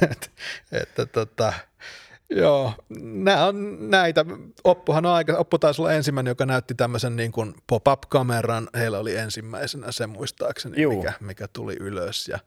että, 0.01 0.27
että 0.71 1.05
tota, 1.05 1.53
joo, 2.29 2.73
nämä 3.01 3.45
on 3.45 3.89
näitä. 3.89 4.25
Oppuhan 4.63 5.05
on 5.05 5.11
aika, 5.11 5.37
Oppo 5.37 5.57
taisi 5.57 5.81
olla 5.81 5.93
ensimmäinen, 5.93 6.31
joka 6.31 6.45
näytti 6.45 6.75
tämmöisen 6.75 7.15
niin 7.15 7.31
kuin 7.31 7.53
pop-up-kameran. 7.67 8.69
Heillä 8.77 8.99
oli 8.99 9.15
ensimmäisenä 9.15 9.91
se 9.91 10.07
muistaakseni, 10.07 10.87
mikä, 10.87 11.13
mikä 11.19 11.47
tuli 11.47 11.77
ylös 11.79 12.27
ja 12.27 12.39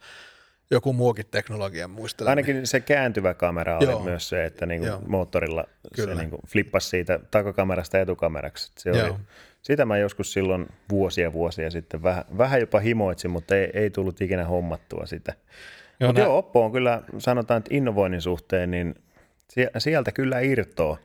joku 0.71 0.93
muukin 0.93 1.27
teknologia 1.31 1.89
muistelen. 1.89 2.31
Ainakin 2.31 2.67
se 2.67 2.81
kääntyvä 2.81 3.35
kamera 3.35 3.77
oli 3.77 3.85
Joo. 3.85 4.03
myös 4.03 4.29
se, 4.29 4.45
että 4.45 4.67
niinku 4.67 4.87
moottorilla 5.07 5.65
Kyllä. 5.95 6.15
se 6.15 6.21
niinku 6.21 6.39
flippasi 6.47 6.89
siitä 6.89 7.21
takakamerasta 7.31 8.01
etukameraksi. 8.01 8.73
Se 8.79 8.91
oli, 8.91 9.15
sitä 9.63 9.85
mä 9.85 9.99
joskus 9.99 10.33
silloin 10.33 10.67
vuosia 10.91 11.33
vuosia 11.33 11.71
sitten 11.71 12.03
vähän, 12.03 12.25
vähän 12.39 12.61
jopa 12.61 12.79
himoitsin, 12.81 13.31
mutta 13.31 13.57
ei, 13.57 13.71
ei 13.75 13.91
tullut 13.91 14.21
ikinä 14.21 14.45
hommattua 14.45 15.07
sitä. 15.07 15.35
Joo, 16.01 16.09
mutta 16.09 16.23
nä- 16.23 16.27
joo, 16.27 16.39
Oppo 16.39 16.65
on 16.65 16.73
kyllä, 16.73 17.03
sanotaan, 17.19 17.59
että 17.59 17.75
innovoinnin 17.75 18.21
suhteen, 18.21 18.71
niin 18.71 18.95
sieltä 19.79 20.13
kyllä 20.13 20.41
irtoo. 20.41 20.99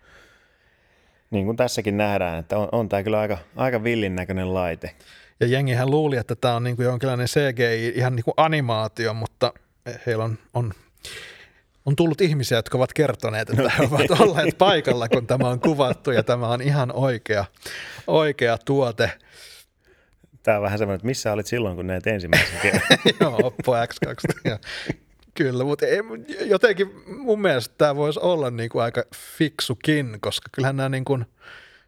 Niin 1.32 1.46
kuin 1.46 1.58
tässäkin 1.58 1.98
nähdään, 1.98 2.40
että 2.40 2.58
on, 2.58 2.70
on 2.72 2.90
tämä 2.90 3.04
kyllä 3.04 3.20
aika, 3.20 3.38
aika 3.56 3.84
villin 3.84 4.16
näköinen 4.16 4.54
laite. 4.54 4.92
Ja 5.40 5.48
jengihän 5.48 5.92
luuli, 5.92 6.18
että 6.18 6.36
tämä 6.36 6.56
on 6.56 6.64
niin 6.64 6.76
kuin 6.76 6.86
jonkinlainen 6.86 7.28
CGI, 7.28 7.94
ihan 7.96 8.16
niin 8.16 8.24
kuin 8.24 8.34
animaatio, 8.38 9.14
mutta 9.14 9.54
heillä 10.06 10.24
on, 10.24 10.38
on 10.54 10.74
on 11.86 11.96
tullut 11.96 12.22
ihmisiä, 12.22 12.58
jotka 12.58 12.78
ovat 12.78 12.94
kertoneet, 12.94 13.50
että 13.50 13.70
he 13.70 13.84
ovat 13.84 14.22
olleet 14.22 14.58
paikalla, 14.58 15.10
kun 15.10 15.28
tämä 15.28 15.50
on 15.50 15.60
kuvattu 15.60 16.12
ja 16.12 16.24
tämä 16.24 16.48
on 16.48 16.62
ihan 16.62 16.92
oikea, 16.92 17.46
oikea 18.08 18.58
tuote. 18.58 19.12
Tämä 20.44 20.58
on 20.58 20.64
vähän 20.64 20.80
semmoinen, 20.80 20.96
että 20.96 21.08
missä 21.08 21.34
olit 21.34 21.48
silloin, 21.48 21.76
kun 21.76 21.88
näet 21.88 22.08
ensimmäisen 22.08 22.60
kerran? 22.62 22.82
Joo, 23.22 23.40
Oppo 23.44 23.74
X2. 23.76 24.60
Kyllä, 25.34 25.64
mutta 25.64 25.86
ei, 25.86 26.00
jotenkin 26.46 26.92
mun 27.08 27.42
mielestä 27.42 27.76
tämä 27.78 27.96
voisi 27.96 28.20
olla 28.20 28.52
niin 28.52 28.70
kuin 28.70 28.84
aika 28.84 29.04
fiksukin, 29.16 30.18
koska 30.22 30.50
kyllähän 30.52 30.78
nämä 30.78 30.90
niin 30.90 31.06
kuin, 31.06 31.26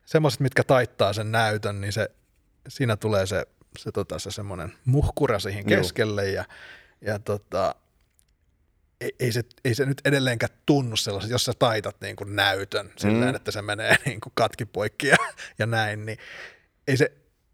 semmoiset, 0.06 0.40
mitkä 0.40 0.64
taittaa 0.64 1.14
sen 1.14 1.32
näytön, 1.32 1.82
niin 1.82 1.94
se 1.94 2.12
siinä 2.68 2.98
tulee 2.98 3.26
se, 3.26 3.46
se, 3.80 3.92
tota, 3.92 4.20
se 4.20 4.32
semmoinen 4.32 4.74
muhkura 4.86 5.40
siihen 5.40 5.66
keskelle 5.66 6.30
ja, 6.30 6.46
ja 7.02 7.20
tota, 7.20 7.76
ei, 9.02 9.16
ei, 9.20 9.32
se, 9.32 9.44
ei 9.66 9.76
se 9.76 9.86
nyt 9.86 10.02
edelleenkään 10.06 10.58
tunnu 10.66 10.96
sellaiset, 10.96 11.32
jos 11.32 11.46
sä 11.46 11.54
taitat 11.60 12.02
niin 12.02 12.16
kuin 12.16 12.36
näytön 12.36 12.86
mm. 12.86 12.92
silleen, 12.98 13.36
että 13.36 13.52
se 13.52 13.62
menee 13.62 13.96
niin 14.06 14.22
kuin 14.22 14.34
katkipoikki 14.36 15.08
ja, 15.08 15.18
ja 15.60 15.66
näin, 15.66 16.06
niin 16.06 16.18
ei 16.88 16.98
se, 16.98 17.12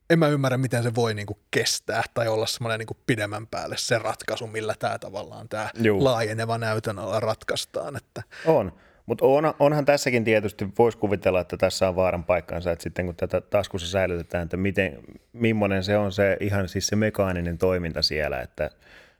en 0.09 0.19
mä 0.19 0.27
ymmärrä, 0.27 0.57
miten 0.57 0.83
se 0.83 0.95
voi 0.95 1.13
niin 1.13 1.27
kuin 1.27 1.39
kestää 1.51 2.03
tai 2.13 2.27
olla 2.27 2.45
semmoinen 2.45 2.79
niin 2.79 2.87
kuin 2.87 2.97
pidemmän 3.07 3.47
päälle 3.47 3.77
se 3.77 3.97
ratkaisu, 3.97 4.47
millä 4.47 4.75
tämä 4.79 4.99
tavallaan 4.99 5.49
tämä 5.49 5.69
laajeneva 5.99 6.57
näytön 6.57 6.99
ala 6.99 7.19
ratkaistaan. 7.19 7.95
Että. 7.95 8.23
On. 8.45 8.71
Mutta 9.07 9.25
on, 9.25 9.53
onhan 9.59 9.85
tässäkin 9.85 10.23
tietysti, 10.23 10.67
voisi 10.77 10.97
kuvitella, 10.97 11.39
että 11.39 11.57
tässä 11.57 11.87
on 11.87 11.95
vaaran 11.95 12.23
paikkansa, 12.23 12.71
että 12.71 12.83
sitten 12.83 13.05
kun 13.05 13.15
tätä 13.15 13.41
taskussa 13.41 13.87
säilytetään, 13.87 14.43
että 14.43 14.57
miten, 14.57 14.97
millainen 15.33 15.83
se 15.83 15.97
on 15.97 16.11
se 16.11 16.37
ihan 16.39 16.69
siis 16.69 16.87
se 16.87 16.95
mekaaninen 16.95 17.57
toiminta 17.57 18.01
siellä, 18.01 18.41
että 18.41 18.69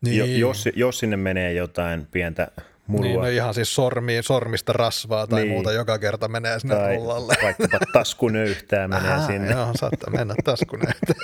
niin. 0.01 0.39
jos, 0.39 0.69
jos 0.75 0.99
sinne 0.99 1.17
menee 1.17 1.53
jotain 1.53 2.07
pientä 2.11 2.47
murua. 2.87 3.07
Niin, 3.07 3.19
no 3.19 3.27
ihan 3.27 3.53
siis 3.53 3.75
sormi, 3.75 4.17
sormista 4.21 4.73
rasvaa 4.73 5.27
tai 5.27 5.41
niin. 5.41 5.51
muuta 5.51 5.71
joka 5.71 5.99
kerta 5.99 6.27
menee 6.27 6.59
sinne 6.59 6.75
tai 6.75 6.95
rullalle. 6.95 7.33
vaikkapa 7.43 7.79
taskunöyhtää 7.93 8.87
menee 8.87 9.13
Aha, 9.13 9.27
sinne. 9.27 9.51
Joo, 9.51 9.71
saattaa 9.75 10.13
mennä 10.13 10.35
taskunöyhtää. 10.43 11.15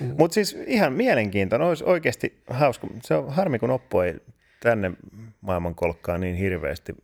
Mutta 0.18 0.34
siis 0.34 0.58
ihan 0.66 0.92
mielenkiintoinen, 0.92 1.68
olisi 1.68 1.84
oikeasti 1.84 2.42
hauska. 2.50 2.86
Se 3.02 3.14
on 3.14 3.32
harmi, 3.32 3.58
kun 3.58 3.70
Oppo 3.70 4.02
ei 4.02 4.14
tänne 4.60 4.92
maailmankolkkaan 5.40 6.20
niin 6.20 6.36
hirveästi 6.36 6.94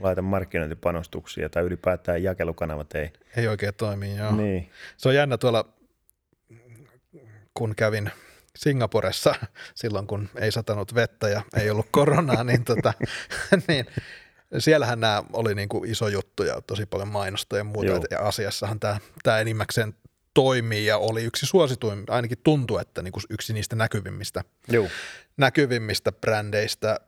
laita 0.00 0.22
markkinointipanostuksia 0.22 1.48
tai 1.48 1.62
ylipäätään 1.62 2.22
jakelukanavat 2.22 2.94
ei. 2.94 3.12
Ei 3.36 3.48
oikein 3.48 3.74
toimi, 3.74 4.16
joo. 4.16 4.36
Niin. 4.36 4.70
Se 4.96 5.08
on 5.08 5.14
jännä 5.14 5.38
tuolla, 5.38 5.68
kun 7.54 7.74
kävin 7.76 8.10
Singaporessa 8.56 9.34
silloin, 9.74 10.06
kun 10.06 10.28
ei 10.36 10.52
satanut 10.52 10.94
vettä 10.94 11.28
ja 11.28 11.42
ei 11.60 11.70
ollut 11.70 11.86
koronaa, 11.90 12.44
niin, 12.44 12.64
tota, 12.74 12.92
niin 13.68 13.86
siellähän 14.58 15.00
nämä 15.00 15.22
oli 15.32 15.54
niin 15.54 15.68
kuin 15.68 15.90
iso 15.90 16.08
juttu 16.08 16.42
ja 16.42 16.60
tosi 16.60 16.86
paljon 16.86 17.08
mainosta 17.08 17.56
ja 17.56 17.64
muuta. 17.64 17.88
Joo. 17.88 18.04
Ja 18.10 18.18
asiassahan 18.20 18.80
tämä, 18.80 18.98
tämä 19.22 19.38
enimmäkseen 19.38 19.94
toimii 20.34 20.86
ja 20.86 20.98
oli 20.98 21.24
yksi 21.24 21.46
suosituin, 21.46 22.04
ainakin 22.08 22.38
tuntuu, 22.44 22.78
että 22.78 23.02
niin 23.02 23.12
kuin 23.12 23.22
yksi 23.30 23.52
niistä 23.52 23.76
näkyvimmistä, 23.76 24.44
Joo. 24.68 24.88
näkyvimmistä 25.36 26.12
brändeistä. 26.12 27.00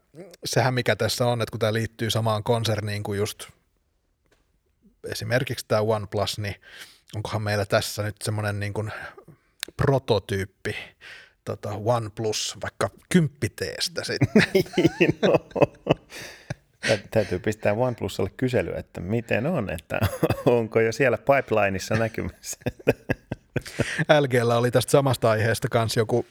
Sehän 0.45 0.75
mikä 0.75 0.97
tässä 0.97 1.27
on, 1.27 1.43
että 1.43 1.51
kun 1.51 1.61
tämä 1.61 1.73
liittyy 1.73 2.11
samaan 2.11 2.45
konserniin 2.45 3.03
kuin 3.03 3.19
just 3.19 3.49
esimerkiksi 5.11 5.65
tämä 5.69 5.81
OnePlus, 5.81 6.39
niin 6.39 6.55
onkohan 7.17 7.43
meillä 7.43 7.67
tässä 7.67 8.03
nyt 8.03 8.17
semmoinen 8.23 8.61
niin 8.61 8.73
kuin 8.73 8.93
prototyyppi 9.77 10.77
tota 11.45 11.71
OnePlus 11.85 12.57
vaikka 12.63 12.91
kymppiteestä 13.09 14.05
sitten. 14.05 14.43
Niin, 15.01 15.19
no. 15.23 15.35
Täytyy 17.11 17.39
pistää 17.39 17.73
OnePlusalle 17.73 18.31
kyselyä, 18.37 18.79
että 18.79 19.01
miten 19.01 19.47
on, 19.47 19.71
että 19.71 20.01
onko 20.47 20.81
jo 20.81 20.93
siellä 20.93 21.19
pipelineissa 21.19 21.95
näkymässä. 21.95 22.59
LGllä 24.21 24.59
oli 24.59 24.71
tästä 24.71 24.91
samasta 24.91 25.31
aiheesta 25.31 25.69
kanssa 25.69 26.01
joku, 26.01 26.27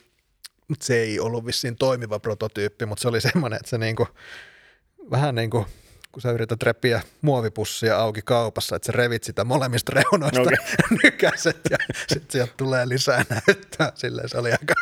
se 0.82 0.99
ei 0.99 1.20
ollut 1.20 1.45
vissiin 1.45 1.76
toimiva 1.76 2.20
prototyyppi, 2.20 2.86
mutta 2.86 3.01
se 3.01 3.07
oli 3.07 3.22
semmoinen, 3.22 3.57
että 3.57 3.70
se 3.70 3.78
niinku, 3.78 4.07
vähän 5.11 5.36
niin 5.36 5.49
kuin 5.49 5.65
kun 6.11 6.22
sä 6.22 6.32
yrität 6.32 6.63
repiä 6.63 7.01
muovipussia 7.22 7.97
auki 7.97 8.22
kaupassa, 8.22 8.76
että 8.76 8.86
sä 8.86 8.91
revit 8.91 9.24
sitä 9.24 9.43
molemmista 9.43 9.91
reunoista 9.95 10.41
okay. 10.41 10.57
nykäset 11.03 11.59
ja 11.70 11.78
sitten 12.07 12.32
sieltä 12.32 12.53
tulee 12.57 12.89
lisää 12.89 13.26
näyttää. 13.30 13.91
Silleen 13.95 14.30
se 14.30 14.38
oli 14.38 14.51
aika, 14.51 14.74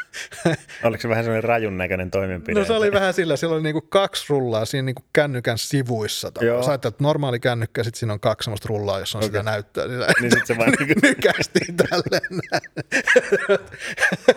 Oliko 0.83 1.01
se 1.01 1.09
vähän 1.09 1.23
sellainen 1.23 1.43
rajun 1.43 1.77
näköinen 1.77 2.11
toimenpide? 2.11 2.59
No 2.59 2.65
se 2.65 2.73
oli 2.73 2.91
vähän 2.91 3.13
sillä, 3.13 3.35
siellä 3.35 3.55
oli 3.55 3.63
niinku 3.63 3.81
kaksi 3.81 4.25
rullaa 4.29 4.65
siinä 4.65 4.85
niinku 4.85 5.03
kännykän 5.13 5.57
sivuissa. 5.57 6.31
Joo. 6.41 6.63
Sä 6.63 6.71
ajattelet, 6.71 6.93
että 6.93 7.03
normaali 7.03 7.39
kännykkä, 7.39 7.83
sitten 7.83 7.99
siinä 7.99 8.13
on 8.13 8.19
kaksi 8.19 8.45
semmoista 8.45 8.67
rullaa, 8.69 8.99
jossa 8.99 9.17
on 9.17 9.23
okay. 9.23 9.29
sitä 9.29 9.43
näyttöä. 9.43 9.87
Niin, 9.87 9.99
Niin 10.21 10.31
sit 10.31 10.45
se 10.45 10.57
vaan 10.57 10.71
niinku- 10.79 10.99
nykästiin 11.07 11.75
tälleen. 11.77 12.41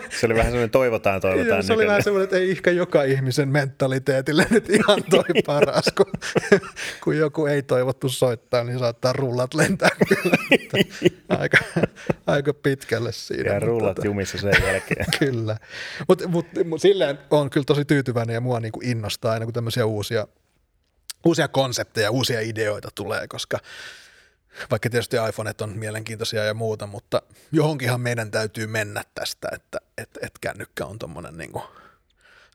Se 0.19 0.25
oli 0.25 0.33
vähän 0.35 0.45
sellainen 0.51 0.69
toivotaan, 0.69 1.21
toivotaan. 1.21 1.47
Joo, 1.47 1.61
se 1.61 1.73
oli 1.73 1.87
vähän 1.87 2.03
semmoinen, 2.03 2.23
että 2.23 2.37
ei 2.37 2.51
ehkä 2.51 2.71
joka 2.71 3.03
ihmisen 3.03 3.49
mentaliteetille 3.49 4.45
nyt 4.49 4.69
ihan 4.69 5.03
toi 5.09 5.23
paras, 5.45 5.85
kun, 5.97 6.11
kun 7.03 7.17
joku 7.17 7.45
ei 7.45 7.61
toivottu 7.63 8.09
soittaa, 8.09 8.63
niin 8.63 8.79
saattaa 8.79 9.13
rullat 9.13 9.53
lentää 9.53 9.89
kyllä. 10.07 10.37
Aika, 11.29 11.57
aika 12.27 12.53
pitkälle 12.53 13.11
siinä. 13.11 13.53
Ja 13.53 13.59
rullat 13.59 13.99
tota- 13.99 14.05
jumissa 14.05 14.37
sen 14.37 14.53
jälkeen. 14.67 15.05
Kyllä. 15.19 15.57
Mutta 16.07 16.27
mut, 16.27 16.45
mut 16.65 16.81
silleen 16.81 17.19
on 17.29 17.49
kyllä 17.49 17.65
tosi 17.65 17.85
tyytyväinen 17.85 18.33
ja 18.33 18.41
mua 18.41 18.59
niinku 18.59 18.79
innostaa 18.83 19.31
aina, 19.31 19.45
kun 19.45 19.53
tämmöisiä 19.53 19.85
uusia, 19.85 20.27
uusia 21.25 21.47
konsepteja, 21.47 22.11
uusia 22.11 22.41
ideoita 22.41 22.89
tulee, 22.95 23.27
koska 23.27 23.59
vaikka 24.71 24.89
tietysti 24.89 25.17
iPhoneet 25.29 25.61
on 25.61 25.77
mielenkiintoisia 25.77 26.43
ja 26.43 26.53
muuta, 26.53 26.87
mutta 26.87 27.21
johonkinhan 27.51 28.01
meidän 28.01 28.31
täytyy 28.31 28.67
mennä 28.67 29.03
tästä, 29.15 29.47
että 29.51 29.77
et, 29.97 30.09
et 30.21 30.31
kännykkä 30.41 30.85
on 30.85 30.99
tuommoinen 30.99 31.37
niinku 31.37 31.63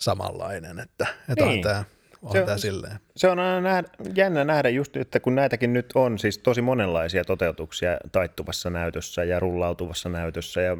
samanlainen, 0.00 0.78
että 0.78 1.06
et 1.28 1.38
Niin. 1.38 1.48
on 1.48 1.60
tämä 1.60 1.84
on 2.24 2.32
Se 2.32 2.58
silleen. 2.58 3.00
Se 3.16 3.28
on 3.28 3.38
aina 3.38 3.60
nähdä, 3.60 3.88
jännä 4.14 4.44
nähdä 4.44 4.68
just, 4.68 4.96
että 4.96 5.20
kun 5.20 5.34
näitäkin 5.34 5.72
nyt 5.72 5.86
on 5.94 6.18
siis 6.18 6.38
tosi 6.38 6.62
monenlaisia 6.62 7.24
toteutuksia 7.24 7.98
taittuvassa 8.12 8.70
näytössä 8.70 9.24
ja 9.24 9.40
rullautuvassa 9.40 10.08
näytössä 10.08 10.60
ja 10.60 10.76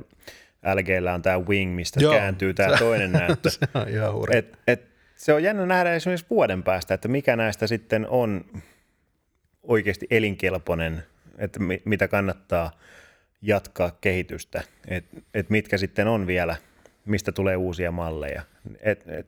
LGllä 0.75 1.15
on 1.15 1.23
tämä 1.23 1.39
Wing, 1.39 1.75
mistä 1.75 2.01
Joo. 2.01 2.15
Kääntyy 2.15 2.55
tämä 2.55 2.77
toinen 2.79 3.13
näyttö. 3.23 3.51
Se 3.51 3.59
on 3.75 3.89
ihan 3.89 4.15
hurja. 4.15 4.39
Et, 4.39 4.59
et, 4.67 4.87
se 5.15 5.33
on 5.33 5.43
jännä 5.43 5.67
nähdä 5.67 5.95
esimerkiksi 5.95 6.27
vuoden 6.31 6.63
päästä, 6.63 6.95
että 6.95 7.09
mikä 7.09 7.37
näistä 7.37 7.67
sitten 7.67 8.07
on 8.09 8.45
oikeasti 9.63 10.07
elinkelpoinen, 10.11 11.03
että 11.39 11.61
mi, 11.61 11.83
mitä 11.85 12.09
kannattaa 12.09 12.71
jatkaa 13.43 13.91
kehitystä, 14.01 14.63
että 14.89 15.17
et 15.35 15.51
mitkä 15.51 15.79
sitten 15.79 16.09
on 16.09 16.27
vielä, 16.27 16.57
mistä 17.05 17.33
tulee 17.33 17.57
uusia 17.57 17.93
malleja. 17.93 18.43
Et, 18.81 19.05
et, 19.09 19.27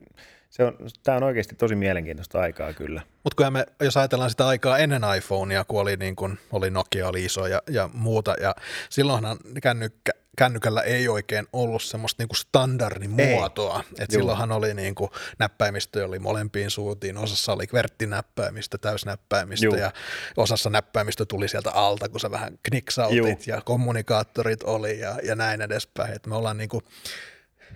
se 0.49 0.63
on, 0.63 0.77
tämä 1.03 1.17
on 1.17 1.23
oikeasti 1.23 1.55
tosi 1.55 1.75
mielenkiintoista 1.75 2.39
aikaa 2.39 2.73
kyllä. 2.73 3.01
Mutta 3.23 3.51
me, 3.51 3.65
jos 3.81 3.97
ajatellaan 3.97 4.29
sitä 4.29 4.47
aikaa 4.47 4.77
ennen 4.77 5.01
iPhonea, 5.17 5.63
kun 5.63 5.81
oli, 5.81 5.97
niin 5.97 6.15
kun, 6.15 6.37
oli 6.51 6.69
Nokia, 6.69 7.07
oli 7.07 7.25
iso 7.25 7.47
ja, 7.47 7.61
ja 7.69 7.89
muuta, 7.93 8.35
ja 8.41 8.55
silloinhan 8.89 9.37
kännykkä, 9.61 10.11
kännykällä 10.37 10.81
ei 10.81 11.07
oikein 11.07 11.47
ollut 11.53 11.83
semmoista 11.83 12.23
niin 12.23 12.35
standardimuotoa. 12.35 13.83
Et 13.99 14.11
Juu. 14.11 14.19
silloinhan 14.21 14.51
oli 14.51 14.73
niin 14.73 14.95
kuin, 14.95 15.11
näppäimistö 15.39 16.05
oli 16.05 16.19
molempiin 16.19 16.69
suuntiin, 16.69 17.17
osassa 17.17 17.53
oli 17.53 17.67
kverttinäppäimistö, 17.67 18.77
täysnäppäimistö, 18.77 19.65
Juu. 19.65 19.75
ja 19.75 19.91
osassa 20.37 20.69
näppäimistö 20.69 21.25
tuli 21.25 21.47
sieltä 21.47 21.71
alta, 21.71 22.09
kun 22.09 22.19
sä 22.19 22.31
vähän 22.31 22.59
kniksautit, 22.63 23.17
Juu. 23.17 23.37
ja 23.45 23.61
kommunikaattorit 23.61 24.63
oli, 24.63 24.99
ja, 24.99 25.15
ja 25.23 25.35
näin 25.35 25.61
edespäin. 25.61 26.13
Et 26.13 26.27
me 26.27 26.35
ollaan 26.35 26.57
niin 26.57 26.69
kuin, 26.69 26.83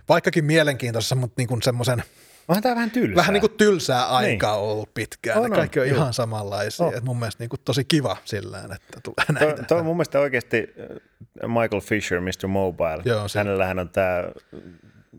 vaikkakin 0.10 0.46
mielenkiintoisessa, 0.46 1.16
mutta 1.16 1.36
niin 1.38 1.48
kuin 1.48 1.62
semmoisen 1.62 2.04
Onhan 2.48 2.64
tämä 2.64 2.76
vähän 2.76 2.92
tylsää. 2.92 3.16
vähän 3.16 3.34
niin 3.34 3.42
kuin 3.42 3.54
tylsää 3.58 4.06
aikaa 4.10 4.56
niin. 4.56 4.64
ollut 4.64 4.94
pitkään. 4.94 5.38
On, 5.38 5.46
On, 5.46 5.52
on, 5.52 5.58
Kaikki 5.58 5.80
on 5.80 5.88
juu. 5.90 5.98
ihan 5.98 6.14
samanlaisia. 6.14 6.86
On. 6.86 6.96
Et 6.96 7.04
mun 7.04 7.20
mielestä 7.20 7.44
niin 7.44 7.50
kuin 7.50 7.60
tosi 7.66 7.84
kiva 7.84 8.18
sillään, 8.26 8.72
että 8.72 9.00
tulee 9.04 9.46
näitä. 9.48 9.64
toi 9.64 9.80
on 9.80 9.86
mun 9.86 9.96
mielestä 9.96 10.20
oikeasti 10.20 10.74
äh, 11.44 11.48
Michael 11.48 11.82
Fisher, 11.82 12.22
Mr. 12.22 12.48
Mobile. 12.48 13.02
Joo, 13.06 13.28
se- 13.28 13.40
Hänellähän 13.40 13.80
on 13.80 13.90
tämä 13.90 14.24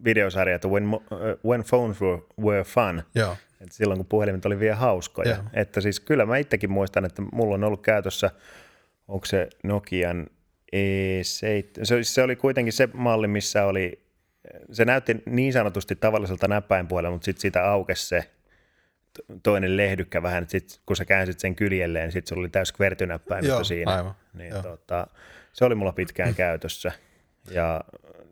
videosarja, 0.05 0.55
että 0.57 0.69
when, 0.69 0.85
äh, 0.95 1.19
when 1.47 1.65
phones 1.71 2.01
were, 2.01 2.23
were 2.41 2.65
fun. 2.65 3.03
Joo, 3.15 3.37
Et 3.61 3.73
silloin 3.73 3.99
kun 3.99 4.07
puhelimet 4.07 4.47
oli 4.47 4.59
vielä 4.61 4.77
hauskoja. 4.77 5.31
Joo. 5.31 5.43
Että 5.55 5.81
siis 5.81 6.01
kyllä 6.01 6.27
mä 6.27 6.37
itsekin 6.37 6.71
muistan, 6.71 7.05
että 7.05 7.23
mulla 7.33 7.55
on 7.55 7.65
ollut 7.65 7.83
käytössä, 7.83 8.31
onko 9.09 9.27
se 9.27 9.49
Nokian 9.65 10.27
E7, 10.77 11.85
se, 11.85 12.05
se 12.05 12.23
oli 12.23 12.37
kuitenkin 12.37 12.73
se 12.73 12.89
malli, 12.95 13.29
missä 13.29 13.65
oli, 13.65 14.03
se 14.73 14.85
näytti 14.85 15.23
niin 15.27 15.53
sanotusti 15.53 15.97
tavalliselta 15.97 16.49
näppäinpuolella, 16.49 17.13
mutta 17.15 17.25
sitten 17.25 17.41
siitä 17.41 17.65
aukesi 17.71 18.07
se 18.07 18.31
to- 19.17 19.35
toinen 19.43 19.77
lehdykkä 19.77 20.23
vähän, 20.23 20.49
sit, 20.49 20.81
kun 20.87 20.97
sä 20.97 21.05
käänsit 21.05 21.41
sen 21.41 21.55
kyljelleen, 21.57 22.05
niin 22.05 22.13
sitten 22.13 22.29
se 22.29 22.41
oli 22.41 22.49
täys 22.49 22.73
kvertynäppäimistö 22.73 23.65
siinä. 23.65 23.93
aivan, 23.97 24.15
Niin, 24.35 24.51
joo. 24.51 24.63
tota, 24.63 25.07
se 25.53 25.65
oli 25.65 25.75
mulla 25.75 25.93
pitkään 25.93 26.35
käytössä. 26.35 26.93
Ja 27.51 27.81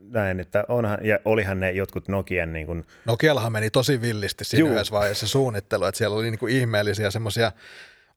näin, 0.01 0.41
että 0.41 0.65
onhan, 0.69 0.99
ja 1.03 1.19
olihan 1.25 1.61
ne 1.61 1.71
jotkut 1.73 2.09
Nokian 2.09 2.53
niin 2.53 2.67
kuin, 2.67 2.85
Nokiallahan 3.05 3.53
meni 3.53 3.71
tosi 3.71 4.01
villisti 4.01 4.45
siinä 4.45 4.61
Juu. 4.61 4.71
yhdessä 4.75 4.93
vaiheessa 4.93 5.27
suunnittelu, 5.29 5.85
että 5.85 5.99
siellä 5.99 6.17
oli 6.17 6.31
niin 6.31 6.39
kuin 6.39 6.55
ihmeellisiä 6.57 7.11
semmoisia, 7.11 7.53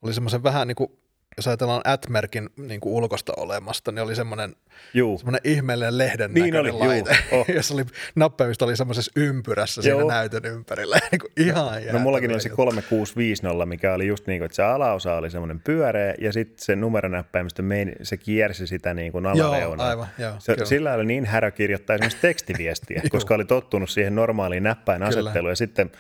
oli 0.01 0.13
semmoisen 0.13 0.43
vähän 0.43 0.67
niin 0.67 0.75
kuin, 0.75 0.91
jos 1.37 1.47
ajatellaan 1.47 1.81
Atmerkin 1.85 2.49
niin 2.57 2.79
kuin 2.79 2.93
ulkosta 2.93 3.33
olemasta, 3.37 3.91
niin 3.91 4.03
oli 4.03 4.15
semmoinen, 4.15 4.55
juu, 4.93 5.17
semmoinen 5.17 5.41
ihmeellinen 5.43 5.97
lehden 5.97 6.33
Niin 6.33 6.45
näköinen 6.45 6.73
oli, 6.73 6.83
juu, 6.83 6.87
laite, 6.87 7.17
oh. 7.31 7.45
jossa 7.55 7.73
oli 7.73 7.83
nappäimistö 8.15 8.65
oli 8.65 8.77
semmoisessa 8.77 9.11
ympyrässä 9.15 9.81
siinä 9.81 9.99
Joo. 9.99 10.09
näytön 10.09 10.45
ympärillä. 10.45 10.97
niin 11.11 11.19
kuin 11.19 11.31
ihan 11.37 11.65
No 11.65 11.79
jäätävä 11.79 11.99
mullakin 11.99 12.31
oli 12.31 12.41
se 12.41 12.49
juttu. 12.49 12.55
3650, 12.55 13.65
mikä 13.65 13.93
oli 13.93 14.07
just 14.07 14.27
niin 14.27 14.39
kuin, 14.39 14.45
että 14.45 14.55
se 14.55 14.63
alaosa 14.63 15.15
oli 15.15 15.29
semmoinen 15.29 15.59
pyöreä 15.59 16.15
ja 16.21 16.33
sitten 16.33 16.65
se 16.65 16.75
numeronäppäimistö, 16.75 17.61
meni, 17.61 17.93
se 18.01 18.17
kiersi 18.17 18.67
sitä 18.67 18.93
niin 18.93 19.11
kuin 19.11 19.25
Joo, 19.35 19.47
alareunaa. 19.47 19.87
aivan, 19.87 20.07
joo, 20.17 20.33
se, 20.39 20.53
kyllä. 20.53 20.65
sillä 20.65 20.93
oli 20.93 21.05
niin 21.05 21.25
härö 21.25 21.51
kirjoittaa 21.51 21.93
esimerkiksi 21.93 22.21
tekstiviestiä, 22.27 23.01
koska 23.09 23.35
oli 23.35 23.45
tottunut 23.45 23.89
siihen 23.89 24.15
normaaliin 24.15 24.63
näppäinasetteluun 24.63 25.51
ja 25.51 25.55
sitten 25.55 25.91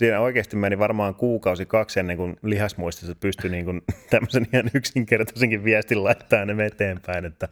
siinä 0.00 0.20
oikeasti 0.20 0.56
meni 0.56 0.78
varmaan 0.78 1.14
kuukausi 1.14 1.66
kaksi 1.66 2.00
ennen 2.00 2.16
kuin 2.16 2.36
lihasmuistissa 2.42 3.14
pystyi 3.14 3.50
niin 3.50 3.64
kuin 3.64 3.82
tämmöisen 4.10 4.46
ihan 4.52 4.70
yksinkertaisenkin 4.74 5.64
viestin 5.64 6.04
laittaa 6.04 6.44
ne 6.44 6.66
eteenpäin, 6.66 7.24
että 7.24 7.48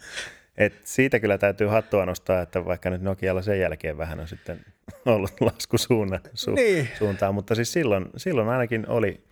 et 0.56 0.72
siitä 0.84 1.20
kyllä 1.20 1.38
täytyy 1.38 1.66
hattua 1.66 2.06
nostaa, 2.06 2.42
että 2.42 2.64
vaikka 2.64 2.90
nyt 2.90 3.02
Nokialla 3.02 3.42
sen 3.42 3.60
jälkeen 3.60 3.98
vähän 3.98 4.20
on 4.20 4.28
sitten 4.28 4.60
ollut 5.06 5.40
lasku 5.52 5.78
suunna, 5.78 6.20
su, 6.34 6.50
Niin. 6.50 6.88
suuntaan, 6.98 7.34
mutta 7.34 7.54
siis 7.54 7.72
silloin, 7.72 8.06
silloin 8.16 8.48
ainakin 8.48 8.88
oli, 8.88 9.24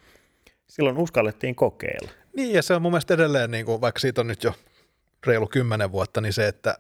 silloin 0.67 0.99
uskallettiin 0.99 1.55
kokeilla. 1.55 2.11
Niin, 2.37 2.53
ja 2.53 2.63
se 2.63 2.75
on 2.75 2.83
mun 2.83 2.93
mielestä 2.93 3.15
edelleen, 3.15 3.51
niin 3.51 3.67
kuin, 3.67 3.81
vaikka 3.81 3.99
siitä 3.99 4.21
on 4.21 4.27
nyt 4.27 4.45
jo 4.45 4.55
reilu 5.27 5.47
kymmenen 5.47 5.93
vuotta, 5.93 6.21
niin 6.21 6.33
se, 6.33 6.49
että 6.49 6.79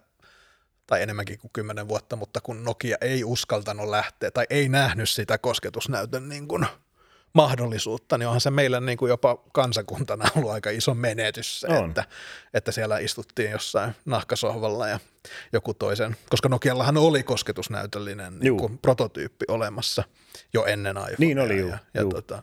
tai 0.86 1.02
enemmänkin 1.02 1.38
kuin 1.38 1.50
kymmenen 1.52 1.88
vuotta, 1.88 2.16
mutta 2.16 2.40
kun 2.40 2.64
Nokia 2.64 2.96
ei 3.00 3.24
uskaltanut 3.24 3.88
lähteä 3.88 4.30
tai 4.30 4.46
ei 4.50 4.68
nähnyt 4.68 5.08
sitä 5.08 5.38
kosketusnäytön 5.38 6.28
niin 6.28 6.48
kuin 6.48 6.66
mahdollisuutta, 7.36 8.18
niin 8.18 8.26
onhan 8.26 8.40
se 8.40 8.50
meillä 8.50 8.80
niin 8.80 8.98
kuin 8.98 9.08
jopa 9.08 9.36
kansakuntana 9.52 10.24
ollut 10.36 10.50
aika 10.50 10.70
iso 10.70 10.94
menetys 10.94 11.60
se, 11.60 11.66
On. 11.66 11.88
että, 11.88 12.04
että 12.54 12.72
siellä 12.72 12.98
istuttiin 12.98 13.50
jossain 13.50 13.92
nahkasohvalla 14.04 14.88
ja 14.88 14.98
joku 15.52 15.74
toisen, 15.74 16.16
koska 16.30 16.48
Nokiallahan 16.48 16.96
oli 16.96 17.22
kosketusnäytöllinen 17.22 18.38
niin 18.38 18.56
kuin 18.56 18.78
prototyyppi 18.78 19.44
olemassa 19.48 20.04
jo 20.54 20.64
ennen 20.64 20.96
iPhonea. 20.96 21.16
Niin 21.18 21.38
oli, 21.38 21.58
juu, 21.58 21.70
ja, 21.70 21.78
ja 21.94 22.00
juu. 22.00 22.10
tota, 22.10 22.42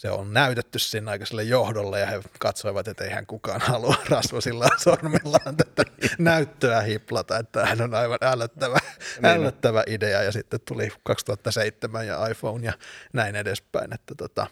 se 0.00 0.10
on 0.10 0.32
näytetty 0.32 0.78
sinne 0.78 1.10
aikaiselle 1.10 1.42
johdolle 1.42 2.00
ja 2.00 2.06
he 2.06 2.20
katsoivat, 2.38 2.88
että 2.88 3.04
eihän 3.04 3.26
kukaan 3.26 3.60
halua 3.60 3.96
rasvasillaan 4.08 4.80
sormillaan 4.80 5.56
tätä 5.56 5.84
näyttöä 6.18 6.80
hiplata, 6.80 7.38
että 7.38 7.66
hän 7.66 7.80
on 7.80 7.94
aivan 7.94 8.18
ällöttävä, 8.22 8.78
Niin. 9.22 9.26
ällöttävä 9.26 9.84
idea. 9.86 10.22
Ja 10.22 10.32
sitten 10.32 10.60
tuli 10.68 10.88
2007 11.02 12.06
ja 12.06 12.26
iPhone 12.26 12.66
ja 12.66 12.72
näin 13.12 13.36
edespäin, 13.36 13.94
että 13.94 14.14
tota, 14.14 14.46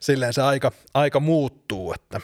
silleen 0.00 0.32
se 0.32 0.42
aika, 0.42 0.72
aika 0.94 1.20
muuttuu, 1.20 1.92
että, 1.92 2.20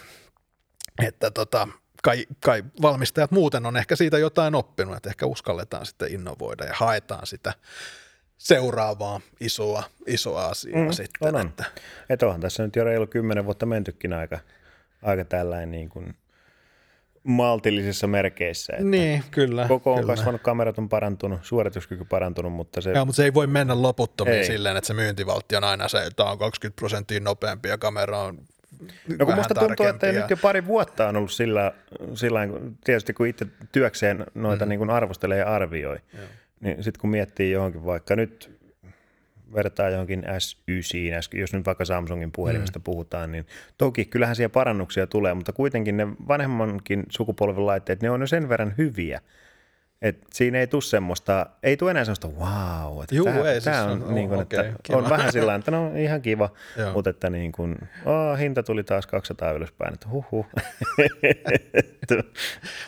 että 1.06 1.30
tota, 1.30 1.68
kai, 2.02 2.26
kai 2.44 2.64
valmistajat 2.82 3.30
muuten 3.30 3.66
on 3.66 3.76
ehkä 3.76 3.96
siitä 3.96 4.18
jotain 4.18 4.54
oppinut, 4.54 4.96
että 4.96 5.08
ehkä 5.08 5.26
uskalletaan 5.26 5.86
sitten 5.86 6.12
innovoida 6.12 6.64
ja 6.64 6.74
haetaan 6.74 7.26
sitä 7.26 7.52
seuraavaa 8.40 9.20
isoa, 9.40 9.82
isoa 10.06 10.46
asiaa 10.46 10.84
Mm, 10.84 10.92
sitten. 10.92 11.28
on, 11.28 11.34
on. 11.40 11.46
Että, 11.46 11.64
Että 12.10 12.26
onhan 12.26 12.40
tässä 12.40 12.62
nyt 12.62 12.76
jo 12.76 12.84
reilu 12.84 13.06
kymmenen 13.06 13.44
vuotta 13.44 13.66
mentykin 13.66 14.12
aika, 14.12 14.38
aika 15.02 15.24
tällainen 15.24 15.70
niin 15.70 15.88
kuin 15.88 16.14
maltillisissa 17.24 18.06
merkeissä. 18.06 18.72
Että 18.72 18.84
niin, 18.84 19.24
kyllä. 19.30 19.68
Koko 19.68 19.92
on 19.94 20.00
kyllä. 20.00 20.12
kasvanut, 20.16 20.42
kamerat 20.42 20.78
on 20.78 20.88
parantunut, 20.88 21.40
suorituskyky 21.42 22.04
parantunut, 22.04 22.52
mutta 22.52 22.80
se 22.80 22.90
Joo, 22.92 23.04
mutta 23.04 23.16
se 23.16 23.24
ei 23.24 23.34
voi 23.34 23.46
mennä 23.46 23.82
loputtomiin 23.82 24.36
Ei. 24.38 24.44
silleen, 24.46 24.76
että 24.76 24.88
se 24.88 24.94
myyntivaltti 24.94 25.56
on 25.56 25.64
aina 25.64 25.88
se, 25.88 26.02
että 26.06 26.24
on 26.24 26.38
20 26.38 26.76
prosenttia 26.80 27.20
nopeampi 27.20 27.68
ja 27.68 27.78
kamera 27.78 28.18
on 28.18 28.38
No 29.18 29.26
kun 29.26 29.34
musta 29.34 29.54
tuntuu, 29.54 29.86
että 29.86 30.06
ja- 30.06 30.12
nyt 30.12 30.30
jo 30.30 30.36
pari 30.36 30.66
vuotta 30.66 31.08
on 31.08 31.16
ollut 31.16 31.32
sillä, 31.32 31.72
sillä 32.14 32.40
tietysti 32.84 33.12
kun 33.12 33.26
itse 33.26 33.46
työkseen 33.72 34.26
noita 34.34 34.64
mm. 34.64 34.68
niin 34.68 34.78
kuin 34.78 34.90
arvostelee 34.90 35.38
ja 35.38 35.54
arvioi, 35.54 35.96
Joo. 36.14 36.26
Niin 36.60 36.82
sitten 36.82 37.00
kun 37.00 37.10
miettii 37.10 37.52
johonkin 37.52 37.84
vaikka 37.84 38.16
nyt 38.16 38.60
vertaa 39.54 39.90
johonkin 39.90 40.24
S9, 40.24 41.38
jos 41.38 41.52
nyt 41.52 41.66
vaikka 41.66 41.84
Samsungin 41.84 42.32
puhelimesta 42.32 42.78
mm. 42.78 42.82
puhutaan, 42.82 43.32
niin 43.32 43.46
toki 43.78 44.04
kyllähän 44.04 44.36
siellä 44.36 44.52
parannuksia 44.52 45.06
tulee, 45.06 45.34
mutta 45.34 45.52
kuitenkin 45.52 45.96
ne 45.96 46.08
vanhemmankin 46.28 47.02
sukupolven 47.10 47.66
laitteet, 47.66 48.02
ne 48.02 48.10
on 48.10 48.20
jo 48.20 48.26
sen 48.26 48.48
verran 48.48 48.74
hyviä, 48.78 49.20
Et 50.02 50.18
siinä 50.32 50.58
ei 50.60 50.66
tule 50.66 50.82
semmoista, 50.82 51.46
ei 51.62 51.76
tule 51.76 51.90
enää 51.90 52.04
semmoista 52.04 52.28
wow, 52.28 53.02
että 53.02 53.14
Juu, 53.14 53.24
tämä, 53.26 53.38
ei, 53.38 53.52
siis 53.60 53.64
tämä 53.64 53.84
on, 53.84 54.02
on- 54.02 54.14
niin 54.14 54.28
kuin, 54.28 54.36
on 54.36 54.42
että 54.42 54.72
kiva. 54.82 54.98
on 54.98 55.10
vähän 55.10 55.32
sillä 55.32 55.54
että 55.54 55.70
no 55.70 55.92
ihan 55.96 56.22
kiva, 56.22 56.50
mutta 56.94 57.10
että 57.10 57.30
niin 57.30 57.52
kuin, 57.52 57.76
oh, 58.04 58.38
hinta 58.38 58.62
tuli 58.62 58.84
taas 58.84 59.06
200 59.06 59.52
ylöspäin, 59.52 59.94
että 59.94 60.08
huhhuh. 60.08 60.46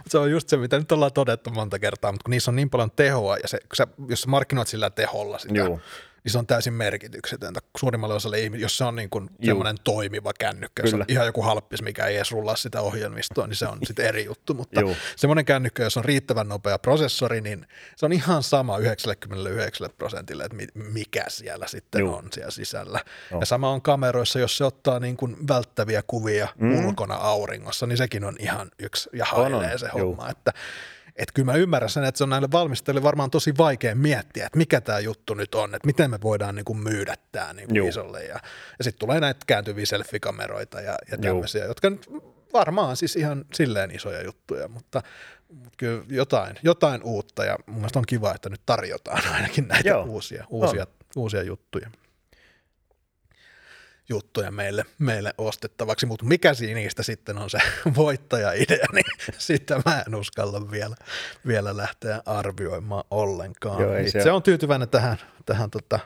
Se 0.08 0.18
on 0.18 0.30
just 0.30 0.48
se, 0.48 0.56
mitä 0.56 0.78
nyt 0.78 0.92
ollaan 0.92 1.12
todettu 1.12 1.50
monta 1.50 1.78
kertaa, 1.78 2.12
mutta 2.12 2.24
kun 2.24 2.30
niissä 2.30 2.50
on 2.50 2.56
niin 2.56 2.70
paljon 2.70 2.90
tehoa, 2.90 3.36
ja 3.36 3.48
se, 3.48 3.58
kun 3.58 3.76
sä, 3.76 3.86
jos 4.08 4.20
sä 4.22 4.28
markkinoit 4.30 4.68
sillä 4.68 4.90
teholla 4.90 5.38
sitä, 5.38 5.54
Juu. 5.58 5.80
Niin 6.24 6.32
se 6.32 6.38
on 6.38 6.46
täysin 6.46 6.72
merkityksetöntä 6.72 7.60
suurimmalle 7.78 8.14
osalle 8.14 8.40
ihmisille, 8.40 8.64
jos 8.64 8.76
se 8.76 8.84
on 8.84 8.96
niin 8.96 9.10
kuin 9.10 9.30
semmoinen 9.44 9.76
toimiva 9.84 10.32
kännykkä, 10.38 10.82
jos 10.82 10.94
on 10.94 11.04
ihan 11.08 11.26
joku 11.26 11.42
halppis, 11.42 11.82
mikä 11.82 12.06
ei 12.06 12.16
edes 12.16 12.32
rullaa 12.32 12.56
sitä 12.56 12.80
ohjelmistoa, 12.80 13.46
niin 13.46 13.56
se 13.56 13.66
on 13.66 13.78
sitten 13.86 14.06
eri 14.06 14.24
juttu, 14.24 14.54
mutta 14.54 14.80
Juu. 14.80 14.96
semmoinen 15.16 15.44
kännykkä, 15.44 15.82
jos 15.82 15.96
on 15.96 16.04
riittävän 16.04 16.48
nopea 16.48 16.78
prosessori, 16.78 17.40
niin 17.40 17.66
se 17.96 18.06
on 18.06 18.12
ihan 18.12 18.42
sama 18.42 18.78
99 18.78 19.90
prosentille, 19.98 20.44
että 20.44 20.56
mi- 20.56 20.66
mikä 20.92 21.24
siellä 21.28 21.66
sitten 21.66 22.00
Juu. 22.00 22.14
on 22.14 22.28
siellä 22.32 22.50
sisällä. 22.50 23.00
Joo. 23.30 23.40
Ja 23.40 23.46
sama 23.46 23.70
on 23.70 23.82
kameroissa, 23.82 24.38
jos 24.38 24.56
se 24.56 24.64
ottaa 24.64 25.00
niin 25.00 25.16
kuin 25.16 25.36
välttäviä 25.48 26.02
kuvia 26.06 26.48
mm. 26.58 26.86
ulkona 26.86 27.14
auringossa, 27.14 27.86
niin 27.86 27.96
sekin 27.96 28.24
on 28.24 28.36
ihan 28.38 28.70
yksi 28.78 29.10
ja 29.12 29.24
hailee 29.24 29.72
on. 29.72 29.78
se 29.78 29.88
Juu. 29.96 30.08
homma, 30.08 30.30
että 30.30 30.52
että 31.16 31.32
kyllä 31.34 31.52
mä 31.52 31.58
ymmärrän 31.58 31.90
sen, 31.90 32.04
että 32.04 32.18
se 32.18 32.24
on 32.24 32.30
näille 32.30 32.48
valmistajille 32.52 33.02
varmaan 33.02 33.30
tosi 33.30 33.54
vaikea 33.58 33.94
miettiä, 33.94 34.46
että 34.46 34.58
mikä 34.58 34.80
tämä 34.80 34.98
juttu 34.98 35.34
nyt 35.34 35.54
on, 35.54 35.74
että 35.74 35.86
miten 35.86 36.10
me 36.10 36.18
voidaan 36.22 36.54
niin 36.54 36.64
kuin 36.64 36.78
myydä 36.78 37.14
tämä 37.32 37.52
niin 37.52 37.68
kuin 37.68 37.88
isolle. 37.88 38.24
Ja, 38.24 38.40
ja 38.78 38.84
sitten 38.84 38.98
tulee 38.98 39.20
näitä 39.20 39.40
kääntyviä 39.46 39.86
selfie-kameroita 39.86 40.80
ja, 40.80 40.98
ja 41.10 41.18
tämmöisiä, 41.18 41.64
jotka 41.64 41.90
nyt 41.90 42.10
varmaan 42.52 42.96
siis 42.96 43.16
ihan 43.16 43.44
silleen 43.54 43.90
isoja 43.90 44.22
juttuja, 44.22 44.68
mutta, 44.68 45.02
mutta 45.48 45.70
kyllä 45.76 46.04
jotain, 46.08 46.56
jotain 46.62 47.02
uutta. 47.02 47.44
Ja 47.44 47.56
mun 47.66 47.76
mielestä 47.76 47.98
on 47.98 48.06
kiva, 48.08 48.34
että 48.34 48.48
nyt 48.48 48.62
tarjotaan 48.66 49.34
ainakin 49.34 49.68
näitä 49.68 49.88
Joo, 49.88 50.04
uusia, 50.04 50.46
uusia, 50.50 50.86
uusia 51.16 51.42
juttuja 51.42 51.90
juttuja 54.08 54.50
meille, 54.50 54.84
meille 54.98 55.34
ostettavaksi, 55.38 56.06
mutta 56.06 56.24
mikä 56.24 56.54
siinä 56.54 56.74
niistä 56.80 57.02
sitten 57.02 57.38
on 57.38 57.50
se 57.50 57.58
voittaja-idea, 57.96 58.86
niin 58.92 59.04
sitä 59.38 59.82
mä 59.86 60.02
en 60.06 60.14
uskalla 60.14 60.70
vielä, 60.70 60.96
vielä 61.46 61.76
lähteä 61.76 62.22
arvioimaan 62.26 63.04
ollenkaan. 63.10 63.82
Joo, 63.82 63.96
Itse 63.96 64.22
se- 64.22 64.30
on 64.32 64.42
tyytyväinen 64.42 64.88
tähän, 64.88 65.16
tähän 65.46 65.70
tota 65.70 65.98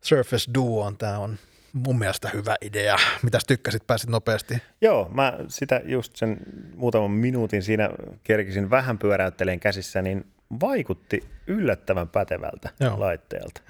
Surface 0.00 0.50
Duoon, 0.54 0.96
tämä 0.96 1.18
on 1.18 1.38
mun 1.72 1.98
mielestä 1.98 2.28
hyvä 2.34 2.56
idea. 2.60 2.96
Mitäs 3.22 3.44
tykkäsit, 3.44 3.86
pääsit 3.86 4.10
nopeasti? 4.10 4.62
Joo, 4.80 5.10
mä 5.14 5.38
sitä 5.48 5.80
just 5.84 6.16
sen 6.16 6.36
muutaman 6.76 7.10
minuutin 7.10 7.62
siinä 7.62 7.90
kerkisin 8.24 8.70
vähän 8.70 8.98
pyöräytteleen 8.98 9.60
käsissä, 9.60 10.02
niin 10.02 10.26
vaikutti 10.60 11.24
yllättävän 11.46 12.08
pätevältä 12.08 12.70
Joo. 12.80 13.00
laitteelta. 13.00 13.60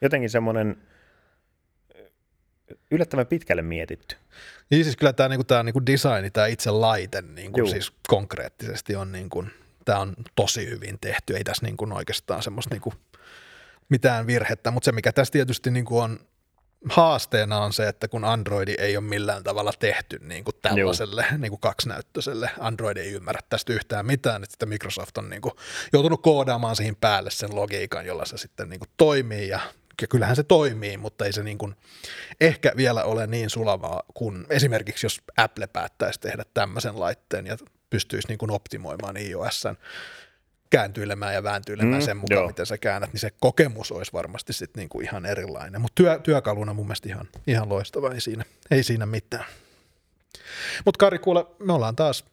Jotenkin 0.00 0.30
semmoinen 0.30 0.76
yllättävän 2.90 3.26
pitkälle 3.26 3.62
mietitty. 3.62 4.16
Niin 4.70 4.84
siis 4.84 4.96
kyllä 4.96 5.12
tämä 5.12 5.28
niinku, 5.28 5.44
tää 5.44 5.62
niinku 5.62 5.86
designi, 5.86 6.30
tämä 6.30 6.46
itse 6.46 6.70
laite 6.70 7.22
niinku, 7.22 7.66
siis 7.66 7.92
konkreettisesti 8.08 8.96
on, 8.96 9.12
niinku, 9.12 9.44
tämä 9.84 9.98
on 9.98 10.14
tosi 10.34 10.70
hyvin 10.70 10.98
tehty. 11.00 11.36
Ei 11.36 11.44
tässä 11.44 11.66
niinku 11.66 11.88
oikeastaan 11.94 12.42
semmoista 12.42 12.74
niinku 12.74 12.94
mitään 13.88 14.26
virhettä, 14.26 14.70
mutta 14.70 14.84
se 14.84 14.92
mikä 14.92 15.12
tässä 15.12 15.32
tietysti 15.32 15.70
niinku 15.70 15.98
on 15.98 16.20
haasteena 16.88 17.60
on 17.60 17.72
se, 17.72 17.88
että 17.88 18.08
kun 18.08 18.24
Androidi 18.24 18.74
ei 18.78 18.96
ole 18.96 19.04
millään 19.04 19.44
tavalla 19.44 19.72
tehty 19.78 20.18
niin 20.22 20.44
kuin 20.44 20.56
tällaiselle 20.62 21.26
niin 21.38 21.50
kuin 21.50 21.60
kaksnäyttöiselle, 21.60 22.50
Android 22.58 22.96
ei 22.96 23.12
ymmärrä 23.12 23.40
tästä 23.48 23.72
yhtään 23.72 24.06
mitään, 24.06 24.42
että 24.42 24.52
sitten 24.52 24.68
Microsoft 24.68 25.18
on 25.18 25.30
niin 25.30 25.42
kuin 25.42 25.54
joutunut 25.92 26.22
koodaamaan 26.22 26.76
siihen 26.76 26.96
päälle 26.96 27.30
sen 27.30 27.56
logiikan, 27.56 28.06
jolla 28.06 28.24
se 28.24 28.38
sitten 28.38 28.68
niin 28.68 28.80
kuin 28.80 28.90
toimii 28.96 29.48
ja 29.48 29.60
ja 30.02 30.08
kyllähän 30.08 30.36
se 30.36 30.42
toimii, 30.42 30.96
mutta 30.96 31.24
ei 31.24 31.32
se 31.32 31.42
niin 31.42 31.58
kuin 31.58 31.74
ehkä 32.40 32.72
vielä 32.76 33.04
ole 33.04 33.26
niin 33.26 33.50
sulavaa 33.50 34.02
kuin 34.14 34.46
esimerkiksi 34.50 35.06
jos 35.06 35.20
Apple 35.36 35.66
päättäisi 35.66 36.20
tehdä 36.20 36.44
tämmöisen 36.54 37.00
laitteen 37.00 37.46
ja 37.46 37.56
pystyisi 37.90 38.28
niin 38.28 38.38
kuin 38.38 38.50
optimoimaan 38.50 39.16
iOSn 39.16 39.76
kääntyilemään 40.70 41.34
ja 41.34 41.42
vääntyilemään 41.42 42.02
Mm, 42.02 42.04
sen 42.06 42.16
mukaan, 42.16 42.38
joo. 42.38 42.46
miten 42.46 42.66
sä 42.66 42.78
käännät, 42.78 43.12
niin 43.12 43.20
se 43.20 43.30
kokemus 43.40 43.92
olisi 43.92 44.12
varmasti 44.12 44.52
sitten 44.52 44.80
niinku 44.80 45.00
ihan 45.00 45.26
erilainen. 45.26 45.80
Mutta 45.80 46.02
työ, 46.02 46.18
työkaluna 46.22 46.74
mun 46.74 46.86
mielestä 46.86 47.08
ihan, 47.08 47.28
ihan 47.46 47.68
loistava, 47.68 48.12
ei 48.12 48.20
siinä, 48.20 48.44
ei 48.70 48.82
siinä 48.82 49.06
mitään. 49.06 49.44
Mutta 50.84 50.98
Kari, 50.98 51.18
kuule, 51.18 51.46
me 51.58 51.72
ollaan 51.72 51.96
taas 51.96 52.24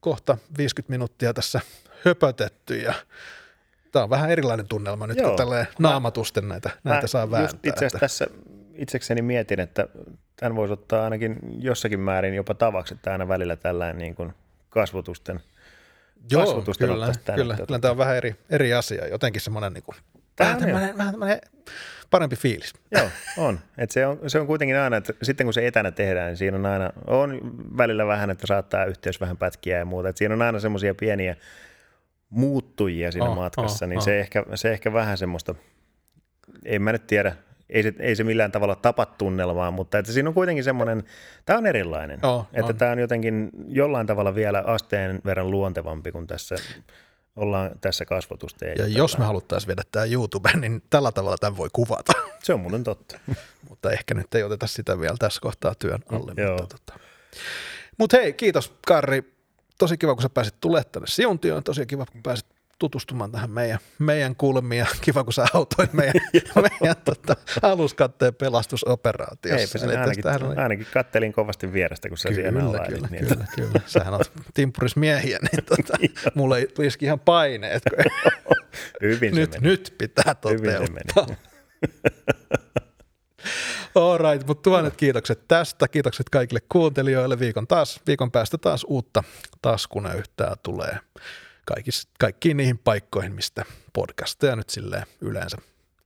kohta 0.00 0.38
50 0.58 0.90
minuuttia 0.90 1.34
tässä 1.34 1.60
höpötetty 2.04 2.76
ja 2.76 2.94
tämä 3.92 4.02
on 4.02 4.10
vähän 4.10 4.30
erilainen 4.30 4.68
tunnelma 4.68 5.06
nyt, 5.06 5.18
Joo. 5.18 5.28
kun 5.28 5.36
tälleen 5.36 5.66
naamatusten 5.78 6.48
näitä, 6.48 6.70
näitä 6.84 7.06
saa 7.06 7.30
vääntää. 7.30 7.58
itse 7.64 7.86
asiassa 7.86 7.98
tässä 7.98 8.26
itsekseni 8.74 9.22
mietin, 9.22 9.60
että 9.60 9.88
tämän 10.36 10.56
voisi 10.56 10.72
ottaa 10.72 11.04
ainakin 11.04 11.36
jossakin 11.58 12.00
määrin 12.00 12.34
jopa 12.34 12.54
tavaksi, 12.54 12.94
että 12.94 13.12
aina 13.12 13.28
välillä 13.28 13.56
tällainen 13.56 13.98
niin 13.98 14.14
kuin 14.14 14.32
kasvotusten 14.68 15.40
Joo, 16.30 16.44
kasvotusten 16.44 16.88
kyllä, 16.88 17.12
tänne. 17.24 17.42
kyllä, 17.42 17.56
kyllä 17.66 17.78
tämä 17.78 17.92
on 17.92 17.98
vähän 17.98 18.16
eri, 18.16 18.36
eri 18.50 18.74
asia, 18.74 19.08
jotenkin 19.08 19.40
semmoinen 19.40 19.72
niinku, 19.72 19.94
Tää 20.36 20.46
vähän 20.46 20.60
tämmöinen, 20.60 20.98
vähän 20.98 21.12
tämmöinen 21.12 21.40
parempi 22.10 22.36
fiilis. 22.36 22.74
Joo, 22.90 23.08
on. 23.36 23.60
Et 23.78 23.90
se, 23.90 24.06
on. 24.06 24.18
Se 24.26 24.40
on 24.40 24.46
kuitenkin 24.46 24.78
aina, 24.78 24.96
että 24.96 25.12
sitten 25.22 25.46
kun 25.46 25.54
se 25.54 25.66
etänä 25.66 25.90
tehdään, 25.90 26.28
niin 26.28 26.36
siinä 26.36 26.56
on 26.56 26.66
aina, 26.66 26.90
on 27.06 27.40
välillä 27.76 28.06
vähän, 28.06 28.30
että 28.30 28.46
saattaa 28.46 28.84
yhteys 28.84 29.20
vähän 29.20 29.36
pätkiä 29.36 29.78
ja 29.78 29.84
muuta. 29.84 30.08
Et 30.08 30.16
siinä 30.16 30.34
on 30.34 30.42
aina 30.42 30.60
semmoisia 30.60 30.94
pieniä 30.94 31.36
muuttujia 32.30 33.12
siinä 33.12 33.28
Oh, 33.28 33.36
matkassa, 33.36 33.84
oh, 33.84 33.88
niin 33.88 33.98
oh. 33.98 34.04
Se, 34.04 34.20
ehkä, 34.20 34.44
se 34.54 34.72
ehkä 34.72 34.92
vähän 34.92 35.18
semmoista, 35.18 35.54
en 36.64 36.82
mä 36.82 36.92
nyt 36.92 37.06
tiedä, 37.06 37.36
ei 37.70 37.82
se, 37.82 37.94
ei 37.98 38.16
se 38.16 38.24
millään 38.24 38.52
tavalla 38.52 38.74
tapa 38.74 39.06
tunnelmaa, 39.06 39.70
mutta 39.70 39.98
että 39.98 40.12
siinä 40.12 40.28
on 40.28 40.34
kuitenkin 40.34 40.64
semmoinen, 40.64 41.04
tämä 41.46 41.58
on 41.58 41.66
erilainen. 41.66 42.20
Joo, 42.22 42.46
että 42.52 42.72
tämä 42.72 42.92
on 42.92 42.98
jotenkin 42.98 43.50
jollain 43.68 44.06
tavalla 44.06 44.34
vielä 44.34 44.62
asteen 44.66 45.20
verran 45.24 45.50
luontevampi 45.50 46.12
kuin 46.12 46.26
tässä 46.26 46.56
ollaan 47.36 47.70
tässä 47.80 48.04
kasvotusten. 48.04 48.74
Ja 48.78 48.86
jos 48.86 49.18
me 49.18 49.24
haluttaisiin 49.24 49.68
viedä 49.68 49.82
tämä 49.92 50.04
YouTubeen, 50.04 50.60
niin 50.60 50.82
tällä 50.90 51.12
tavalla 51.12 51.38
tämän 51.38 51.56
voi 51.56 51.68
kuvata. 51.72 52.12
Se 52.44 52.54
on 52.54 52.60
muuten 52.60 52.84
totta. 52.84 53.20
mutta 53.68 53.92
ehkä 53.92 54.14
nyt 54.14 54.34
ei 54.34 54.42
oteta 54.42 54.66
sitä 54.66 55.00
vielä 55.00 55.16
tässä 55.18 55.40
kohtaa 55.40 55.74
työn 55.74 56.00
alle. 56.12 56.32
Joo. 56.36 56.56
Mutta, 56.58 56.76
tota. 56.86 57.00
Mut 57.98 58.12
hei, 58.12 58.32
kiitos 58.32 58.74
Karri. 58.86 59.39
Tosi 59.80 59.98
kiva, 59.98 60.14
kun 60.14 60.22
sä 60.22 60.28
pääsit 60.28 60.54
tulemaan 60.60 60.90
tänne 60.92 61.06
Siuntioon. 61.06 61.64
Tosi 61.64 61.86
kiva, 61.86 62.06
kun 62.06 62.22
pääsit 62.22 62.46
tutustumaan 62.78 63.32
tähän 63.32 63.50
meidän, 63.50 63.78
meidän 63.98 64.36
kulmiin 64.36 64.86
kiva, 65.00 65.24
kun 65.24 65.32
sä 65.32 65.44
autoit 65.54 65.92
meidän, 65.92 66.14
meidän 66.80 66.96
tota, 67.04 67.36
aluskatteen 67.62 68.34
pelastusoperaatiossa. 68.34 69.60
Eipä 69.60 69.78
sen 69.78 70.00
ainakin, 70.00 70.46
oli- 70.46 70.56
ainakin 70.56 70.86
kattelin 70.92 71.32
kovasti 71.32 71.72
vierestä, 71.72 72.08
kun 72.08 72.18
sä 72.18 72.28
siellä 72.34 72.60
Kyllä, 72.60 72.86
kyllä, 72.88 73.08
niin 73.10 73.26
kyllä, 73.26 73.44
kyllä. 73.56 73.80
Sähän 73.86 74.14
oot 74.14 74.32
timpurismiehiä, 74.54 75.38
niin 75.52 75.64
tota, 75.64 75.98
mulle 76.34 76.66
iski 76.82 77.04
ihan 77.04 77.20
paineet, 77.20 77.82
kun 77.90 78.04
Hyvin 79.02 79.34
nyt, 79.34 79.60
nyt 79.60 79.94
pitää 79.98 80.36
Hyvin 80.50 80.70
se 80.70 80.78
toteuttaa. 80.78 81.26
meni. 81.26 81.36
All 83.94 84.18
right, 84.18 84.46
mutta 84.46 84.62
tuhannet 84.62 84.96
kiitokset 84.96 85.48
tästä. 85.48 85.88
Kiitokset 85.88 86.28
kaikille 86.28 86.60
kuuntelijoille. 86.68 87.38
Viikon, 87.38 87.66
taas, 87.66 88.00
viikon 88.06 88.30
päästä 88.30 88.58
taas 88.58 88.84
uutta 88.88 89.22
taskunäyttää 89.62 90.56
tulee 90.62 90.98
kaikis, 91.64 92.08
kaikkiin 92.18 92.56
niihin 92.56 92.78
paikkoihin, 92.78 93.32
mistä 93.32 93.64
podcasteja 93.92 94.56
nyt 94.56 94.70
silleen 94.70 95.06
yleensä 95.20 95.56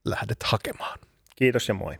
lähdet 0.05 0.43
hakemaan. 0.43 0.99
Kiitos 1.35 1.67
ja 1.67 1.73
moi. 1.73 1.99